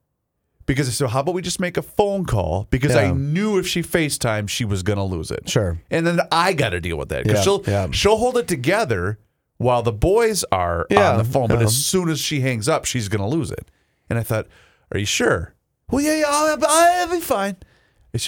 Because 0.65 0.87
I 0.87 0.91
said, 0.91 1.09
"How 1.09 1.19
about 1.21 1.33
we 1.35 1.41
just 1.41 1.59
make 1.59 1.75
a 1.77 1.81
phone 1.81 2.25
call?" 2.25 2.67
Because 2.69 2.95
I 2.95 3.05
Yeah. 3.05 3.13
knew 3.13 3.57
if 3.57 3.67
she 3.67 3.81
Facetime, 3.81 4.47
she 4.47 4.63
was 4.65 4.83
gonna 4.83 5.05
lose 5.05 5.31
it. 5.31 5.49
Sure. 5.49 5.79
and 5.89 6.05
then 6.05 6.19
I 6.31 6.53
got 6.53 6.69
to 6.69 6.79
deal 6.79 6.97
with 6.97 7.09
that 7.09 7.23
because 7.23 7.39
Yeah, 7.39 7.43
she'll 7.43 7.63
yeah. 7.67 7.87
she'll 7.91 8.17
hold 8.17 8.37
it 8.37 8.47
together 8.47 9.19
while 9.57 9.81
the 9.83 9.91
boys 9.91 10.43
are 10.51 10.87
Yeah, 10.89 11.11
on 11.11 11.17
the 11.17 11.23
phone, 11.23 11.47
but 11.47 11.59
yeah. 11.59 11.65
as 11.65 11.75
soon 11.75 12.09
as 12.09 12.19
she 12.19 12.41
hangs 12.41 12.67
up, 12.69 12.85
she's 12.85 13.07
gonna 13.09 13.27
lose 13.27 13.51
it. 13.51 13.69
And 14.09 14.17
I 14.19 14.23
thought, 14.23 14.47
"Are 14.91 14.97
you 14.99 15.05
sure?" 15.05 15.53
Well, 15.89 16.01
yeah, 16.01 16.15
yeah, 16.19 16.25
I'll, 16.27 16.57
I'll 16.65 17.09
be 17.11 17.19
fine. 17.19 17.57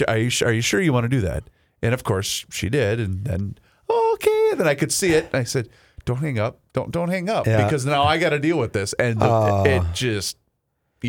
Are 0.08 0.18
you 0.18 0.30
su- 0.30 0.44
are 0.46 0.52
you 0.52 0.60
sure 0.60 0.80
you 0.80 0.92
want 0.92 1.04
to 1.04 1.08
do 1.08 1.20
that? 1.22 1.44
And 1.82 1.92
of 1.94 2.04
course 2.04 2.44
she 2.50 2.68
did, 2.68 2.98
and 3.00 3.24
then 3.24 3.58
oh, 3.88 4.10
okay, 4.14 4.48
and 4.52 4.60
then 4.60 4.66
I 4.68 4.74
could 4.74 4.92
see 4.92 5.12
it. 5.12 5.26
And 5.32 5.36
I 5.40 5.44
said, 5.44 5.68
"Don't 6.04 6.18
hang 6.18 6.38
up, 6.38 6.60
don't 6.72 6.90
don't 6.90 7.08
hang 7.10 7.28
up, 7.28 7.46
Yeah. 7.46 7.64
because 7.64 7.84
now 7.86 8.02
I 8.04 8.18
got 8.18 8.30
to 8.30 8.38
deal 8.38 8.58
with 8.58 8.72
this." 8.72 8.92
And 8.94 9.20
the, 9.20 9.62
it 9.66 9.82
just 9.94 10.36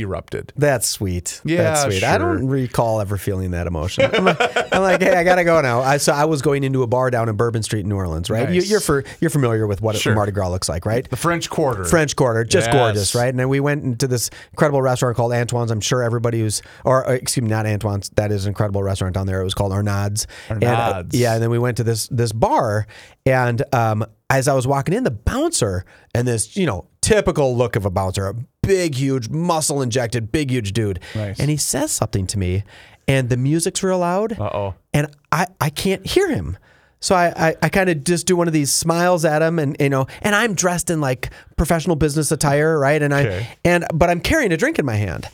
erupted. 0.02 0.54
That's 0.56 0.88
sweet. 0.88 1.42
Yeah, 1.46 1.64
That's 1.64 1.84
sweet. 1.84 2.04
I 2.04 2.18
don't 2.18 2.48
recall 2.48 3.02
ever 3.02 3.18
feeling 3.18 3.52
that 3.52 3.68
emotion. 3.68 4.10
I'm 4.14 4.26
like, 4.26 4.74
I'm 4.74 4.82
like, 4.82 5.02
hey, 5.02 5.16
I 5.16 5.24
gotta 5.24 5.44
go 5.44 5.62
now. 5.62 5.82
I 5.82 5.98
so 5.98 6.14
I 6.14 6.26
was 6.26 6.42
going 6.42 6.64
into 6.64 6.84
a 6.84 6.88
bar 6.88 7.10
down 7.12 7.30
in 7.30 7.36
Bourbon 7.36 7.64
Street 7.64 7.82
in 7.82 7.90
New 7.90 7.96
Orleans, 7.96 8.30
right? 8.30 8.50
You, 8.50 8.62
Nice. 8.62 8.70
you're 8.70 8.80
for 8.80 9.04
you're 9.20 9.30
familiar 9.30 9.68
with 9.68 9.82
what 9.82 9.96
Sure. 9.96 10.14
Mardi 10.16 10.32
Gras 10.32 10.50
looks 10.50 10.68
like, 10.70 10.86
right? 10.86 11.10
The 11.10 11.16
French 11.18 11.50
Quarter, 11.50 11.86
French 11.86 12.16
Quarter, 12.16 12.44
just 12.44 12.68
Yes. 12.68 12.74
gorgeous, 12.76 13.16
right? 13.16 13.30
And 13.30 13.40
then 13.40 13.50
we 13.50 13.60
went 13.60 13.84
into 13.84 14.08
this 14.08 14.30
incredible 14.52 14.82
restaurant 14.82 15.16
called 15.18 15.34
Antoine's. 15.34 15.72
I'm 15.72 15.82
sure 15.82 16.04
everybody 16.04 16.40
who's, 16.40 16.62
or 16.84 17.08
uh, 17.08 17.14
excuse 17.14 17.44
me, 17.44 17.50
not 17.50 17.66
Antoine's. 17.66 18.10
That 18.16 18.32
is 18.32 18.46
an 18.46 18.50
incredible 18.50 18.84
restaurant 18.84 19.14
down 19.16 19.28
there. 19.28 19.42
It 19.42 19.44
was 19.46 19.54
called 19.54 19.72
Arnaud's. 19.72 20.28
And, 20.50 20.64
uh, 20.64 20.68
Arnaud's. 20.68 21.18
yeah, 21.18 21.34
and 21.34 21.42
then 21.44 21.50
we 21.50 21.60
went 21.60 21.78
to 21.78 21.84
this 21.84 22.08
this 22.10 22.32
bar, 22.32 22.88
and 23.26 23.64
um, 23.74 24.06
as 24.30 24.48
I 24.48 24.54
was 24.54 24.66
walking 24.68 24.94
in, 24.94 25.04
the 25.04 25.12
bouncer 25.12 25.86
and 26.14 26.28
this 26.28 26.56
you 26.58 26.66
know 26.66 26.88
typical 27.02 27.56
look 27.56 27.76
of 27.76 27.86
a 27.86 27.90
bouncer, 27.92 28.28
a 28.30 28.36
big, 28.66 28.96
huge, 28.96 29.30
muscle 29.30 29.82
injected, 29.82 30.32
big, 30.32 30.52
huge 30.52 30.74
dude. 30.74 31.00
Nice. 31.16 31.40
And 31.40 31.50
he 31.50 31.58
says 31.58 31.92
something 31.92 32.28
to 32.28 32.40
me, 32.40 32.64
and 33.08 33.30
the 33.30 33.38
music's 33.38 33.84
real 33.84 34.00
loud, 34.00 34.40
Uh-oh. 34.40 34.74
and 34.94 35.08
I, 35.32 35.48
I 35.62 35.70
can't 35.70 36.06
hear 36.06 36.30
him. 36.30 36.58
So 37.02 37.14
I, 37.14 37.50
I, 37.50 37.56
I 37.62 37.70
kind 37.70 37.90
of 37.90 38.04
just 38.04 38.26
do 38.26 38.36
one 38.36 38.48
of 38.48 38.54
these 38.54 38.72
smiles 38.74 39.26
at 39.26 39.42
him, 39.42 39.60
and 39.60 39.76
you 39.80 39.90
know, 39.90 40.08
and 40.22 40.34
I'm 40.34 40.56
dressed 40.56 40.90
in 40.90 41.02
like 41.02 41.30
professional 41.56 41.96
business 41.96 42.32
attire, 42.32 42.80
right? 42.80 43.02
And 43.02 43.14
I 43.14 43.22
Okay. 43.26 43.48
and 43.64 43.86
but 43.94 44.10
I'm 44.10 44.20
carrying 44.22 44.52
a 44.52 44.58
drink 44.58 44.80
in 44.80 44.86
my 44.86 44.96
hand, 44.96 45.28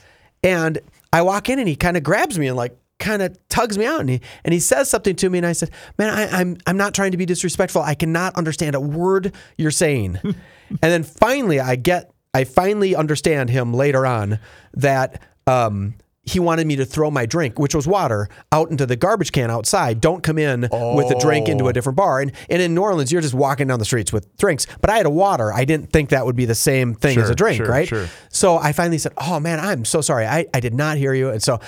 and 0.43 0.79
I 1.13 1.21
walk 1.21 1.49
in, 1.49 1.59
and 1.59 1.67
he 1.69 1.75
kind 1.77 1.95
of 1.95 2.03
grabs 2.03 2.37
me 2.37 2.47
and 2.47 2.57
like 2.57 2.75
kind 2.99 3.21
of 3.21 3.37
tugs 3.47 3.77
me 3.77 3.85
out, 3.85 4.01
and 4.01 4.09
he 4.09 4.21
and 4.43 4.53
he 4.53 4.59
says 4.59 4.89
something 4.89 5.15
to 5.17 5.29
me, 5.29 5.37
and 5.37 5.47
I 5.47 5.53
said, 5.53 5.69
"Man, 5.97 6.09
I, 6.09 6.41
I'm 6.41 6.57
I'm 6.67 6.75
not 6.77 6.93
trying 6.93 7.11
to 7.11 7.17
be 7.17 7.25
disrespectful. 7.25 7.81
I 7.83 7.95
cannot 7.95 8.35
understand 8.35 8.75
a 8.75 8.81
word 8.81 9.33
you're 9.57 9.71
saying." 9.71 10.19
and 10.23 10.35
then 10.81 11.03
finally, 11.03 11.61
I 11.61 11.77
get 11.77 12.10
I 12.33 12.43
finally 12.45 12.95
understand 12.95 13.49
him 13.49 13.73
later 13.73 14.05
on 14.05 14.39
that. 14.73 15.21
Um, 15.47 15.95
he 16.23 16.39
wanted 16.39 16.67
me 16.67 16.75
to 16.75 16.85
throw 16.85 17.09
my 17.09 17.25
drink, 17.25 17.57
which 17.57 17.73
was 17.73 17.87
water, 17.87 18.29
out 18.51 18.69
into 18.69 18.85
the 18.85 18.95
garbage 18.95 19.31
can 19.31 19.49
outside. 19.49 19.99
Don't 19.99 20.21
come 20.21 20.37
in 20.37 20.61
with 20.61 21.09
a 21.09 21.17
drink 21.19 21.49
into 21.49 21.67
a 21.67 21.73
different 21.73 21.97
bar. 21.97 22.21
And, 22.21 22.31
and 22.47 22.61
in 22.61 22.75
New 22.75 22.81
Orleans, 22.81 23.11
you're 23.11 23.23
just 23.23 23.33
walking 23.33 23.67
down 23.67 23.79
the 23.79 23.85
streets 23.85 24.13
with 24.13 24.37
drinks. 24.37 24.67
But 24.81 24.91
I 24.91 24.97
had 24.97 25.07
a 25.07 25.09
water. 25.09 25.51
I 25.51 25.65
didn't 25.65 25.91
think 25.91 26.09
that 26.09 26.23
would 26.23 26.35
be 26.35 26.45
the 26.45 26.53
same 26.53 26.93
thing 26.93 27.17
as 27.17 27.31
a 27.31 27.35
drink, 27.35 27.57
sure, 27.57 27.67
right? 27.67 27.87
sure. 27.87 28.07
So 28.29 28.57
I 28.57 28.71
finally 28.71 28.99
said, 28.99 29.13
Oh 29.17 29.39
man, 29.39 29.59
I'm 29.59 29.83
so 29.83 29.99
sorry. 30.01 30.27
I, 30.27 30.45
I 30.53 30.59
did 30.59 30.75
not 30.75 30.97
hear 30.97 31.15
you. 31.15 31.31
And 31.31 31.41
so 31.41 31.59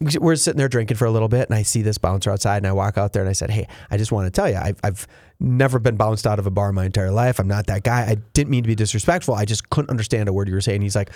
we're 0.00 0.36
sitting 0.36 0.58
there 0.58 0.68
drinking 0.68 0.96
for 0.96 1.06
a 1.06 1.10
little 1.10 1.28
bit, 1.28 1.48
and 1.48 1.54
I 1.58 1.62
see 1.62 1.82
this 1.82 1.98
bouncer 1.98 2.30
outside, 2.30 2.58
and 2.58 2.66
I 2.66 2.72
walk 2.72 2.96
out 2.96 3.12
there 3.12 3.22
and 3.22 3.28
I 3.28 3.32
said, 3.32 3.50
Hey, 3.50 3.66
I 3.90 3.96
just 3.96 4.12
want 4.12 4.26
to 4.26 4.30
tell 4.30 4.48
you, 4.48 4.56
I've, 4.56 4.78
I've 4.84 5.06
never 5.40 5.78
been 5.78 5.96
bounced 5.96 6.26
out 6.26 6.38
of 6.38 6.46
a 6.46 6.50
bar 6.50 6.72
my 6.72 6.84
entire 6.84 7.10
life. 7.10 7.38
I'm 7.40 7.48
not 7.48 7.66
that 7.66 7.82
guy. 7.82 8.02
I 8.02 8.16
didn't 8.32 8.50
mean 8.50 8.62
to 8.62 8.68
be 8.68 8.74
disrespectful. 8.76 9.34
I 9.34 9.44
just 9.44 9.70
couldn't 9.70 9.90
understand 9.90 10.28
a 10.28 10.32
word 10.32 10.48
you 10.48 10.54
were 10.54 10.60
saying. 10.60 10.82
He's 10.82 10.94
like, 10.96 11.10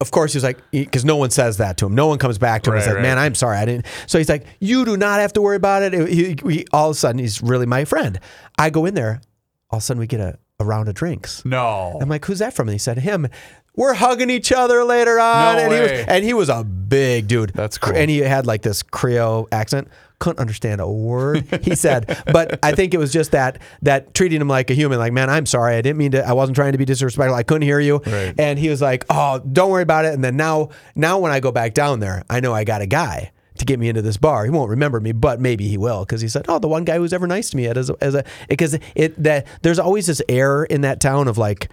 of 0.00 0.10
course, 0.10 0.32
he's 0.32 0.42
like, 0.42 0.58
because 0.72 1.04
no 1.04 1.16
one 1.16 1.30
says 1.30 1.58
that 1.58 1.76
to 1.78 1.86
him. 1.86 1.94
No 1.94 2.06
one 2.08 2.18
comes 2.18 2.36
back 2.36 2.62
to 2.64 2.70
him 2.70 2.74
and 2.74 2.80
Right, 2.80 2.84
says, 2.86 2.94
right. 2.96 3.02
"Man, 3.02 3.18
I'm 3.18 3.34
sorry, 3.36 3.56
I 3.56 3.64
didn't." 3.64 3.86
So 4.08 4.18
he's 4.18 4.28
like, 4.28 4.44
"You 4.58 4.84
do 4.84 4.96
not 4.96 5.20
have 5.20 5.32
to 5.34 5.40
worry 5.40 5.54
about 5.56 5.82
it." 5.84 6.08
He, 6.08 6.36
he- 6.50 6.66
all 6.72 6.90
of 6.90 6.96
a 6.96 6.98
sudden, 6.98 7.20
he's 7.20 7.40
really 7.40 7.66
my 7.66 7.84
friend. 7.84 8.18
I 8.58 8.70
go 8.70 8.84
in 8.84 8.94
there. 8.94 9.20
All 9.70 9.76
of 9.76 9.82
a 9.82 9.84
sudden, 9.84 10.00
we 10.00 10.08
get 10.08 10.18
a, 10.18 10.38
a 10.58 10.64
round 10.64 10.88
of 10.88 10.94
drinks. 10.96 11.44
No. 11.44 11.98
I'm 12.02 12.08
like, 12.08 12.24
"Who's 12.24 12.40
that 12.40 12.52
from?" 12.52 12.66
And 12.68 12.74
he 12.74 12.78
said, 12.78 12.98
"Him." 12.98 13.28
We're 13.74 13.94
hugging 13.94 14.28
each 14.28 14.52
other 14.52 14.84
later 14.84 15.18
on, 15.18 15.56
No 15.56 15.62
and 15.62 15.72
he 15.72 15.80
was 15.80 15.90
and 16.08 16.24
he 16.24 16.34
was 16.34 16.48
a 16.50 16.62
big 16.62 17.26
dude. 17.26 17.52
That's 17.54 17.78
cool. 17.78 17.96
And 17.96 18.10
he 18.10 18.18
had 18.18 18.46
like 18.46 18.62
this 18.62 18.82
Creole 18.82 19.48
accent. 19.50 19.88
Couldn't 20.18 20.38
understand 20.38 20.80
a 20.80 20.88
word 20.88 21.48
he 21.64 21.74
said, 21.74 22.22
but 22.32 22.60
I 22.62 22.72
think 22.72 22.94
it 22.94 22.98
was 22.98 23.12
just 23.12 23.32
that 23.32 23.60
that 23.80 24.14
treating 24.14 24.40
him 24.40 24.46
like 24.46 24.70
a 24.70 24.74
human. 24.74 25.00
Like, 25.00 25.12
man, 25.12 25.28
I'm 25.28 25.46
sorry, 25.46 25.74
I 25.74 25.80
didn't 25.80 25.96
mean 25.96 26.12
to. 26.12 26.24
I 26.24 26.32
wasn't 26.32 26.54
trying 26.54 26.72
to 26.72 26.78
be 26.78 26.84
disrespectful. 26.84 27.34
I 27.34 27.42
couldn't 27.42 27.62
hear 27.62 27.80
you. 27.80 28.00
Right. 28.06 28.34
And 28.38 28.56
he 28.56 28.68
was 28.68 28.80
like, 28.80 29.04
"Oh, 29.10 29.40
don't 29.40 29.70
worry 29.70 29.82
about 29.82 30.04
it." 30.04 30.14
And 30.14 30.22
then 30.22 30.36
now, 30.36 30.68
now 30.94 31.18
when 31.18 31.32
I 31.32 31.40
go 31.40 31.50
back 31.50 31.74
down 31.74 31.98
there, 31.98 32.22
I 32.30 32.38
know 32.38 32.52
I 32.52 32.62
got 32.62 32.82
a 32.82 32.86
guy 32.86 33.32
to 33.58 33.64
get 33.64 33.80
me 33.80 33.88
into 33.88 34.02
this 34.02 34.16
bar. 34.16 34.44
He 34.44 34.50
won't 34.50 34.70
remember 34.70 35.00
me, 35.00 35.10
but 35.10 35.40
maybe 35.40 35.66
he 35.66 35.76
will 35.76 36.04
because 36.04 36.20
he 36.20 36.28
said, 36.28 36.44
"Oh, 36.46 36.60
the 36.60 36.68
one 36.68 36.84
guy 36.84 36.98
who's 36.98 37.12
ever 37.12 37.26
nice 37.26 37.50
to 37.50 37.56
me 37.56 37.66
at 37.66 37.76
as 37.76 37.90
a, 37.90 37.96
as 38.00 38.14
a 38.14 38.24
because 38.48 38.78
it 38.94 39.20
that 39.20 39.46
there's 39.62 39.80
always 39.80 40.06
this 40.06 40.22
air 40.28 40.62
in 40.62 40.82
that 40.82 41.00
town 41.00 41.26
of 41.26 41.36
like 41.36 41.68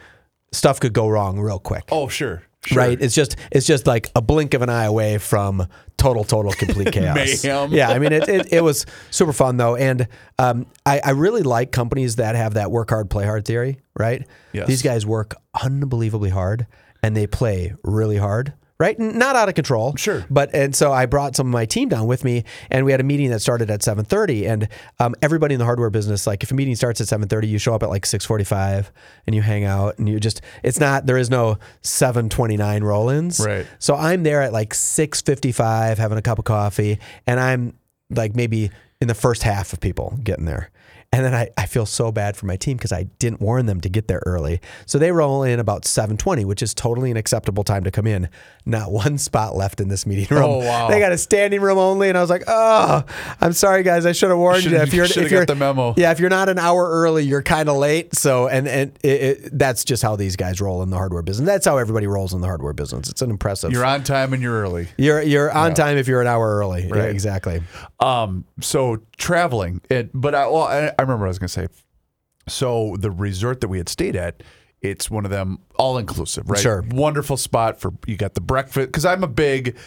stuff 0.52 0.80
could 0.80 0.94
go 0.94 1.08
wrong 1.08 1.40
real 1.40 1.60
quick." 1.60 1.84
oh, 1.92 2.08
sure. 2.08 2.44
sure. 2.66 2.78
Right? 2.78 3.02
It's 3.02 3.16
just 3.16 3.36
it's 3.52 3.66
just 3.66 3.88
like 3.88 4.10
a 4.16 4.22
blink 4.22 4.54
of 4.54 4.62
an 4.62 4.70
eye 4.70 4.86
away 4.86 5.18
from 5.18 5.68
total 5.98 6.24
total 6.24 6.52
complete 6.52 6.92
chaos. 6.94 7.16
Mayhem. 7.16 7.72
Yeah, 7.72 7.90
I 7.90 8.00
mean 8.00 8.12
it, 8.12 8.28
it, 8.28 8.54
it 8.54 8.64
was 8.64 8.86
super 9.12 9.34
fun 9.34 9.58
though, 9.58 9.76
and 9.76 10.08
um, 10.38 10.66
I, 10.86 11.02
I 11.04 11.12
really 11.12 11.44
like 11.44 11.72
companies 11.72 12.18
that 12.18 12.36
have 12.36 12.56
that 12.56 12.72
work 12.72 12.90
hard 12.90 13.10
play 13.10 13.26
hard 13.26 13.46
theory. 13.46 13.80
Right? 13.98 14.28
Yes. 14.54 14.68
These 14.68 14.82
guys 14.82 15.06
work 15.06 15.36
unbelievably 15.62 16.30
hard 16.30 16.68
and 17.04 17.16
they 17.16 17.28
play 17.28 17.74
really 17.84 18.18
hard. 18.18 18.54
Right, 18.80 18.98
not 18.98 19.36
out 19.36 19.50
of 19.50 19.56
control. 19.56 19.94
Sure. 19.98 20.26
but 20.30 20.56
and 20.56 20.74
so 20.74 20.94
I 20.94 21.06
brought 21.06 21.36
some 21.36 21.48
of 21.48 21.52
my 21.52 21.66
team 21.66 21.90
down 21.90 22.08
with 22.08 22.24
me, 22.24 22.46
and 22.72 22.86
we 22.86 22.92
had 22.92 23.02
a 23.02 23.04
meeting 23.04 23.30
that 23.32 23.42
started 23.42 23.70
at 23.70 23.84
seven 23.84 24.06
thirty. 24.06 24.48
And 24.48 24.70
um, 25.00 25.16
everybody 25.22 25.54
in 25.54 25.60
the 25.60 25.66
hardware 25.66 25.90
business, 25.90 26.26
like 26.26 26.44
if 26.44 26.52
a 26.52 26.56
meeting 26.56 26.76
starts 26.76 27.02
at 27.02 27.10
seven 27.10 27.28
thirty, 27.28 27.50
you 27.50 27.58
show 27.58 27.76
up 27.76 27.84
at 27.84 27.90
like 27.90 28.06
six 28.06 28.26
forty 28.26 28.46
five, 28.46 28.92
and 29.28 29.36
you 29.36 29.42
hang 29.42 29.66
out, 29.66 30.00
and 30.00 30.08
you 30.08 30.18
just 30.18 30.42
it's 30.64 30.80
not 30.80 31.06
there 31.08 31.18
is 31.18 31.30
no 31.30 31.58
seven 31.82 32.30
twenty 32.30 32.56
nine 32.56 32.82
roll-ins. 32.84 33.42
Right. 33.42 33.68
So 33.80 33.96
I'm 33.96 34.24
there 34.24 34.42
at 34.42 34.54
like 34.54 34.74
6:55 34.74 35.98
having 35.98 36.18
a 36.18 36.22
cup 36.22 36.40
of 36.40 36.46
coffee 36.46 37.00
and 37.28 37.40
I'm 37.40 37.74
like 38.10 38.36
maybe 38.36 38.72
in 39.02 39.08
the 39.08 39.14
first 39.14 39.44
half 39.44 39.74
of 39.74 39.80
people 39.80 40.18
getting 40.24 40.46
there. 40.46 40.72
And 41.12 41.26
then 41.26 41.34
I, 41.34 41.50
I 41.58 41.66
feel 41.66 41.88
so 41.88 42.12
bad 42.12 42.38
for 42.38 42.46
my 42.46 42.56
team 42.56 42.78
because 42.78 42.92
I 42.92 43.04
didn't 43.18 43.42
warn 43.42 43.66
them 43.66 43.82
to 43.82 43.90
get 43.90 44.08
there 44.08 44.22
early. 44.28 44.62
So 44.86 45.00
they 45.00 45.12
roll 45.12 45.42
in 45.42 45.60
about 45.60 45.82
7:20, 45.84 46.46
which 46.46 46.62
is 46.62 46.76
totally 46.76 47.10
an 47.10 47.18
acceptable 47.18 47.64
time 47.64 47.84
to 47.86 47.90
come 47.92 48.06
in. 48.06 48.30
Not 48.64 48.92
one 48.92 49.18
spot 49.18 49.56
left 49.56 49.82
in 49.82 49.88
this 49.88 50.06
meeting 50.06 50.28
room. 50.30 50.44
Oh, 50.46 50.58
wow. 50.60 50.88
They 50.88 51.00
got 51.00 51.12
a 51.12 51.18
standing 51.18 51.62
room 51.62 51.80
only, 51.80 52.10
and 52.10 52.18
I 52.18 52.22
was 52.22 52.30
like, 52.30 52.44
"Oh, 52.48 53.04
I'm 53.42 53.54
sorry, 53.54 53.82
guys. 53.82 54.06
I 54.06 54.12
should 54.12 54.30
have 54.30 54.38
warned 54.38 54.64
you. 54.64 54.70
Should've- 54.70 54.84
If 54.90 54.94
you're 54.94 55.06
if 55.06 55.32
you're 55.32 55.46
got 55.46 55.48
the 55.48 55.56
memo. 55.56 55.96
yeah, 55.98 56.12
if 56.12 56.20
you're 56.20 56.30
not 56.30 56.48
an 56.48 56.60
hour 56.60 56.88
early, 56.88 57.24
you're 57.26 57.42
kind 57.42 57.70
of 57.70 57.78
late. 57.78 58.14
So, 58.16 58.48
and 58.48 58.68
and 58.68 58.92
it, 59.04 59.10
it, 59.22 59.50
that's 59.58 59.84
just 59.86 60.04
how 60.04 60.16
these 60.16 60.36
guys 60.36 60.62
roll 60.62 60.84
in 60.84 60.92
the 60.92 60.98
hardware 60.98 61.24
business. 61.24 61.48
That's 61.48 61.66
how 61.66 61.78
everybody 61.80 62.06
rolls 62.06 62.36
in 62.36 62.42
the 62.42 62.48
hardware 62.48 62.74
business. 62.74 63.10
It's 63.10 63.24
an 63.24 63.32
impressive. 63.32 63.72
You're 63.72 63.84
on 63.84 64.04
time 64.04 64.32
and 64.34 64.44
you're 64.44 64.62
early. 64.62 64.88
You're 64.98 65.24
you're 65.24 65.52
on 65.52 65.74
time 65.74 65.98
if 65.98 66.08
you're 66.08 66.22
an 66.22 66.28
hour 66.28 66.56
early. 66.60 66.84
Yeah, 66.88 66.94
Right. 67.00 67.10
exactly. 67.10 67.64
Um, 68.00 68.46
so 68.62 69.00
traveling, 69.18 69.82
it, 69.90 70.10
but 70.14 70.34
I, 70.36 70.48
well, 70.48 70.64
I, 70.64 70.94
I 71.00 71.02
remember 71.02 71.22
what 71.24 71.28
I 71.28 71.30
was 71.30 71.40
going 71.40 71.48
to 71.48 71.54
say. 71.54 71.68
So 72.48 72.96
the 73.00 73.12
resort 73.12 73.62
that 73.62 73.68
we 73.68 73.78
had 73.78 73.90
stayed 73.90 74.16
at, 74.16 74.44
it's 74.82 75.10
one 75.10 75.26
of 75.26 75.32
them 75.32 75.60
all 75.76 75.98
inclusive, 75.98 76.50
right? 76.50 76.60
Sure. 76.60 76.84
Wonderful 76.90 77.38
spot 77.38 77.80
for 77.80 77.94
you 78.06 78.18
got 78.18 78.34
the 78.34 78.42
breakfast 78.42 78.88
because 78.88 79.06
I'm 79.06 79.24
a 79.24 79.28
big. 79.28 79.78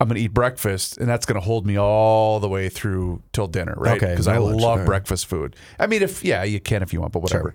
I'm 0.00 0.08
gonna 0.08 0.18
eat 0.20 0.34
breakfast, 0.34 0.98
and 0.98 1.08
that's 1.08 1.24
gonna 1.24 1.40
hold 1.40 1.66
me 1.66 1.78
all 1.78 2.40
the 2.40 2.48
way 2.48 2.68
through 2.68 3.22
till 3.32 3.46
dinner, 3.46 3.74
right? 3.76 3.96
Okay, 4.02 4.12
Because 4.12 4.26
no 4.26 4.32
I 4.32 4.38
lunch, 4.38 4.60
love 4.60 4.78
right. 4.80 4.86
breakfast 4.86 5.26
food. 5.26 5.54
I 5.78 5.86
mean, 5.86 6.02
if 6.02 6.24
yeah, 6.24 6.42
you 6.42 6.58
can 6.58 6.82
if 6.82 6.92
you 6.92 7.00
want, 7.00 7.12
but 7.12 7.20
whatever. 7.20 7.54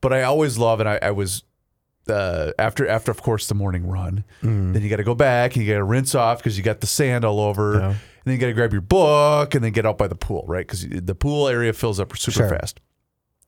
But 0.00 0.12
I 0.12 0.22
always 0.22 0.58
love, 0.58 0.80
and 0.80 0.88
I, 0.88 0.98
I 1.00 1.10
was 1.12 1.44
uh, 2.08 2.52
after 2.58 2.88
after 2.88 3.12
of 3.12 3.22
course 3.22 3.46
the 3.46 3.54
morning 3.54 3.86
run. 3.86 4.24
Mm. 4.42 4.72
Then 4.72 4.82
you 4.82 4.88
got 4.90 4.96
to 4.96 5.04
go 5.04 5.14
back 5.14 5.54
and 5.54 5.64
you 5.64 5.72
got 5.72 5.78
to 5.78 5.84
rinse 5.84 6.14
off 6.14 6.38
because 6.38 6.58
you 6.58 6.64
got 6.64 6.80
the 6.80 6.86
sand 6.88 7.24
all 7.24 7.40
over. 7.40 7.78
And 7.80 7.96
then 8.26 8.34
you 8.34 8.38
got 8.38 8.48
to 8.48 8.52
grab 8.52 8.72
your 8.72 8.80
book 8.82 9.54
and 9.54 9.64
then 9.64 9.72
get 9.72 9.86
out 9.86 9.96
by 9.96 10.08
the 10.08 10.14
pool, 10.16 10.44
right? 10.46 10.66
Because 10.66 10.86
the 10.88 11.14
pool 11.14 11.48
area 11.48 11.72
fills 11.72 11.98
up 12.00 12.14
super 12.16 12.32
Sure. 12.32 12.48
fast. 12.50 12.80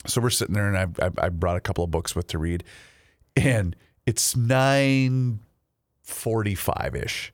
So 0.06 0.20
we're 0.20 0.30
sitting 0.30 0.54
there, 0.54 0.72
and 0.72 0.76
I, 1.00 1.06
I 1.06 1.10
I 1.26 1.28
brought 1.28 1.56
a 1.56 1.60
couple 1.60 1.82
of 1.84 1.90
books 1.90 2.14
with 2.16 2.28
to 2.28 2.38
read, 2.38 2.62
and 3.36 3.74
it's 4.06 4.36
nine 4.36 5.40
forty 6.02 6.54
five 6.54 6.94
ish, 6.94 7.32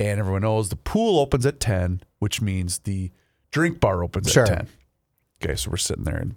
and 0.00 0.18
everyone 0.18 0.42
knows 0.42 0.68
the 0.68 0.76
pool 0.76 1.18
opens 1.20 1.46
at 1.46 1.60
ten, 1.60 2.02
which 2.18 2.40
means 2.42 2.80
the 2.80 3.12
drink 3.52 3.78
bar 3.80 4.02
opens 4.02 4.30
Sure. 4.32 4.42
at 4.42 4.48
ten. 4.48 4.68
Okay, 5.42 5.54
so 5.56 5.70
we're 5.70 5.76
sitting 5.76 6.04
there, 6.04 6.16
and 6.18 6.34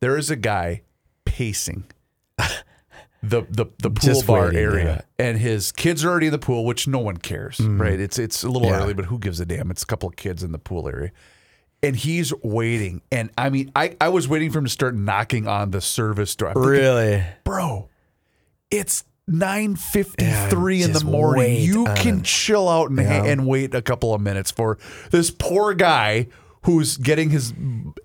there 0.00 0.16
is 0.16 0.30
a 0.30 0.36
guy 0.36 0.82
pacing 1.26 1.84
the 3.28 3.42
the 3.50 3.66
the 3.78 3.90
pool 3.90 4.08
Just 4.08 4.26
bar 4.26 4.44
waiting, 4.46 4.58
area, 4.60 4.84
yeah. 5.18 5.24
and 5.26 5.38
his 5.38 5.72
kids 5.72 6.04
are 6.04 6.10
already 6.10 6.26
in 6.26 6.32
the 6.32 6.38
pool, 6.38 6.64
which 6.64 6.86
no 6.88 6.98
one 6.98 7.16
cares, 7.16 7.60
right? 7.60 7.98
It's 7.98 8.18
it's 8.18 8.42
a 8.42 8.48
little 8.48 8.68
Mm. 8.68 8.72
Yeah. 8.72 8.82
early, 8.82 8.94
but 8.94 9.04
who 9.06 9.18
gives 9.18 9.40
a 9.40 9.46
damn? 9.46 9.70
It's 9.70 9.82
a 9.82 9.86
couple 9.86 10.08
of 10.08 10.16
kids 10.16 10.42
in 10.42 10.52
the 10.52 10.58
pool 10.58 10.88
area. 10.88 11.10
And 11.82 11.94
he's 11.94 12.32
waiting. 12.42 13.02
And 13.12 13.30
I 13.36 13.50
mean, 13.50 13.70
I, 13.76 13.94
I 14.00 14.08
was 14.08 14.26
waiting 14.26 14.50
for 14.50 14.58
him 14.58 14.64
to 14.64 14.70
start 14.70 14.94
knocking 14.94 15.46
on 15.46 15.70
the 15.70 15.82
service 15.82 16.34
door. 16.34 16.48
I'm 16.48 16.54
thinking, 16.54 16.70
Really? 16.70 17.22
bro, 17.44 17.90
it's 18.70 19.04
9.53 19.30 20.78
Yeah, 20.78 20.84
in 20.86 20.92
the 20.92 21.04
morning. 21.04 21.60
You 21.62 21.86
on 21.86 21.96
can 21.96 22.22
chill 22.22 22.68
out 22.68 22.90
and, 22.90 22.98
and 23.00 23.46
wait 23.46 23.74
a 23.74 23.82
couple 23.82 24.14
of 24.14 24.20
minutes 24.20 24.50
for 24.50 24.78
this 25.10 25.30
poor 25.30 25.74
guy 25.74 26.28
who's 26.64 26.96
getting 26.96 27.30
his 27.30 27.52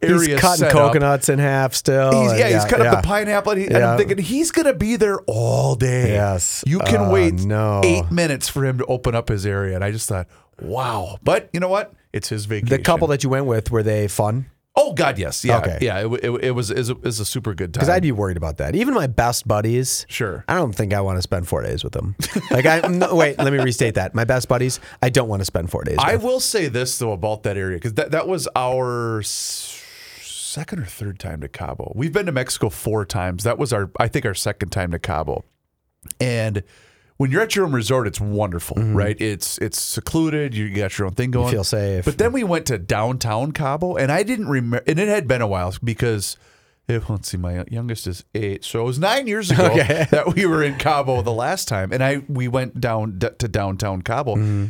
area 0.02 0.34
He's 0.36 0.40
cutting 0.40 0.58
set 0.70 0.76
up. 0.76 1.30
in 1.30 1.40
half 1.40 1.74
still. 1.74 2.12
He's, 2.22 2.32
and 2.32 2.40
yeah, 2.40 2.48
he's 2.50 2.66
cutting 2.66 2.86
yeah. 2.86 2.94
up 2.94 3.02
the 3.04 3.08
pineapple, 3.08 3.54
and, 3.54 3.62
he, 3.62 3.68
and 3.68 3.78
I'm 3.78 3.98
thinking 3.98 4.18
he's 4.18 4.52
gonna 4.52 4.74
be 4.74 4.96
there 4.96 5.20
all 5.28 5.76
day. 5.76 6.10
Yes. 6.14 6.64
you 6.68 6.80
can 6.80 7.02
Oh, 7.02 7.12
wait 7.12 7.34
no. 7.36 7.82
eight 7.84 8.12
minutes 8.12 8.48
for 8.50 8.66
him 8.66 8.78
to 8.80 8.86
open 8.86 9.16
up 9.16 9.30
his 9.30 9.46
area, 9.46 9.76
and 9.76 9.84
I 9.84 9.92
just 9.92 10.08
thought, 10.08 10.28
wow. 10.62 11.18
But 11.24 11.50
you 11.54 11.60
know 11.60 11.70
what? 11.70 11.94
It's 12.14 12.30
his 12.30 12.46
vacation. 12.46 12.70
The 12.70 12.80
couple 12.84 13.08
that 13.08 13.24
you 13.24 13.30
went 13.30 13.46
with 13.46 13.72
were 13.72 13.84
they 13.84 14.08
fun? 14.08 14.48
Oh 14.80 14.94
God, 14.94 15.18
yes, 15.20 15.44
yeah, 15.44 15.58
Okay. 15.60 15.78
yeah. 15.82 16.00
It, 16.06 16.24
it, 16.24 16.44
it 16.46 16.52
was 16.52 16.74
was 16.74 16.90
a, 16.90 16.96
a 17.24 17.26
super 17.26 17.54
good 17.54 17.74
time. 17.74 17.80
Because 17.80 17.90
I'd 17.90 18.02
be 18.04 18.12
worried 18.12 18.38
about 18.38 18.58
that. 18.58 18.76
Even 18.76 18.94
my 18.94 19.08
best 19.08 19.48
buddies. 19.48 20.06
Sure. 20.10 20.46
I 20.48 20.56
don't 20.56 20.74
think 20.74 20.94
I 20.94 21.02
want 21.02 21.18
to 21.18 21.22
spend 21.22 21.48
four 21.48 21.62
days 21.62 21.84
with 21.84 21.94
them. 21.94 22.16
Like 22.52 22.66
I 22.66 22.80
no, 22.88 23.14
wait, 23.16 23.38
let 23.38 23.52
me 23.52 23.60
restate 23.60 23.96
that. 23.96 24.16
My 24.16 24.24
best 24.24 24.48
buddies, 24.48 24.80
I 25.02 25.10
don't 25.10 25.28
want 25.28 25.42
to 25.42 25.46
spend 25.46 25.70
four 25.70 25.84
days. 25.84 25.98
I 26.00 26.14
with. 26.16 26.24
will 26.24 26.40
say 26.40 26.68
this 26.68 26.98
though 26.98 27.12
about 27.12 27.44
that 27.44 27.58
area 27.58 27.78
because 27.78 27.94
that, 27.96 28.12
that 28.12 28.28
was 28.28 28.48
our 28.56 29.22
second 29.24 30.80
or 30.80 30.86
third 30.86 31.20
time 31.20 31.42
to 31.42 31.48
Cabo. 31.48 31.92
We've 31.96 32.14
been 32.14 32.26
to 32.26 32.32
Mexico 32.32 32.70
four 32.70 33.06
times. 33.06 33.44
That 33.44 33.58
was 33.58 33.74
our 33.74 33.92
I 34.00 34.08
think 34.08 34.26
our 34.26 34.34
second 34.34 34.70
time 34.70 34.92
to 34.92 35.00
Cabo. 35.00 35.44
And 36.20 36.64
when 37.20 37.32
you're 37.32 37.42
at 37.42 37.56
your 37.56 37.66
own 37.66 37.74
resort, 37.74 38.08
it's 38.08 38.20
wonderful, 38.20 38.76
right? 38.82 39.16
It's 39.20 39.58
it's 39.60 39.80
secluded. 39.80 40.56
You 40.56 40.70
got 40.74 40.98
your 40.98 41.06
own 41.08 41.14
thing 41.14 41.32
going. 41.32 41.52
feel 41.52 41.64
safe. 41.64 42.06
But 42.06 42.18
then 42.18 42.32
we 42.32 42.44
went 42.44 42.66
to 42.68 42.78
downtown 42.80 43.52
Cabo, 43.52 43.96
and 43.98 44.12
I 44.12 44.24
didn't 44.24 44.48
remember. 44.48 44.84
And 44.88 44.98
it 44.98 45.08
had 45.10 45.28
been 45.28 45.42
a 45.42 45.48
while 45.48 45.74
because 45.84 46.36
Eh, 46.88 47.00
Let's 47.08 47.30
see, 47.30 47.38
my 47.38 47.64
youngest 47.70 48.08
is 48.08 48.24
eight, 48.34 48.64
so 48.66 48.82
it 48.82 48.86
was 48.86 48.98
nine 48.98 49.28
years 49.28 49.52
ago 49.52 49.66
Okay. 49.74 50.08
that 50.12 50.34
we 50.34 50.46
were 50.48 50.64
in 50.64 50.76
Cabo 50.78 51.22
the 51.22 51.32
last 51.32 51.68
time, 51.68 51.92
and 51.94 52.04
I 52.04 52.24
we 52.28 52.48
went 52.48 52.82
down 52.82 53.20
d- 53.20 53.28
to 53.38 53.48
downtown 53.48 54.02
Cabo, 54.02 54.34
Mm-hmm. 54.36 54.66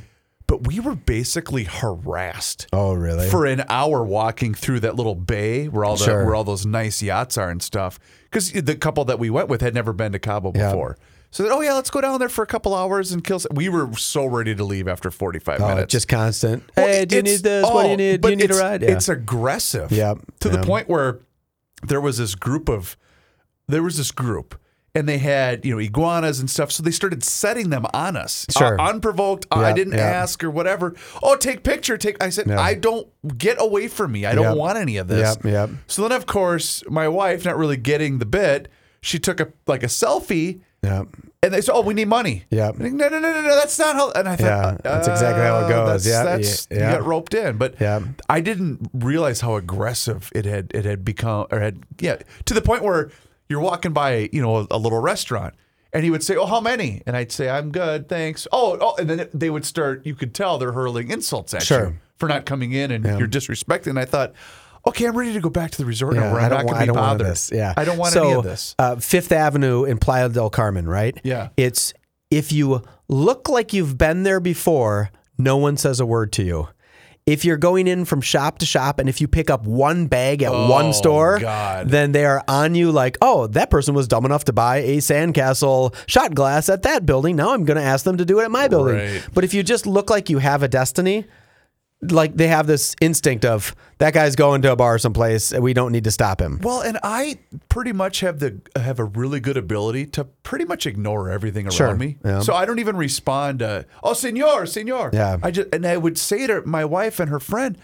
but 0.47 0.67
we 0.67 0.79
were 0.81 0.95
basically 0.95 1.63
harassed 1.65 2.67
Oh, 2.73 2.93
really? 2.93 3.29
for 3.29 3.45
an 3.45 3.63
hour 3.69 4.03
walking 4.03 4.53
through 4.53 4.79
that 4.81 4.95
little 4.95 5.15
bay 5.15 5.67
where 5.69 5.85
all 5.85 5.95
the 5.95 6.03
Sure. 6.05 6.25
where 6.25 6.35
all 6.35 6.43
those 6.43 6.65
nice 6.65 7.01
yachts 7.01 7.37
are 7.37 7.49
and 7.49 7.61
stuff. 7.63 7.99
Because 8.25 8.51
the 8.51 8.75
couple 8.75 9.05
that 9.05 9.17
we 9.19 9.29
went 9.29 9.47
with 9.47 9.61
had 9.61 9.73
never 9.73 9.93
been 9.93 10.11
to 10.11 10.19
Cabo 10.19 10.51
Yeah. 10.55 10.71
before. 10.71 10.97
So 11.31 11.43
they, 11.43 11.49
oh 11.49 11.61
yeah, 11.61 11.73
let's 11.73 11.89
go 11.89 12.01
down 12.01 12.19
there 12.19 12.29
for 12.29 12.43
a 12.43 12.47
couple 12.47 12.73
hours 12.73 13.11
and 13.11 13.23
kill. 13.23 13.39
Some. 13.39 13.51
We 13.55 13.69
were 13.69 13.93
so 13.95 14.25
ready 14.25 14.55
to 14.55 14.63
leave 14.63 14.87
after 14.87 15.11
forty 15.11 15.39
five 15.39 15.61
oh, 15.61 15.67
minutes. 15.67 15.91
just 15.91 16.07
constant. 16.07 16.63
Well, 16.75 16.87
hey, 16.87 17.05
do 17.05 17.17
you 17.17 17.21
need 17.21 17.41
this? 17.41 17.63
what 17.63 17.83
do 17.83 17.87
oh, 17.87 17.91
you 17.91 17.97
need? 17.97 18.21
Do 18.21 18.29
you 18.29 18.35
need 18.35 18.51
a 18.51 18.55
ride? 18.55 18.81
Yeah. 18.81 18.91
It's 18.91 19.09
aggressive. 19.09 19.91
Yep, 19.91 20.19
To 20.41 20.49
the 20.49 20.63
point 20.63 20.89
where 20.89 21.19
there 21.83 22.01
was 22.01 22.17
this 22.17 22.35
group 22.35 22.69
of 22.69 22.97
there 23.67 23.83
was 23.83 23.97
this 23.97 24.11
group 24.11 24.59
and 24.95 25.07
they 25.07 25.17
had 25.19 25.65
you 25.65 25.73
know 25.73 25.79
iguanas 25.79 26.39
and 26.39 26.49
stuff 26.49 26.71
so 26.71 26.83
they 26.83 26.91
started 26.91 27.23
setting 27.23 27.69
them 27.69 27.85
on 27.93 28.17
us 28.17 28.45
Sure. 28.49 28.79
uh, 28.79 28.89
unprovoked 28.89 29.45
uh, 29.51 29.59
i 29.59 29.73
didn't 29.73 29.93
yep. 29.93 30.01
ask 30.01 30.43
or 30.43 30.49
whatever 30.49 30.95
oh 31.21 31.35
take 31.35 31.63
picture 31.63 31.97
take 31.97 32.21
i 32.21 32.29
said 32.29 32.47
Yeah. 32.47 32.59
i 32.59 32.73
don't 32.73 33.07
get 33.37 33.57
away 33.61 33.87
from 33.87 34.11
me 34.11 34.25
i 34.25 34.33
don't 34.33 34.45
Yep. 34.45 34.57
want 34.57 34.77
any 34.77 34.97
of 34.97 35.07
this 35.07 35.37
Yep, 35.37 35.45
yep. 35.45 35.69
so 35.87 36.01
then 36.01 36.11
of 36.11 36.25
course 36.25 36.83
my 36.89 37.07
wife 37.07 37.45
not 37.45 37.57
really 37.57 37.77
getting 37.77 38.17
the 38.19 38.25
bit 38.25 38.67
she 39.01 39.19
took 39.19 39.39
a 39.39 39.53
like 39.67 39.83
a 39.83 39.87
selfie 39.87 40.61
yeah. 40.83 41.03
and 41.43 41.53
they 41.53 41.61
said, 41.61 41.73
"Oh, 41.73 41.81
we 41.81 41.93
need 41.93 42.07
money." 42.07 42.45
Yep. 42.51 42.79
And, 42.79 42.97
no, 42.97 43.09
no, 43.09 43.19
no, 43.19 43.31
no, 43.33 43.41
no. 43.41 43.55
That's 43.55 43.77
not 43.79 43.95
how. 43.95 44.11
And 44.11 44.27
I 44.27 44.35
thought, 44.35 44.45
Yeah, 44.45 44.77
that's 44.83 45.07
exactly 45.07 45.43
how 45.43 45.59
it 45.59 45.63
uh, 45.63 45.69
goes. 45.69 46.07
Yeah, 46.07 46.23
that's 46.23 46.67
yeah, 46.71 46.77
you 46.77 46.83
yeah. 46.83 46.91
got 46.93 47.05
roped 47.05 47.33
in. 47.33 47.57
But 47.57 47.79
Yeah. 47.79 48.01
I 48.29 48.41
didn't 48.41 48.89
realize 48.93 49.41
how 49.41 49.55
aggressive 49.55 50.31
it 50.33 50.45
had 50.45 50.71
it 50.73 50.85
had 50.85 51.03
become, 51.05 51.47
or 51.51 51.59
had 51.59 51.83
yeah, 51.99 52.17
to 52.45 52.53
the 52.53 52.61
point 52.61 52.83
where 52.83 53.11
you're 53.49 53.59
walking 53.61 53.93
by, 53.93 54.29
you 54.31 54.41
know, 54.41 54.57
a, 54.57 54.67
a 54.71 54.77
little 54.77 54.99
restaurant, 55.01 55.53
and 55.91 56.03
he 56.03 56.11
would 56.11 56.23
say, 56.23 56.35
"Oh, 56.35 56.45
how 56.45 56.61
many?" 56.61 57.01
And 57.05 57.15
I'd 57.17 57.31
say, 57.31 57.49
"I'm 57.49 57.71
good, 57.71 58.07
thanks." 58.09 58.47
Oh, 58.51 58.77
oh, 58.79 58.95
and 58.99 59.09
then 59.09 59.27
they 59.33 59.49
would 59.49 59.65
start. 59.65 60.05
You 60.05 60.15
could 60.15 60.33
tell 60.33 60.57
they're 60.57 60.71
hurling 60.73 61.09
insults 61.11 61.53
at 61.53 61.63
Sure. 61.63 61.87
you 61.89 61.95
for 62.17 62.27
not 62.29 62.45
coming 62.45 62.71
in, 62.73 62.91
and 62.91 63.03
Yeah. 63.05 63.17
you're 63.17 63.27
disrespecting. 63.27 63.87
And 63.87 63.99
I 63.99 64.05
thought. 64.05 64.33
Okay, 64.89 65.05
I'm 65.05 65.15
ready 65.17 65.33
to 65.33 65.39
go 65.39 65.49
back 65.49 65.71
to 65.71 65.77
the 65.77 65.85
resort 65.85 66.15
Yeah, 66.15 66.33
I 66.35 66.49
don't, 66.49 66.57
not 66.57 66.65
want, 66.65 66.77
I 66.77 66.85
to 66.85 66.91
be 66.91 66.95
don't 66.95 66.97
want 66.97 67.19
this. 67.19 67.51
Yeah, 67.53 67.73
I 67.77 67.85
don't 67.85 67.97
want 67.97 68.13
so, 68.13 68.23
any 68.23 68.33
of 68.33 68.43
this. 68.43 68.75
Uh, 68.79 68.95
Fifth 68.95 69.31
Avenue 69.31 69.83
in 69.85 69.97
Playa 69.99 70.29
del 70.29 70.49
Carmen, 70.49 70.87
right? 70.89 71.19
Yeah. 71.23 71.49
It's 71.57 71.93
if 72.31 72.51
you 72.51 72.81
look 73.07 73.49
like 73.49 73.71
you've 73.73 73.97
been 73.97 74.23
there 74.23 74.39
before, 74.39 75.11
no 75.37 75.57
one 75.57 75.77
says 75.77 75.99
a 75.99 76.05
word 76.05 76.31
to 76.33 76.43
you. 76.43 76.69
If 77.25 77.45
you're 77.45 77.57
going 77.57 77.87
in 77.87 78.05
from 78.05 78.21
shop 78.21 78.57
to 78.59 78.65
shop 78.65 78.97
and 78.97 79.07
if 79.07 79.21
you 79.21 79.27
pick 79.27 79.51
up 79.51 79.63
one 79.67 80.07
bag 80.07 80.41
at 80.41 80.51
Oh, 80.51 80.67
one 80.67 80.93
store, 80.93 81.37
God. 81.37 81.89
then 81.89 82.11
they 82.11 82.25
are 82.25 82.43
on 82.47 82.73
you 82.73 82.91
like, 82.91 83.19
oh, 83.21 83.45
that 83.47 83.69
person 83.69 83.93
was 83.93 84.07
dumb 84.07 84.25
enough 84.25 84.45
to 84.45 84.53
buy 84.53 84.77
a 84.77 84.97
sandcastle 84.97 85.93
shot 86.07 86.33
glass 86.33 86.69
at 86.69 86.81
that 86.83 87.05
building. 87.05 87.35
Now 87.35 87.53
I'm 87.53 87.65
going 87.65 87.77
to 87.77 87.83
ask 87.83 88.03
them 88.03 88.17
to 88.17 88.25
do 88.25 88.39
it 88.39 88.45
at 88.45 88.51
my 88.51 88.67
building. 88.67 88.95
Right. 88.95 89.27
But 89.31 89.43
if 89.43 89.53
you 89.53 89.61
just 89.61 89.85
look 89.85 90.09
like 90.09 90.31
you 90.31 90.39
have 90.39 90.63
a 90.63 90.67
destiny, 90.67 91.25
like 92.01 92.35
they 92.35 92.47
have 92.47 92.65
this 92.65 92.95
instinct 93.01 93.43
of 93.43 93.75
that 93.97 94.13
guy's 94.13 94.35
going 94.37 94.61
to 94.61 94.71
a 94.71 94.75
bar 94.75 94.97
someplace, 94.97 95.51
and 95.51 95.61
we 95.61 95.73
don't 95.73 95.91
need 95.91 96.05
to 96.05 96.11
stop 96.11 96.39
him. 96.41 96.59
Well, 96.63 96.79
and 96.81 96.97
I 97.03 97.39
pretty 97.67 97.91
much 97.91 98.21
have 98.21 98.39
the 98.39 98.61
have 98.77 98.99
a 98.99 99.03
really 99.03 99.39
good 99.41 99.57
ability 99.57 100.05
to 100.07 100.23
pretty 100.23 100.63
much 100.65 100.85
ignore 100.85 101.29
everything 101.29 101.65
around 101.65 101.71
Sure. 101.73 101.95
me. 101.95 102.17
Yeah. 102.23 102.39
So 102.39 102.53
I 102.53 102.65
don't 102.65 102.79
even 102.79 102.95
respond 102.95 103.59
to 103.59 103.85
"Oh, 104.01 104.13
senor, 104.13 104.65
senor." 104.65 105.09
Yeah. 105.13 105.37
I 105.43 105.51
just 105.51 105.67
and 105.73 105.85
I 105.85 105.97
would 105.97 106.17
say 106.17 106.47
to 106.47 106.61
my 106.65 106.85
wife 106.85 107.19
and 107.19 107.29
her 107.29 107.39
friend, 107.41 107.77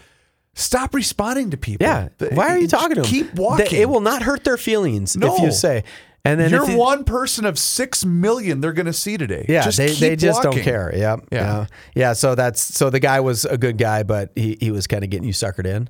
"Stop 0.54 0.94
responding 0.94 1.50
to 1.50 1.58
people. 1.58 1.86
Yeah. 1.86 2.08
Why 2.32 2.48
are 2.48 2.58
you 2.58 2.68
talking 2.68 2.94
to 2.94 3.02
them? 3.02 3.10
Keep 3.10 3.34
walking. 3.34 3.66
They- 3.70 3.82
it 3.82 3.88
will 3.90 4.00
not 4.00 4.22
hurt 4.22 4.44
their 4.44 4.56
feelings 4.56 5.14
if 5.14 5.38
you 5.40 5.52
say. 5.52 5.84
And 6.26 6.40
then 6.40 6.50
You're 6.50 6.76
one 6.76 7.04
person 7.04 7.44
of 7.44 7.58
six 7.58 8.04
million 8.04 8.60
they're 8.60 8.72
going 8.72 8.86
to 8.86 8.92
see 8.92 9.16
today. 9.16 9.46
Yeah, 9.48 9.62
Just 9.62 9.78
they, 9.78 9.92
they 9.92 10.16
just 10.16 10.42
don't 10.42 10.58
care. 10.60 10.92
Yep. 10.94 11.28
Yeah. 11.30 11.38
Yeah. 11.40 11.66
Yeah. 11.94 12.12
So 12.14 12.34
that's 12.34 12.60
so 12.62 12.90
the 12.90 13.00
guy 13.00 13.20
was 13.20 13.44
a 13.44 13.56
good 13.56 13.78
guy, 13.78 14.02
but 14.02 14.32
he, 14.34 14.56
he 14.60 14.70
was 14.70 14.86
kind 14.86 15.04
of 15.04 15.10
getting 15.10 15.26
you 15.26 15.32
suckered 15.32 15.66
in. 15.66 15.88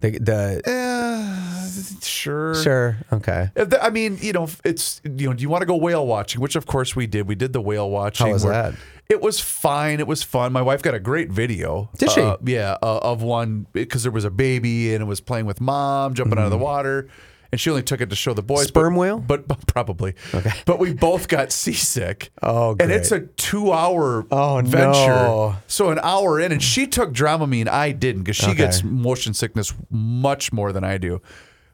The 0.00 0.18
the 0.18 0.62
Eh, 0.64 1.98
sure. 2.02 2.54
sure 2.54 2.96
okay. 3.12 3.50
I 3.80 3.90
mean, 3.90 4.18
you 4.20 4.32
know, 4.32 4.48
it's 4.64 5.00
you 5.04 5.28
know, 5.28 5.32
do 5.34 5.42
you 5.42 5.48
want 5.48 5.62
to 5.62 5.66
go 5.66 5.76
whale 5.76 6.06
watching? 6.06 6.40
Which 6.40 6.54
of 6.56 6.66
course 6.66 6.94
we 6.94 7.06
did. 7.06 7.26
We 7.26 7.34
did 7.34 7.52
the 7.52 7.60
whale 7.60 7.90
watching. 7.90 8.28
How 8.28 8.32
was 8.32 8.44
that? 8.44 8.74
It 9.08 9.22
was 9.22 9.40
fine. 9.40 10.00
It 10.00 10.06
was 10.06 10.22
fun. 10.22 10.52
My 10.52 10.62
wife 10.62 10.82
got 10.82 10.94
a 10.94 11.00
great 11.00 11.30
video. 11.30 11.90
Did 11.96 12.10
she? 12.10 12.20
Uh, 12.20 12.36
yeah, 12.44 12.76
uh, 12.82 12.98
of 12.98 13.22
one 13.22 13.66
because 13.72 14.02
there 14.02 14.12
was 14.12 14.24
a 14.24 14.30
baby 14.30 14.92
and 14.94 15.02
it 15.02 15.06
was 15.06 15.20
playing 15.20 15.46
with 15.46 15.60
mom, 15.60 16.14
jumping 16.14 16.38
out 16.38 16.44
of 16.44 16.50
the 16.50 16.58
water, 16.58 17.08
and 17.50 17.60
she 17.60 17.70
only 17.70 17.82
took 17.82 18.00
it 18.00 18.10
to 18.10 18.16
show 18.16 18.34
the 18.34 18.42
boys. 18.42 18.60
Mm-hmm. 18.66 18.68
Sperm 18.68 18.94
but, 18.94 19.00
whale? 19.00 19.18
But, 19.18 19.48
but 19.48 19.66
probably. 19.66 20.14
Okay. 20.34 20.50
But 20.66 20.78
we 20.78 20.92
both 20.92 21.28
got 21.28 21.50
seasick. 21.52 22.30
Oh, 22.42 22.76
And 22.78 22.90
it's 22.92 23.10
a 23.12 23.20
two-hour 23.20 24.26
Oh, 24.30 24.60
venture. 24.64 24.92
no. 25.08 25.56
So 25.66 25.90
an 25.90 25.98
hour 26.02 26.38
in, 26.40 26.52
and 26.52 26.62
she 26.62 26.86
took 26.86 27.12
Dramamine. 27.12 27.68
I 27.68 27.92
didn't 27.92 28.22
because 28.22 28.36
she 28.36 28.46
Okay. 28.46 28.56
gets 28.56 28.82
motion 28.84 29.34
sickness 29.34 29.72
much 29.90 30.52
more 30.52 30.72
than 30.72 30.84
I 30.84 30.98
do. 30.98 31.20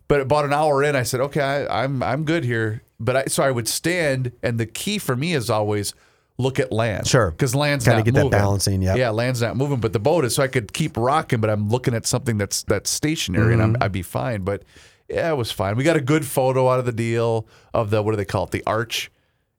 But 0.07 0.21
about 0.21 0.45
an 0.45 0.53
hour 0.53 0.83
in, 0.85 0.95
I 0.97 1.03
said, 1.03 1.21
"Okay, 1.21 1.41
I, 1.41 1.83
I'm 1.85 2.03
I'm 2.03 2.25
good 2.25 2.45
here." 2.45 2.83
But 3.01 3.17
I 3.17 3.25
so 3.25 3.43
I 3.43 3.51
would 3.51 3.67
stand, 3.67 4.33
and 4.43 4.61
the 4.61 4.67
key 4.67 4.99
for 4.99 5.17
me 5.17 5.33
is 5.35 5.49
always 5.49 5.95
look 6.37 6.61
at 6.61 6.71
land. 6.71 7.07
Sure. 7.07 7.31
because 7.31 7.55
land's 7.55 7.85
Kinda 7.87 7.99
not 8.01 8.05
get 8.05 8.15
that 8.15 8.25
moving. 8.25 8.31
balancing, 8.39 8.83
yep. 8.83 8.99
Yeah, 8.99 9.11
land's 9.11 9.41
not 9.41 9.57
moving, 9.57 9.79
but 9.81 9.93
the 9.95 9.99
boat 10.01 10.25
is. 10.27 10.35
So 10.35 10.43
I 10.43 10.49
could 10.49 10.73
keep 10.75 10.97
rocking, 10.99 11.41
but 11.41 11.49
I'm 11.49 11.69
looking 11.71 11.95
at 11.95 12.07
something 12.07 12.37
that's 12.37 12.65
that's 12.65 12.91
stationary, 12.91 13.55
and 13.55 13.63
Mm-hmm. 13.63 13.77
I'm, 13.77 13.83
I'd 13.83 13.93
be 13.93 14.03
fine. 14.03 14.43
But 14.43 14.63
yeah, 15.09 15.31
it 15.31 15.37
was 15.37 15.51
fine. 15.53 15.77
We 15.77 15.85
got 15.85 15.97
a 15.97 16.01
good 16.01 16.25
photo 16.27 16.69
out 16.69 16.79
of 16.79 16.87
the 16.87 16.93
deal 16.93 17.47
of 17.73 17.91
the 17.91 18.03
what 18.03 18.13
do 18.13 18.17
they 18.17 18.25
call 18.25 18.45
it? 18.45 18.51
The 18.51 18.63
arch. 18.67 19.11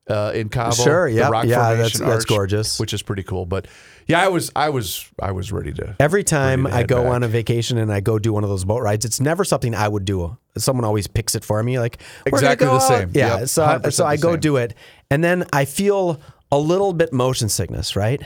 Uh, 0.07 0.31
in 0.35 0.49
Cabo, 0.49 0.75
Sure, 0.75 1.09
the 1.09 1.15
yep. 1.15 1.31
rock 1.31 1.45
Yeah, 1.45 1.73
that's- 1.73 1.97
that's 1.97 2.25
gorgeous. 2.25 2.79
which 2.79 2.93
is 2.93 3.01
pretty 3.01 3.23
cool. 3.23 3.47
But 3.47 3.67
yeah, 4.05 4.21
I 4.23 4.27
was, 4.27 4.51
I 4.55 4.69
was, 4.69 5.03
I 5.19 5.31
was 5.31 5.51
ready 5.51 5.73
to. 5.73 5.95
Every 5.99 6.23
time 6.23 6.65
to 6.65 6.71
I 6.75 6.83
go 6.83 7.01
back. 7.01 7.11
on 7.13 7.23
a 7.23 7.27
vacation 7.27 7.79
and 7.79 7.91
I 7.91 8.01
go 8.01 8.19
do 8.19 8.31
one 8.31 8.43
of 8.43 8.49
those 8.51 8.65
boat 8.65 8.83
rides, 8.83 9.03
it's 9.03 9.19
never 9.19 9.43
something 9.43 9.73
I 9.73 9.87
would 9.87 10.05
do. 10.05 10.37
Someone 10.59 10.85
always 10.85 11.07
picks 11.07 11.33
it 11.33 11.43
for 11.43 11.63
me, 11.63 11.79
like 11.79 12.03
Exactly 12.27 12.67
the 12.67 12.73
out." 12.73 12.79
same. 12.83 13.09
Yeah, 13.15 13.39
Yep, 13.39 13.49
so 13.49 13.65
I, 13.65 13.77
100% 13.79 13.93
so 13.93 14.05
I 14.05 14.17
go 14.17 14.33
same. 14.33 14.41
do 14.41 14.57
it, 14.57 14.75
and 15.09 15.23
then 15.23 15.43
I 15.51 15.65
feel 15.65 16.21
a 16.51 16.59
little 16.59 16.93
bit 16.93 17.11
motion 17.11 17.49
sickness, 17.49 17.95
right? 17.95 18.21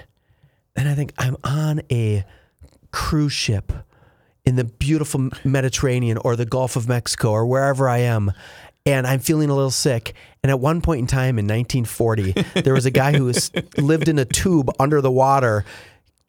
And 0.75 0.89
I 0.89 0.95
think 0.95 1.13
I'm 1.17 1.37
on 1.45 1.79
a 1.89 2.25
cruise 2.91 3.31
ship 3.31 3.71
in 4.49 4.55
the 4.55 4.65
beautiful 4.65 5.29
Mediterranean 5.45 6.17
or 6.17 6.35
the 6.35 6.45
Gulf 6.45 6.75
of 6.75 6.89
Mexico 6.89 7.31
or 7.31 7.45
wherever 7.45 7.87
I 7.87 7.99
am. 7.99 8.33
And 8.85 9.05
I'm 9.05 9.19
feeling 9.19 9.49
a 9.49 9.55
little 9.55 9.71
sick. 9.71 10.15
And 10.41 10.49
at 10.49 10.59
one 10.59 10.81
point 10.81 10.99
in 11.01 11.07
time 11.07 11.37
in 11.37 11.45
1940, 11.45 12.61
there 12.61 12.73
was 12.73 12.87
a 12.87 12.91
guy 12.91 13.15
who 13.15 13.25
was, 13.25 13.51
lived 13.77 14.07
in 14.07 14.17
a 14.17 14.25
tube 14.25 14.71
under 14.79 15.01
the 15.01 15.11
water 15.11 15.65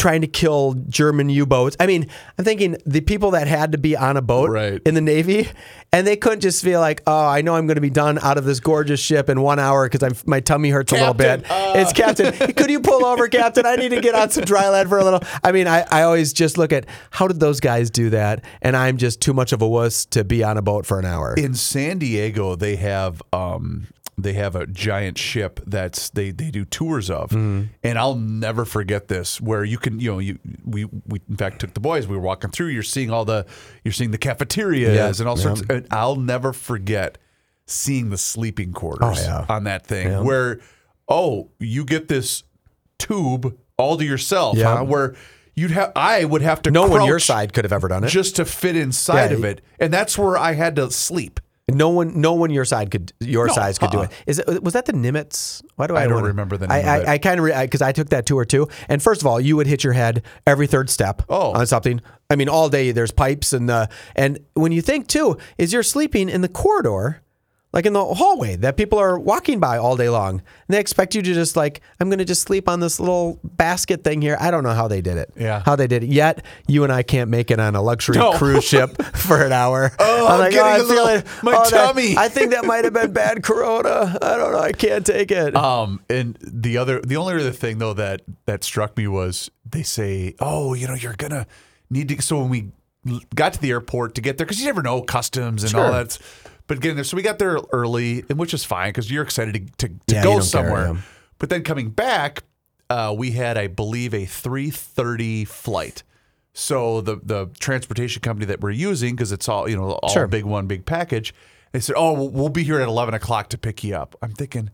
trying 0.00 0.22
to 0.22 0.26
kill 0.26 0.72
German 0.88 1.28
U-boats. 1.28 1.76
I 1.78 1.86
mean, 1.86 2.06
I'm 2.38 2.44
thinking 2.44 2.76
the 2.86 3.02
people 3.02 3.32
that 3.32 3.46
had 3.46 3.72
to 3.72 3.78
be 3.78 3.94
on 3.96 4.16
a 4.16 4.22
boat 4.22 4.48
Right. 4.48 4.80
in 4.86 4.94
the 4.94 5.00
Navy, 5.02 5.48
and 5.92 6.06
they 6.06 6.16
couldn't 6.16 6.40
just 6.40 6.64
feel 6.64 6.80
like, 6.80 7.02
oh, 7.06 7.26
I 7.26 7.42
know 7.42 7.54
I'm 7.54 7.66
going 7.66 7.74
to 7.74 7.82
be 7.82 7.90
done 7.90 8.18
out 8.22 8.38
of 8.38 8.44
this 8.46 8.60
gorgeous 8.60 8.98
ship 8.98 9.28
in 9.28 9.42
one 9.42 9.58
hour 9.58 9.86
because 9.88 10.02
I'm 10.02 10.14
my 10.24 10.40
tummy 10.40 10.70
hurts 10.70 10.92
a 10.92 10.96
little 10.96 11.12
bit. 11.14 11.44
Uh. 11.50 11.74
It's 11.76 11.92
Captain. 11.92 12.32
Could 12.54 12.70
you 12.70 12.80
pull 12.80 13.04
over, 13.04 13.28
Captain? 13.28 13.66
I 13.66 13.76
need 13.76 13.90
to 13.90 14.00
get 14.00 14.14
on 14.14 14.30
some 14.30 14.44
dry 14.44 14.68
land 14.70 14.88
for 14.88 14.98
a 14.98 15.04
little. 15.04 15.20
I 15.44 15.52
mean, 15.52 15.68
I, 15.68 15.84
I 15.90 16.02
always 16.02 16.32
just 16.32 16.56
look 16.56 16.72
at 16.72 16.86
how 17.10 17.28
did 17.28 17.38
those 17.38 17.60
guys 17.60 17.90
do 17.90 18.08
that, 18.10 18.42
and 18.62 18.76
I'm 18.76 18.96
just 18.96 19.20
too 19.20 19.34
much 19.34 19.52
of 19.52 19.60
a 19.60 19.68
wuss 19.68 20.06
to 20.06 20.24
be 20.24 20.42
on 20.42 20.56
a 20.56 20.62
boat 20.62 20.86
for 20.86 20.98
an 20.98 21.04
hour. 21.04 21.34
in 21.36 21.52
San 21.54 21.98
Diego, 21.98 22.56
they 22.56 22.76
have 22.76 23.20
um, 23.34 23.86
they 24.22 24.32
have 24.34 24.54
a 24.56 24.66
giant 24.66 25.18
ship 25.18 25.60
that's 25.66 26.10
they 26.10 26.30
they 26.30 26.50
do 26.50 26.64
tours 26.64 27.10
of, 27.10 27.30
Mm-hmm. 27.30 27.66
and 27.82 27.98
I'll 27.98 28.14
never 28.16 28.64
forget 28.64 29.08
this. 29.08 29.40
Where 29.40 29.64
you 29.64 29.78
can 29.78 30.00
you 30.00 30.12
know 30.12 30.18
you 30.18 30.38
we 30.64 30.84
we 30.84 31.20
in 31.28 31.36
fact 31.36 31.60
took 31.60 31.74
the 31.74 31.80
boys. 31.80 32.06
We 32.06 32.16
were 32.16 32.22
walking 32.22 32.50
through. 32.50 32.68
You're 32.68 32.82
seeing 32.82 33.10
all 33.10 33.24
the 33.24 33.46
you're 33.84 33.92
seeing 33.92 34.10
the 34.10 34.18
cafeterias 34.18 34.94
Yeah, 34.94 35.22
and 35.22 35.28
all 35.28 35.36
yeah. 35.38 35.42
sorts. 35.54 35.62
And 35.68 35.86
I'll 35.90 36.16
never 36.16 36.52
forget 36.52 37.18
seeing 37.66 38.10
the 38.10 38.18
sleeping 38.18 38.72
quarters 38.72 39.18
Oh, 39.20 39.22
yeah. 39.22 39.46
on 39.48 39.64
that 39.64 39.86
thing. 39.86 40.24
Where 40.24 40.60
oh 41.08 41.50
you 41.58 41.84
get 41.84 42.08
this 42.08 42.42
tube 42.98 43.56
all 43.76 43.96
to 43.96 44.04
yourself. 44.04 44.56
Yeah. 44.56 44.78
huh? 44.78 44.84
Where 44.84 45.14
you'd 45.54 45.70
have 45.70 45.92
I 45.96 46.24
would 46.24 46.42
have 46.42 46.62
to 46.62 46.70
no 46.70 46.86
one 46.86 47.04
your 47.06 47.18
side 47.18 47.52
could 47.52 47.64
have 47.64 47.72
ever 47.72 47.88
done 47.88 48.04
it. 48.04 48.08
just 48.08 48.36
to 48.36 48.44
fit 48.44 48.76
inside 48.76 49.32
of 49.32 49.44
it, 49.44 49.60
and 49.78 49.92
that's 49.92 50.16
where 50.18 50.36
I 50.36 50.52
had 50.52 50.76
to 50.76 50.90
sleep. 50.90 51.40
No 51.68 51.90
one, 51.90 52.20
no 52.20 52.32
one 52.34 52.50
your 52.50 52.64
side 52.64 52.90
could, 52.90 53.12
your 53.20 53.46
No, 53.46 53.52
size 53.52 53.78
could 53.78 53.90
do 53.92 53.98
uh-uh. 53.98 54.04
it. 54.06 54.10
Is 54.26 54.38
it 54.40 54.62
was 54.62 54.72
that 54.74 54.86
the 54.86 54.92
Nimitz? 54.92 55.62
Why 55.76 55.86
do 55.86 55.94
I? 55.94 56.00
I 56.00 56.04
don't 56.04 56.14
wanna- 56.14 56.26
remember 56.26 56.56
the 56.56 56.66
name 56.66 56.84
I, 56.84 56.96
of. 56.96 57.08
I 57.08 57.18
kind 57.18 57.38
of 57.38 57.46
because 57.46 57.80
I 57.80 57.92
took 57.92 58.08
that 58.08 58.26
tour 58.26 58.44
too. 58.44 58.66
And 58.88 59.00
first 59.00 59.20
of 59.20 59.26
all, 59.28 59.40
you 59.40 59.56
would 59.56 59.68
hit 59.68 59.84
your 59.84 59.92
head 59.92 60.22
every 60.48 60.66
third 60.66 60.90
step 60.90 61.22
Oh. 61.28 61.52
on 61.52 61.66
something. 61.66 62.00
I 62.28 62.34
mean, 62.34 62.48
all 62.48 62.68
day 62.68 62.90
there's 62.90 63.12
pipes 63.12 63.52
and 63.52 63.68
the 63.68 63.88
and 64.16 64.40
when 64.54 64.72
you 64.72 64.82
think 64.82 65.06
too 65.06 65.38
is 65.58 65.72
you're 65.72 65.84
sleeping 65.84 66.28
in 66.28 66.40
the 66.40 66.48
corridor, 66.48 67.22
like 67.72 67.86
in 67.86 67.92
the 67.92 68.04
hallway 68.04 68.56
that 68.56 68.76
people 68.76 68.98
are 68.98 69.18
walking 69.18 69.60
by 69.60 69.78
all 69.78 69.96
day 69.96 70.08
long. 70.08 70.30
And 70.40 70.42
they 70.68 70.80
expect 70.80 71.14
you 71.14 71.22
to 71.22 71.34
just 71.34 71.56
like, 71.56 71.80
I'm 72.00 72.08
going 72.08 72.18
to 72.18 72.24
just 72.24 72.42
sleep 72.42 72.68
on 72.68 72.80
this 72.80 72.98
little 72.98 73.38
basket 73.44 74.02
thing 74.02 74.20
here. 74.20 74.36
I 74.40 74.50
don't 74.50 74.64
know 74.64 74.74
how 74.74 74.88
they 74.88 75.00
did 75.00 75.16
it. 75.18 75.30
Yeah. 75.36 75.62
How 75.64 75.76
they 75.76 75.86
did 75.86 76.02
it. 76.02 76.08
Yet 76.08 76.44
you 76.66 76.82
and 76.82 76.92
I 76.92 77.02
can't 77.04 77.30
make 77.30 77.50
it 77.52 77.60
on 77.60 77.76
a 77.76 77.82
luxury 77.82 78.16
No. 78.16 78.32
cruise 78.32 78.64
ship 78.64 79.00
for 79.16 79.44
an 79.44 79.52
hour. 79.52 79.92
Oh, 80.00 80.26
I'm 80.26 80.50
getting 80.50 80.84
a 80.84 80.88
little- 80.88 81.30
my 81.44 81.52
that- 81.52 81.68
tummy." 81.70 82.16
I 82.16 82.28
think 82.28 82.50
that 82.50 82.64
might 82.64 82.84
have 82.84 82.92
been 82.94 83.12
bad 83.12 83.42
Corona. 83.44 84.18
I 84.20 84.36
don't 84.36 84.52
know. 84.52 84.58
I 84.58 84.72
can't 84.72 85.06
take 85.06 85.30
it. 85.30 85.54
Um, 85.54 86.00
and 86.10 86.36
the 86.42 86.76
other, 86.78 87.00
the 87.00 87.16
only 87.16 87.34
other 87.34 87.52
thing 87.52 87.78
though 87.78 87.94
that 87.94 88.22
that 88.46 88.64
struck 88.64 88.96
me 88.96 89.06
was 89.06 89.48
they 89.64 89.82
say, 89.84 90.34
oh, 90.40 90.74
you 90.74 90.88
know, 90.88 90.94
you're 90.94 91.14
gonna 91.14 91.46
need 91.88 92.08
to. 92.08 92.20
So 92.20 92.40
when 92.40 92.48
we 92.48 92.72
got 93.34 93.52
to 93.52 93.60
the 93.60 93.70
airport 93.70 94.16
to 94.16 94.20
get 94.20 94.38
there, 94.38 94.44
because 94.44 94.58
you 94.60 94.66
never 94.66 94.82
know 94.82 95.02
customs 95.02 95.62
and 95.62 95.72
all 95.74 95.84
Sure. 95.92 96.04
that. 96.04 96.18
But 96.70 96.78
getting 96.80 96.94
there, 96.94 97.02
so 97.04 97.16
we 97.16 97.22
got 97.24 97.40
there 97.40 97.58
early, 97.72 98.24
and 98.28 98.38
which 98.38 98.54
is 98.54 98.64
fine 98.64 98.90
because 98.90 99.10
you're 99.10 99.24
excited 99.24 99.54
to 99.78 99.88
to, 99.88 99.94
to 100.06 100.14
Yeah, 100.14 100.22
go 100.22 100.32
care, 100.34 100.42
somewhere. 100.42 100.86
yeah. 100.94 101.00
But 101.38 101.50
then 101.50 101.64
coming 101.64 101.90
back, 101.90 102.44
uh, 102.88 103.12
we 103.18 103.32
had, 103.32 103.58
I 103.58 103.66
believe, 103.66 104.14
a 104.14 104.24
three 104.24 104.70
thirty 104.70 105.44
flight. 105.44 106.04
So 106.52 107.00
the 107.00 107.16
the 107.20 107.46
transportation 107.58 108.22
company 108.22 108.46
that 108.46 108.60
we're 108.60 108.70
using, 108.70 109.16
because 109.16 109.32
it's 109.32 109.48
all 109.48 109.68
you 109.68 109.74
know, 109.76 109.94
all 110.02 110.10
Sure. 110.12 110.28
big 110.28 110.44
one 110.44 110.68
big 110.68 110.86
package. 110.86 111.34
They 111.72 111.80
said, 111.80 111.96
"Oh, 111.98 112.12
we'll, 112.12 112.28
we'll 112.28 112.48
be 112.50 112.62
here 112.62 112.80
at 112.80 112.86
eleven 112.86 113.14
o'clock 113.14 113.48
to 113.48 113.58
pick 113.58 113.82
you 113.82 113.96
up." 113.96 114.14
I'm 114.22 114.30
thinking, 114.32 114.70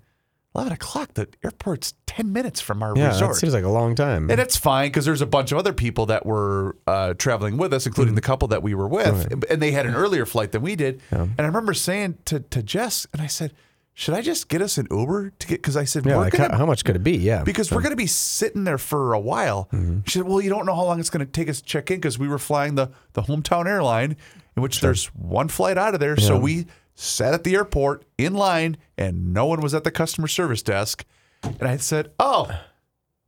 eleven 0.56 0.72
o'clock. 0.72 1.14
The 1.14 1.28
airport's 1.44 1.94
ten 2.06 2.32
minutes 2.32 2.60
from 2.60 2.82
our 2.82 2.96
yeah, 2.96 3.08
resort. 3.08 3.34
that 3.34 3.38
seems 3.40 3.54
like 3.54 3.64
a 3.64 3.68
long 3.68 3.94
time. 3.94 4.30
and 4.30 4.40
it's 4.40 4.56
fine 4.56 4.88
because 4.88 5.04
there's 5.04 5.20
a 5.20 5.26
bunch 5.26 5.52
of 5.52 5.58
other 5.58 5.72
people 5.72 6.06
that 6.06 6.24
were 6.26 6.76
uh, 6.86 7.14
traveling 7.14 7.56
with 7.56 7.72
us, 7.72 7.86
including 7.86 8.14
the 8.14 8.20
couple 8.20 8.48
that 8.48 8.62
we 8.62 8.74
were 8.74 8.88
with, 8.88 9.44
and 9.50 9.60
they 9.62 9.70
had 9.70 9.86
an 9.86 9.94
earlier 9.94 10.26
flight 10.26 10.52
than 10.52 10.62
we 10.62 10.74
did. 10.76 11.00
And 11.10 11.38
I 11.38 11.44
remember 11.44 11.74
saying 11.74 12.18
to, 12.26 12.40
to 12.40 12.62
Jess, 12.62 13.06
and 13.12 13.20
I 13.20 13.26
said, 13.26 13.52
"Should 13.94 14.14
I 14.14 14.22
just 14.22 14.48
get 14.48 14.62
us 14.62 14.78
an 14.78 14.86
Uber 14.90 15.30
to 15.38 15.46
get?" 15.46 15.58
Because 15.60 15.76
I 15.76 15.84
said, 15.84 16.06
yeah, 16.06 16.16
"We're 16.16 16.22
like 16.22 16.32
gonna 16.32 16.52
how, 16.52 16.58
how 16.58 16.66
much 16.66 16.84
could 16.84 16.96
it 16.96 17.04
be? 17.04 17.16
Yeah. 17.18 17.42
because 17.44 17.70
we're 17.70 17.82
going 17.82 17.90
to 17.90 17.96
be 17.96 18.06
sitting 18.06 18.64
there 18.64 18.78
for 18.78 19.12
a 19.12 19.20
while. 19.20 19.68
She 20.06 20.18
said, 20.18 20.24
"Well, 20.24 20.40
you 20.40 20.48
don't 20.50 20.66
know 20.66 20.74
how 20.74 20.84
long 20.84 21.00
it's 21.00 21.10
going 21.10 21.24
to 21.24 21.30
take 21.30 21.48
us 21.48 21.60
to 21.60 21.66
check 21.66 21.90
in 21.90 21.98
because 21.98 22.18
we 22.18 22.28
were 22.28 22.38
flying 22.38 22.74
the 22.76 22.90
the 23.12 23.22
hometown 23.22 23.66
airline, 23.66 24.16
in 24.56 24.62
which 24.62 24.80
there's 24.80 25.06
one 25.14 25.48
flight 25.48 25.76
out 25.78 25.94
of 25.94 26.00
there. 26.00 26.16
So 26.16 26.38
we 26.38 26.66
sat 26.96 27.32
at 27.32 27.44
the 27.44 27.54
airport 27.54 28.04
in 28.18 28.34
line, 28.34 28.76
and 28.98 29.32
no 29.32 29.46
one 29.46 29.60
was 29.60 29.74
at 29.74 29.84
the 29.84 29.90
customer 29.92 30.26
service 30.26 30.62
desk. 30.62 31.04
And 31.44 31.68
I 31.68 31.76
said, 31.76 32.10
"Oh." 32.18 32.50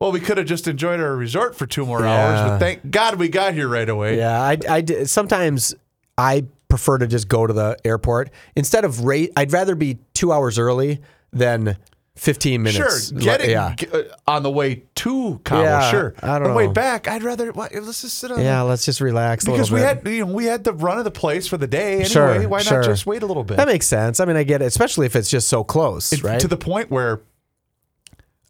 Well, 0.01 0.13
we 0.13 0.21
could 0.21 0.39
have 0.39 0.47
just 0.47 0.69
enjoyed 0.69 1.01
our 1.01 1.17
resort 1.17 1.57
for 1.57 1.67
two 1.67 1.85
more 1.85 2.07
hours, 2.07 2.49
but 2.49 2.59
thank 2.59 2.89
God 2.89 3.17
we 3.17 3.29
got 3.29 3.55
here 3.55 3.67
right 3.67 3.89
away. 3.89 4.17
Yeah, 4.17 4.41
I, 4.41 4.57
I 4.69 4.85
sometimes 5.07 5.75
I 6.17 6.45
prefer 6.69 6.99
to 6.99 7.09
just 7.09 7.27
go 7.27 7.49
to 7.49 7.53
the 7.53 7.77
airport 7.85 8.31
instead 8.55 8.85
of 8.85 9.05
rate. 9.05 9.33
I'd 9.37 9.53
rather 9.53 9.75
be 9.75 9.99
two 10.15 10.33
hours 10.33 10.57
early 10.57 11.01
than 11.33 11.77
fifteen 12.19 12.63
minutes. 12.63 13.09
Sure, 13.11 13.19
getting 13.21 13.51
yeah, 13.51 13.75
ge- 13.75 13.89
uh, 13.93 14.03
on 14.27 14.43
the 14.43 14.51
way 14.51 14.85
to 14.97 15.41
Cabo, 15.45 15.63
Yeah, 15.63 15.91
sure. 15.91 16.15
I 16.23 16.39
don't 16.39 16.49
On 16.49 16.51
the 16.51 16.57
way 16.57 16.67
know. 16.67 16.73
back, 16.73 17.09
I'd 17.09 17.23
rather 17.23 17.53
why, 17.53 17.69
let's 17.73 18.03
just 18.03 18.19
sit 18.19 18.31
on 18.31 18.41
yeah. 18.41 18.63
Let's 18.63 18.85
just 18.85 19.01
relax 19.01 19.45
a 19.47 19.51
because 19.53 19.71
little 19.71 19.87
we 19.89 19.95
bit. 19.95 20.05
had 20.05 20.15
you 20.15 20.27
know 20.27 20.33
we 20.33 20.45
had 20.47 20.65
the 20.65 20.73
run 20.73 20.99
of 20.99 21.05
the 21.05 21.11
place 21.11 21.47
for 21.47 21.57
the 21.57 21.67
day 21.67 21.93
anyway. 21.95 22.05
Sure, 22.09 22.49
Why 22.49 22.61
sure. 22.63 22.81
not 22.81 22.87
just 22.87 23.07
wait 23.07 23.23
a 23.23 23.27
little 23.27 23.45
bit? 23.45 23.57
that 23.57 23.69
makes 23.69 23.87
sense. 23.87 24.21
I 24.21 24.25
mean, 24.25 24.37
I 24.37 24.43
get 24.43 24.61
it, 24.63 24.67
especially 24.67 25.07
if 25.07 25.17
it's 25.17 25.31
just 25.31 25.49
so 25.49 25.65
close, 25.65 26.13
It- 26.13 26.23
right? 26.23 26.41
To 26.41 26.49
the 26.49 26.57
point 26.57 26.91
where 26.91 27.21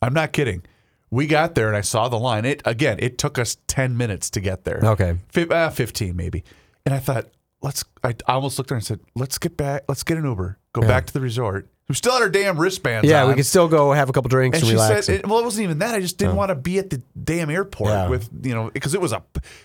I'm 0.03 0.15
not 0.15 0.33
kidding. 0.33 0.63
We 1.11 1.27
got 1.27 1.55
there 1.55 1.69
and 1.69 1.77
I 1.77 1.81
saw 1.81 2.09
the 2.09 2.19
line. 2.19 2.45
It 2.45 2.61
again, 2.65 2.99
it 3.01 3.17
took 3.19 3.39
us 3.39 3.57
10 3.67 3.97
minutes 3.97 4.29
to 4.31 4.41
get 4.41 4.65
there. 4.65 4.81
Okay. 4.85 5.17
Fif- 5.31 5.51
uh, 5.51 5.71
15 5.71 6.15
maybe. 6.15 6.45
And 6.85 6.95
I 6.95 6.99
thought, 6.99 7.27
let's 7.63 7.83
I, 8.05 8.11
I 8.27 8.35
almost 8.35 8.59
looked 8.59 8.69
there 8.69 8.77
and 8.77 8.85
said, 8.85 9.01
let's 9.15 9.39
get 9.39 9.57
back, 9.57 9.85
let's 9.89 10.03
get 10.03 10.19
an 10.19 10.25
Uber, 10.25 10.59
go 10.75 10.83
back 10.83 11.07
to 11.07 11.13
the 11.13 11.21
resort. 11.21 11.67
We 11.89 11.95
still 11.95 12.13
had 12.13 12.21
our 12.23 12.29
damn 12.29 12.59
wristbands 12.61 13.09
yeah, 13.09 13.23
on. 13.23 13.29
we 13.31 13.35
could 13.35 13.47
still 13.47 13.67
go 13.67 13.93
have 13.93 14.11
a 14.11 14.13
couple 14.13 14.29
drinks 14.29 14.59
and 14.59 14.63
and, 14.65 14.69
she 14.69 14.75
relax. 14.75 15.07
said, 15.07 15.21
it, 15.21 15.27
well, 15.27 15.39
it 15.39 15.45
wasn't 15.45 15.65
even 15.65 15.79
that. 15.79 15.95
I 15.95 16.01
just 16.01 16.19
didn't 16.19 16.37
want 16.37 16.51
to 16.51 16.55
be 16.55 16.79
at 16.79 16.91
the 16.91 17.01
damn 17.25 17.49
airport 17.49 17.91
Yeah. 17.93 18.09
with, 18.09 18.29
you 18.43 18.55
know, 18.55 18.71
because 18.71 18.93
it 18.93 19.01
was 19.01 19.13
a, 19.13 19.23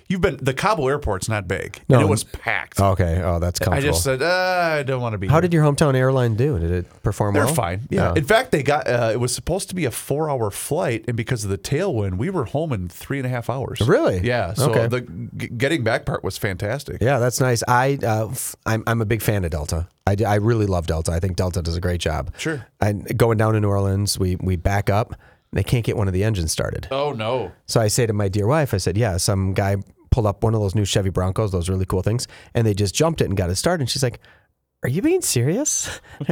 you've 0.08 0.22
been, 0.22 0.38
the 0.42 0.54
Cabo 0.54 0.88
airport's 0.88 1.28
not 1.28 1.50
big. 1.50 1.82
No. 1.90 1.98
And 1.98 2.08
it 2.08 2.10
was 2.10 2.24
packed. 2.24 2.80
okay. 2.80 3.22
Oh, 3.22 3.40
that's 3.40 3.60
I 3.68 3.82
just 3.82 4.04
said, 4.04 4.22
uh, 4.22 4.78
I 4.80 4.84
don't 4.84 5.02
want 5.02 5.14
to 5.14 5.18
be 5.18 5.28
How 5.28 5.34
here. 5.36 5.42
did 5.42 5.54
your 5.54 5.66
hometown 5.66 5.96
airline 5.96 6.36
do? 6.36 6.58
Did 6.60 6.72
it 6.72 7.04
perform 7.04 7.34
They're 7.34 7.44
well? 7.46 7.54
fine. 7.56 7.82
Yeah. 7.90 8.14
In 8.16 8.24
fact, 8.24 8.52
they 8.52 8.64
got 8.64 8.88
uh, 8.88 9.10
it 9.12 9.20
was 9.20 9.36
supposed 9.36 9.68
to 9.70 9.76
be 9.76 9.84
a 9.84 9.92
four 9.92 10.30
hour 10.30 10.50
flight, 10.50 11.04
and 11.10 11.18
because 11.18 11.44
of 11.44 11.50
the 11.50 11.58
tailwind, 11.58 12.18
we 12.18 12.30
were 12.30 12.46
home 12.46 12.72
in 12.72 12.88
three 12.88 13.18
and 13.18 13.26
a 13.26 13.30
half 13.30 13.50
hours. 13.50 13.82
Really? 13.82 14.22
Yeah. 14.26 14.54
So 14.54 14.72
Okay. 14.72 14.88
the 14.88 15.02
g- 15.36 15.48
getting 15.50 15.84
back 15.84 16.06
part 16.06 16.24
was 16.24 16.38
fantastic. 16.38 17.02
Yeah, 17.02 17.20
that's 17.20 17.42
nice. 17.42 17.64
I 17.68 18.00
uh, 18.02 18.28
f- 18.30 18.56
I'm 18.66 18.84
I'm 18.88 19.02
a 19.02 19.06
big 19.06 19.22
fan 19.22 19.44
of 19.44 19.52
Delta. 19.52 19.90
I, 20.06 20.16
I 20.26 20.36
really 20.36 20.66
love 20.66 20.88
Delta. 20.88 21.12
I 21.12 21.20
think 21.20 21.38
Delta 21.38 21.62
does 21.62 21.78
a 21.78 21.82
great 21.82 22.02
job. 22.02 22.34
Sure. 22.38 22.66
And 22.82 23.18
going 23.18 23.38
down 23.38 23.54
to 23.54 23.60
New 23.60 23.70
Orleans, 23.70 24.20
we 24.20 24.36
we 24.38 24.56
back 24.56 24.90
up. 24.90 25.12
And 25.12 25.60
they 25.60 25.64
can't 25.64 25.86
get 25.86 25.96
one 25.96 26.08
of 26.08 26.14
the 26.14 26.24
engines 26.24 26.52
started. 26.52 26.88
Oh 26.90 27.14
no. 27.14 27.52
So 27.68 27.80
I 27.80 27.88
say 27.88 28.06
to 28.08 28.14
my 28.14 28.28
dear 28.28 28.48
wife, 28.48 28.74
I 28.74 28.78
said, 28.78 28.98
"Yeah, 28.98 29.18
some 29.18 29.54
guy 29.54 29.78
pulled 30.10 30.26
up 30.26 30.44
one 30.44 30.56
of 30.56 30.62
those 30.62 30.74
new 30.76 30.84
Chevy 30.84 31.10
Broncos, 31.10 31.52
those 31.52 31.70
really 31.70 31.86
cool 31.86 32.02
things, 32.02 32.28
and 32.54 32.66
they 32.66 32.74
just 32.74 32.96
jumped 32.96 33.22
it 33.22 33.26
and 33.26 33.38
got 33.38 33.50
it 33.50 33.56
started." 33.56 33.84
And 33.84 33.90
she's 33.90 34.04
like, 34.04 34.20
"Are 34.84 34.90
you 34.90 35.02
being 35.02 35.22
serious?" 35.22 36.00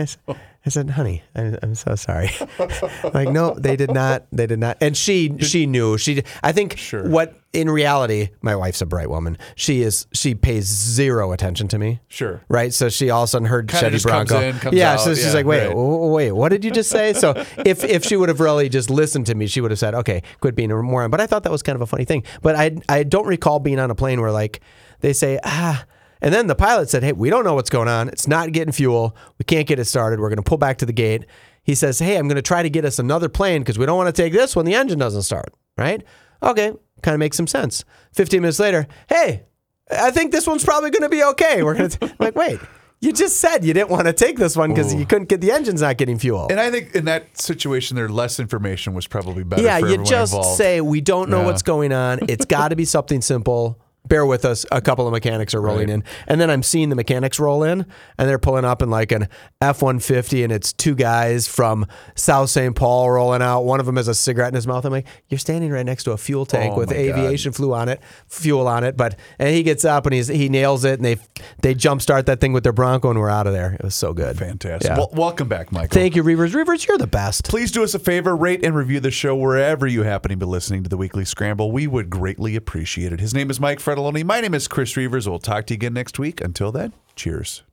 I 0.63 0.69
said, 0.69 0.91
"Honey, 0.91 1.23
I, 1.35 1.57
I'm 1.63 1.73
so 1.73 1.95
sorry." 1.95 2.29
like, 3.13 3.29
no, 3.29 3.55
they 3.55 3.75
did 3.75 3.91
not. 3.91 4.25
They 4.31 4.45
did 4.45 4.59
not. 4.59 4.77
And 4.79 4.95
she 4.95 5.35
she 5.39 5.65
knew. 5.65 5.97
She 5.97 6.23
I 6.43 6.51
think 6.51 6.77
Sure. 6.77 7.09
what 7.09 7.33
in 7.53 7.69
reality, 7.69 8.29
my 8.41 8.55
wife's 8.55 8.81
a 8.81 8.85
bright 8.85 9.09
woman. 9.09 9.37
She 9.55 9.81
is. 9.81 10.05
She 10.13 10.35
pays 10.35 10.65
zero 10.65 11.31
attention 11.31 11.67
to 11.69 11.79
me. 11.79 11.99
Sure. 12.09 12.41
Right. 12.47 12.73
So 12.73 12.89
she 12.89 13.09
all 13.09 13.23
of 13.23 13.27
a 13.27 13.31
sudden 13.31 13.47
heard 13.47 13.67
Kinda 13.69 13.85
Chevy 13.87 13.95
just 13.95 14.07
comes 14.07 14.29
Bronco. 14.29 14.47
in, 14.47 14.59
comes 14.59 14.77
yeah. 14.77 14.93
out. 14.93 14.99
So 14.99 15.15
she's 15.15 15.25
Yeah, 15.25 15.33
like, 15.33 15.45
wait, 15.47 15.67
right. 15.67 15.75
wait, 15.75 16.31
what 16.31 16.49
did 16.49 16.63
you 16.63 16.69
just 16.71 16.91
say? 16.91 17.13
So 17.13 17.31
if 17.65 17.83
if 17.83 18.03
she 18.05 18.15
would 18.15 18.29
have 18.29 18.39
really 18.39 18.69
just 18.69 18.89
listened 18.91 19.25
to 19.25 19.35
me, 19.35 19.47
she 19.47 19.61
would 19.61 19.71
have 19.71 19.79
said, 19.79 19.95
okay, 19.95 20.21
quit 20.41 20.55
being 20.55 20.71
a 20.71 20.81
moron. 20.81 21.09
But 21.09 21.21
I 21.21 21.25
thought 21.27 21.41
that 21.43 21.51
was 21.51 21.63
kind 21.63 21.75
of 21.75 21.81
a 21.81 21.87
funny 21.87 22.05
thing. 22.05 22.23
But 22.43 22.55
I 22.55 22.77
I 22.87 23.01
don't 23.03 23.25
recall 23.25 23.59
being 23.59 23.79
on 23.79 23.89
a 23.89 23.95
plane 23.95 24.21
where 24.21 24.31
like 24.31 24.59
they 24.99 25.13
say 25.13 25.39
ah. 25.43 25.85
And 26.21 26.33
then 26.33 26.47
the 26.47 26.55
pilot 26.55 26.89
said, 26.89 27.03
"Hey, 27.03 27.13
we 27.13 27.29
don't 27.29 27.43
know 27.43 27.55
what's 27.55 27.69
going 27.69 27.87
on. 27.87 28.09
It's 28.09 28.27
not 28.27 28.51
getting 28.51 28.71
fuel. 28.71 29.15
We 29.39 29.43
can't 29.45 29.67
get 29.67 29.79
it 29.79 29.85
started. 29.85 30.19
We're 30.19 30.29
going 30.29 30.37
to 30.37 30.43
pull 30.43 30.57
back 30.57 30.77
to 30.79 30.85
the 30.85 30.93
gate." 30.93 31.25
He 31.63 31.75
says, 31.75 31.99
"Hey, 31.99 32.17
I'm 32.17 32.27
going 32.27 32.35
to 32.35 32.41
try 32.41 32.63
to 32.63 32.69
get 32.69 32.85
us 32.85 32.99
another 32.99 33.29
plane 33.29 33.61
because 33.61 33.77
we 33.79 33.85
don't 33.85 33.97
want 33.97 34.13
to 34.13 34.21
take 34.21 34.33
this 34.33 34.55
when 34.55 34.65
the 34.65 34.75
engine 34.75 34.99
doesn't 34.99 35.23
start." 35.23 35.53
Right? 35.77 36.03
Okay, 36.43 36.73
kind 37.01 37.13
of 37.15 37.19
makes 37.19 37.37
some 37.37 37.47
sense. 37.47 37.83
15 38.13 38.41
minutes 38.41 38.59
later, 38.59 38.87
"Hey, 39.09 39.43
I 39.91 40.11
think 40.11 40.31
this 40.31 40.45
one's 40.47 40.63
probably 40.63 40.89
going 40.91 41.03
to 41.03 41.09
be 41.09 41.23
okay. 41.23 41.63
We're 41.63 41.75
going 41.75 41.89
to 41.89 42.15
like, 42.19 42.35
wait, 42.35 42.59
you 42.99 43.11
just 43.13 43.37
said 43.39 43.65
you 43.65 43.73
didn't 43.73 43.89
want 43.89 44.05
to 44.07 44.13
take 44.13 44.37
this 44.37 44.55
one 44.55 44.69
because 44.69 44.93
you 44.93 45.05
couldn't 45.05 45.27
get 45.27 45.41
the 45.41 45.51
engine's 45.51 45.81
not 45.81 45.97
getting 45.97 46.17
fuel. 46.19 46.47
And 46.49 46.59
I 46.59 46.69
think 46.71 46.95
in 46.95 47.05
that 47.05 47.35
situation, 47.39 47.95
there 47.95 48.07
less 48.09 48.39
information 48.39 48.93
was 48.93 49.07
probably 49.07 49.43
better. 49.43 49.63
yeah, 49.63 49.79
for 49.79 49.87
you 49.87 50.03
just 50.03 50.33
involved. 50.33 50.57
say 50.57 50.81
we 50.81 51.01
don't 51.01 51.29
know 51.29 51.39
Yeah. 51.41 51.45
what's 51.47 51.61
going 51.63 51.91
on. 51.93 52.19
It's 52.29 52.45
got 52.45 52.69
to 52.69 52.75
be 52.75 52.85
something 52.97 53.21
simple. 53.21 53.79
Bear 54.11 54.25
with 54.25 54.43
us. 54.43 54.65
A 54.73 54.81
couple 54.81 55.07
of 55.07 55.13
mechanics 55.13 55.53
are 55.55 55.61
rolling 55.61 55.87
Right. 55.87 55.93
in, 55.95 56.03
and 56.27 56.41
then 56.41 56.49
I'm 56.49 56.63
seeing 56.63 56.89
the 56.89 56.97
mechanics 56.97 57.39
roll 57.39 57.63
in, 57.63 57.85
and 58.17 58.29
they're 58.29 58.37
pulling 58.37 58.65
up 58.65 58.81
in 58.81 58.89
like 58.89 59.13
an 59.13 59.29
F-150, 59.61 60.43
and 60.43 60.51
it's 60.51 60.73
two 60.73 60.95
guys 60.95 61.47
from 61.47 61.85
South 62.15 62.49
St. 62.49 62.75
Paul 62.75 63.09
rolling 63.11 63.41
out. 63.41 63.61
One 63.61 63.79
of 63.79 63.85
them 63.85 63.95
has 63.95 64.09
a 64.09 64.13
cigarette 64.13 64.49
in 64.49 64.55
his 64.55 64.67
mouth. 64.67 64.83
I'm 64.83 64.91
like, 64.91 65.07
you're 65.29 65.39
standing 65.39 65.71
right 65.71 65.85
next 65.85 66.03
to 66.03 66.11
a 66.11 66.17
fuel 66.17 66.45
tank 66.45 66.73
Oh, 66.73 66.77
with 66.79 66.91
aviation 66.91 67.53
fuel 67.53 67.73
on 67.73 67.87
it, 67.87 68.01
fuel 68.27 68.67
on 68.67 68.83
it. 68.83 68.97
But 68.97 69.17
and 69.39 69.55
he 69.55 69.63
gets 69.63 69.85
up 69.85 70.05
and 70.05 70.13
he's 70.13 70.27
he 70.27 70.49
nails 70.49 70.83
it, 70.83 70.99
and 70.99 71.05
they 71.05 71.15
they 71.61 71.73
jump 71.73 72.01
start 72.01 72.25
that 72.25 72.41
thing 72.41 72.51
with 72.51 72.63
their 72.63 72.73
Bronco, 72.73 73.09
and 73.11 73.17
we're 73.19 73.29
out 73.29 73.47
of 73.47 73.53
there. 73.53 73.73
It 73.75 73.83
was 73.83 73.95
so 73.95 74.13
good. 74.13 74.37
fantastic. 74.37 74.89
Yeah. 74.91 74.97
Well, 74.97 75.09
welcome 75.13 75.47
back, 75.47 75.71
Michael. 75.71 75.93
Thank 75.95 76.17
you, 76.17 76.23
Reavers. 76.23 76.51
Reavers, 76.53 76.85
you're 76.85 76.97
the 76.97 77.07
best. 77.07 77.45
Please 77.45 77.71
do 77.71 77.81
us 77.83 77.93
a 77.93 77.99
favor, 77.99 78.35
rate 78.35 78.65
and 78.65 78.75
review 78.75 78.99
the 78.99 79.11
show 79.11 79.35
wherever 79.35 79.87
you 79.87 80.03
happen 80.03 80.31
to 80.31 80.35
be 80.35 80.45
listening 80.45 80.83
to 80.83 80.89
the 80.89 80.97
Weekly 80.97 81.23
Scramble. 81.23 81.71
We 81.71 81.87
would 81.87 82.09
greatly 82.09 82.57
appreciate 82.57 83.13
it. 83.13 83.21
His 83.21 83.33
name 83.33 83.49
is 83.49 83.59
Mike 83.59 83.79
Fredoloni. 84.01 84.23
My 84.23 84.41
name 84.41 84.53
is 84.53 84.67
Chris 84.67 84.93
Reavers. 84.93 85.27
We'll 85.27 85.39
talk 85.39 85.67
to 85.67 85.73
you 85.73 85.77
again 85.77 85.93
next 85.93 86.17
week. 86.17 86.41
Until 86.41 86.71
then, 86.71 86.93
cheers. 87.15 87.63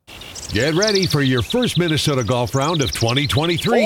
Get 0.53 0.73
ready 0.75 1.07
for 1.07 1.21
your 1.21 1.43
first 1.43 1.79
Minnesota 1.79 2.25
golf 2.25 2.55
round 2.55 2.81
of 2.81 2.91
2023. 2.93 3.81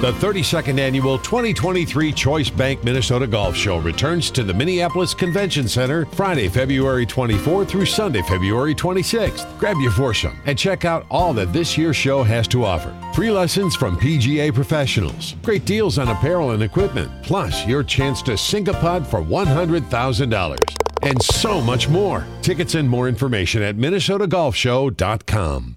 The 0.00 0.12
32nd 0.18 0.80
annual 0.80 1.16
2023 1.18 2.12
Choice 2.12 2.50
Bank 2.50 2.82
Minnesota 2.82 3.24
Golf 3.24 3.54
Show 3.54 3.78
returns 3.78 4.28
to 4.32 4.42
the 4.42 4.52
Minneapolis 4.52 5.14
Convention 5.14 5.68
Center 5.68 6.04
Friday, 6.06 6.48
February 6.48 7.06
24 7.06 7.64
through 7.66 7.86
Sunday, 7.86 8.20
February 8.22 8.74
26th. 8.74 9.58
Grab 9.60 9.76
your 9.76 9.92
foursome 9.92 10.36
and 10.44 10.58
check 10.58 10.84
out 10.84 11.06
all 11.08 11.32
that 11.34 11.52
this 11.52 11.78
year's 11.78 11.96
show 11.96 12.24
has 12.24 12.48
to 12.48 12.64
offer. 12.64 12.92
Free 13.14 13.30
lessons 13.30 13.76
from 13.76 13.96
PGA 13.96 14.52
professionals, 14.52 15.36
great 15.42 15.64
deals 15.64 15.98
on 15.98 16.08
apparel 16.08 16.50
and 16.50 16.64
equipment, 16.64 17.12
plus 17.22 17.64
your 17.64 17.84
chance 17.84 18.22
to 18.22 18.36
sink 18.36 18.66
a 18.66 18.74
putt 18.74 19.06
for 19.06 19.22
$100,000 19.22 20.58
and 21.02 21.22
so 21.22 21.60
much 21.60 21.88
more. 21.88 22.24
Tickets 22.42 22.74
and 22.74 22.88
more 22.88 23.08
information 23.08 23.62
at 23.62 23.76
minnesotagolfshow.com 23.76 25.51
um, 25.52 25.76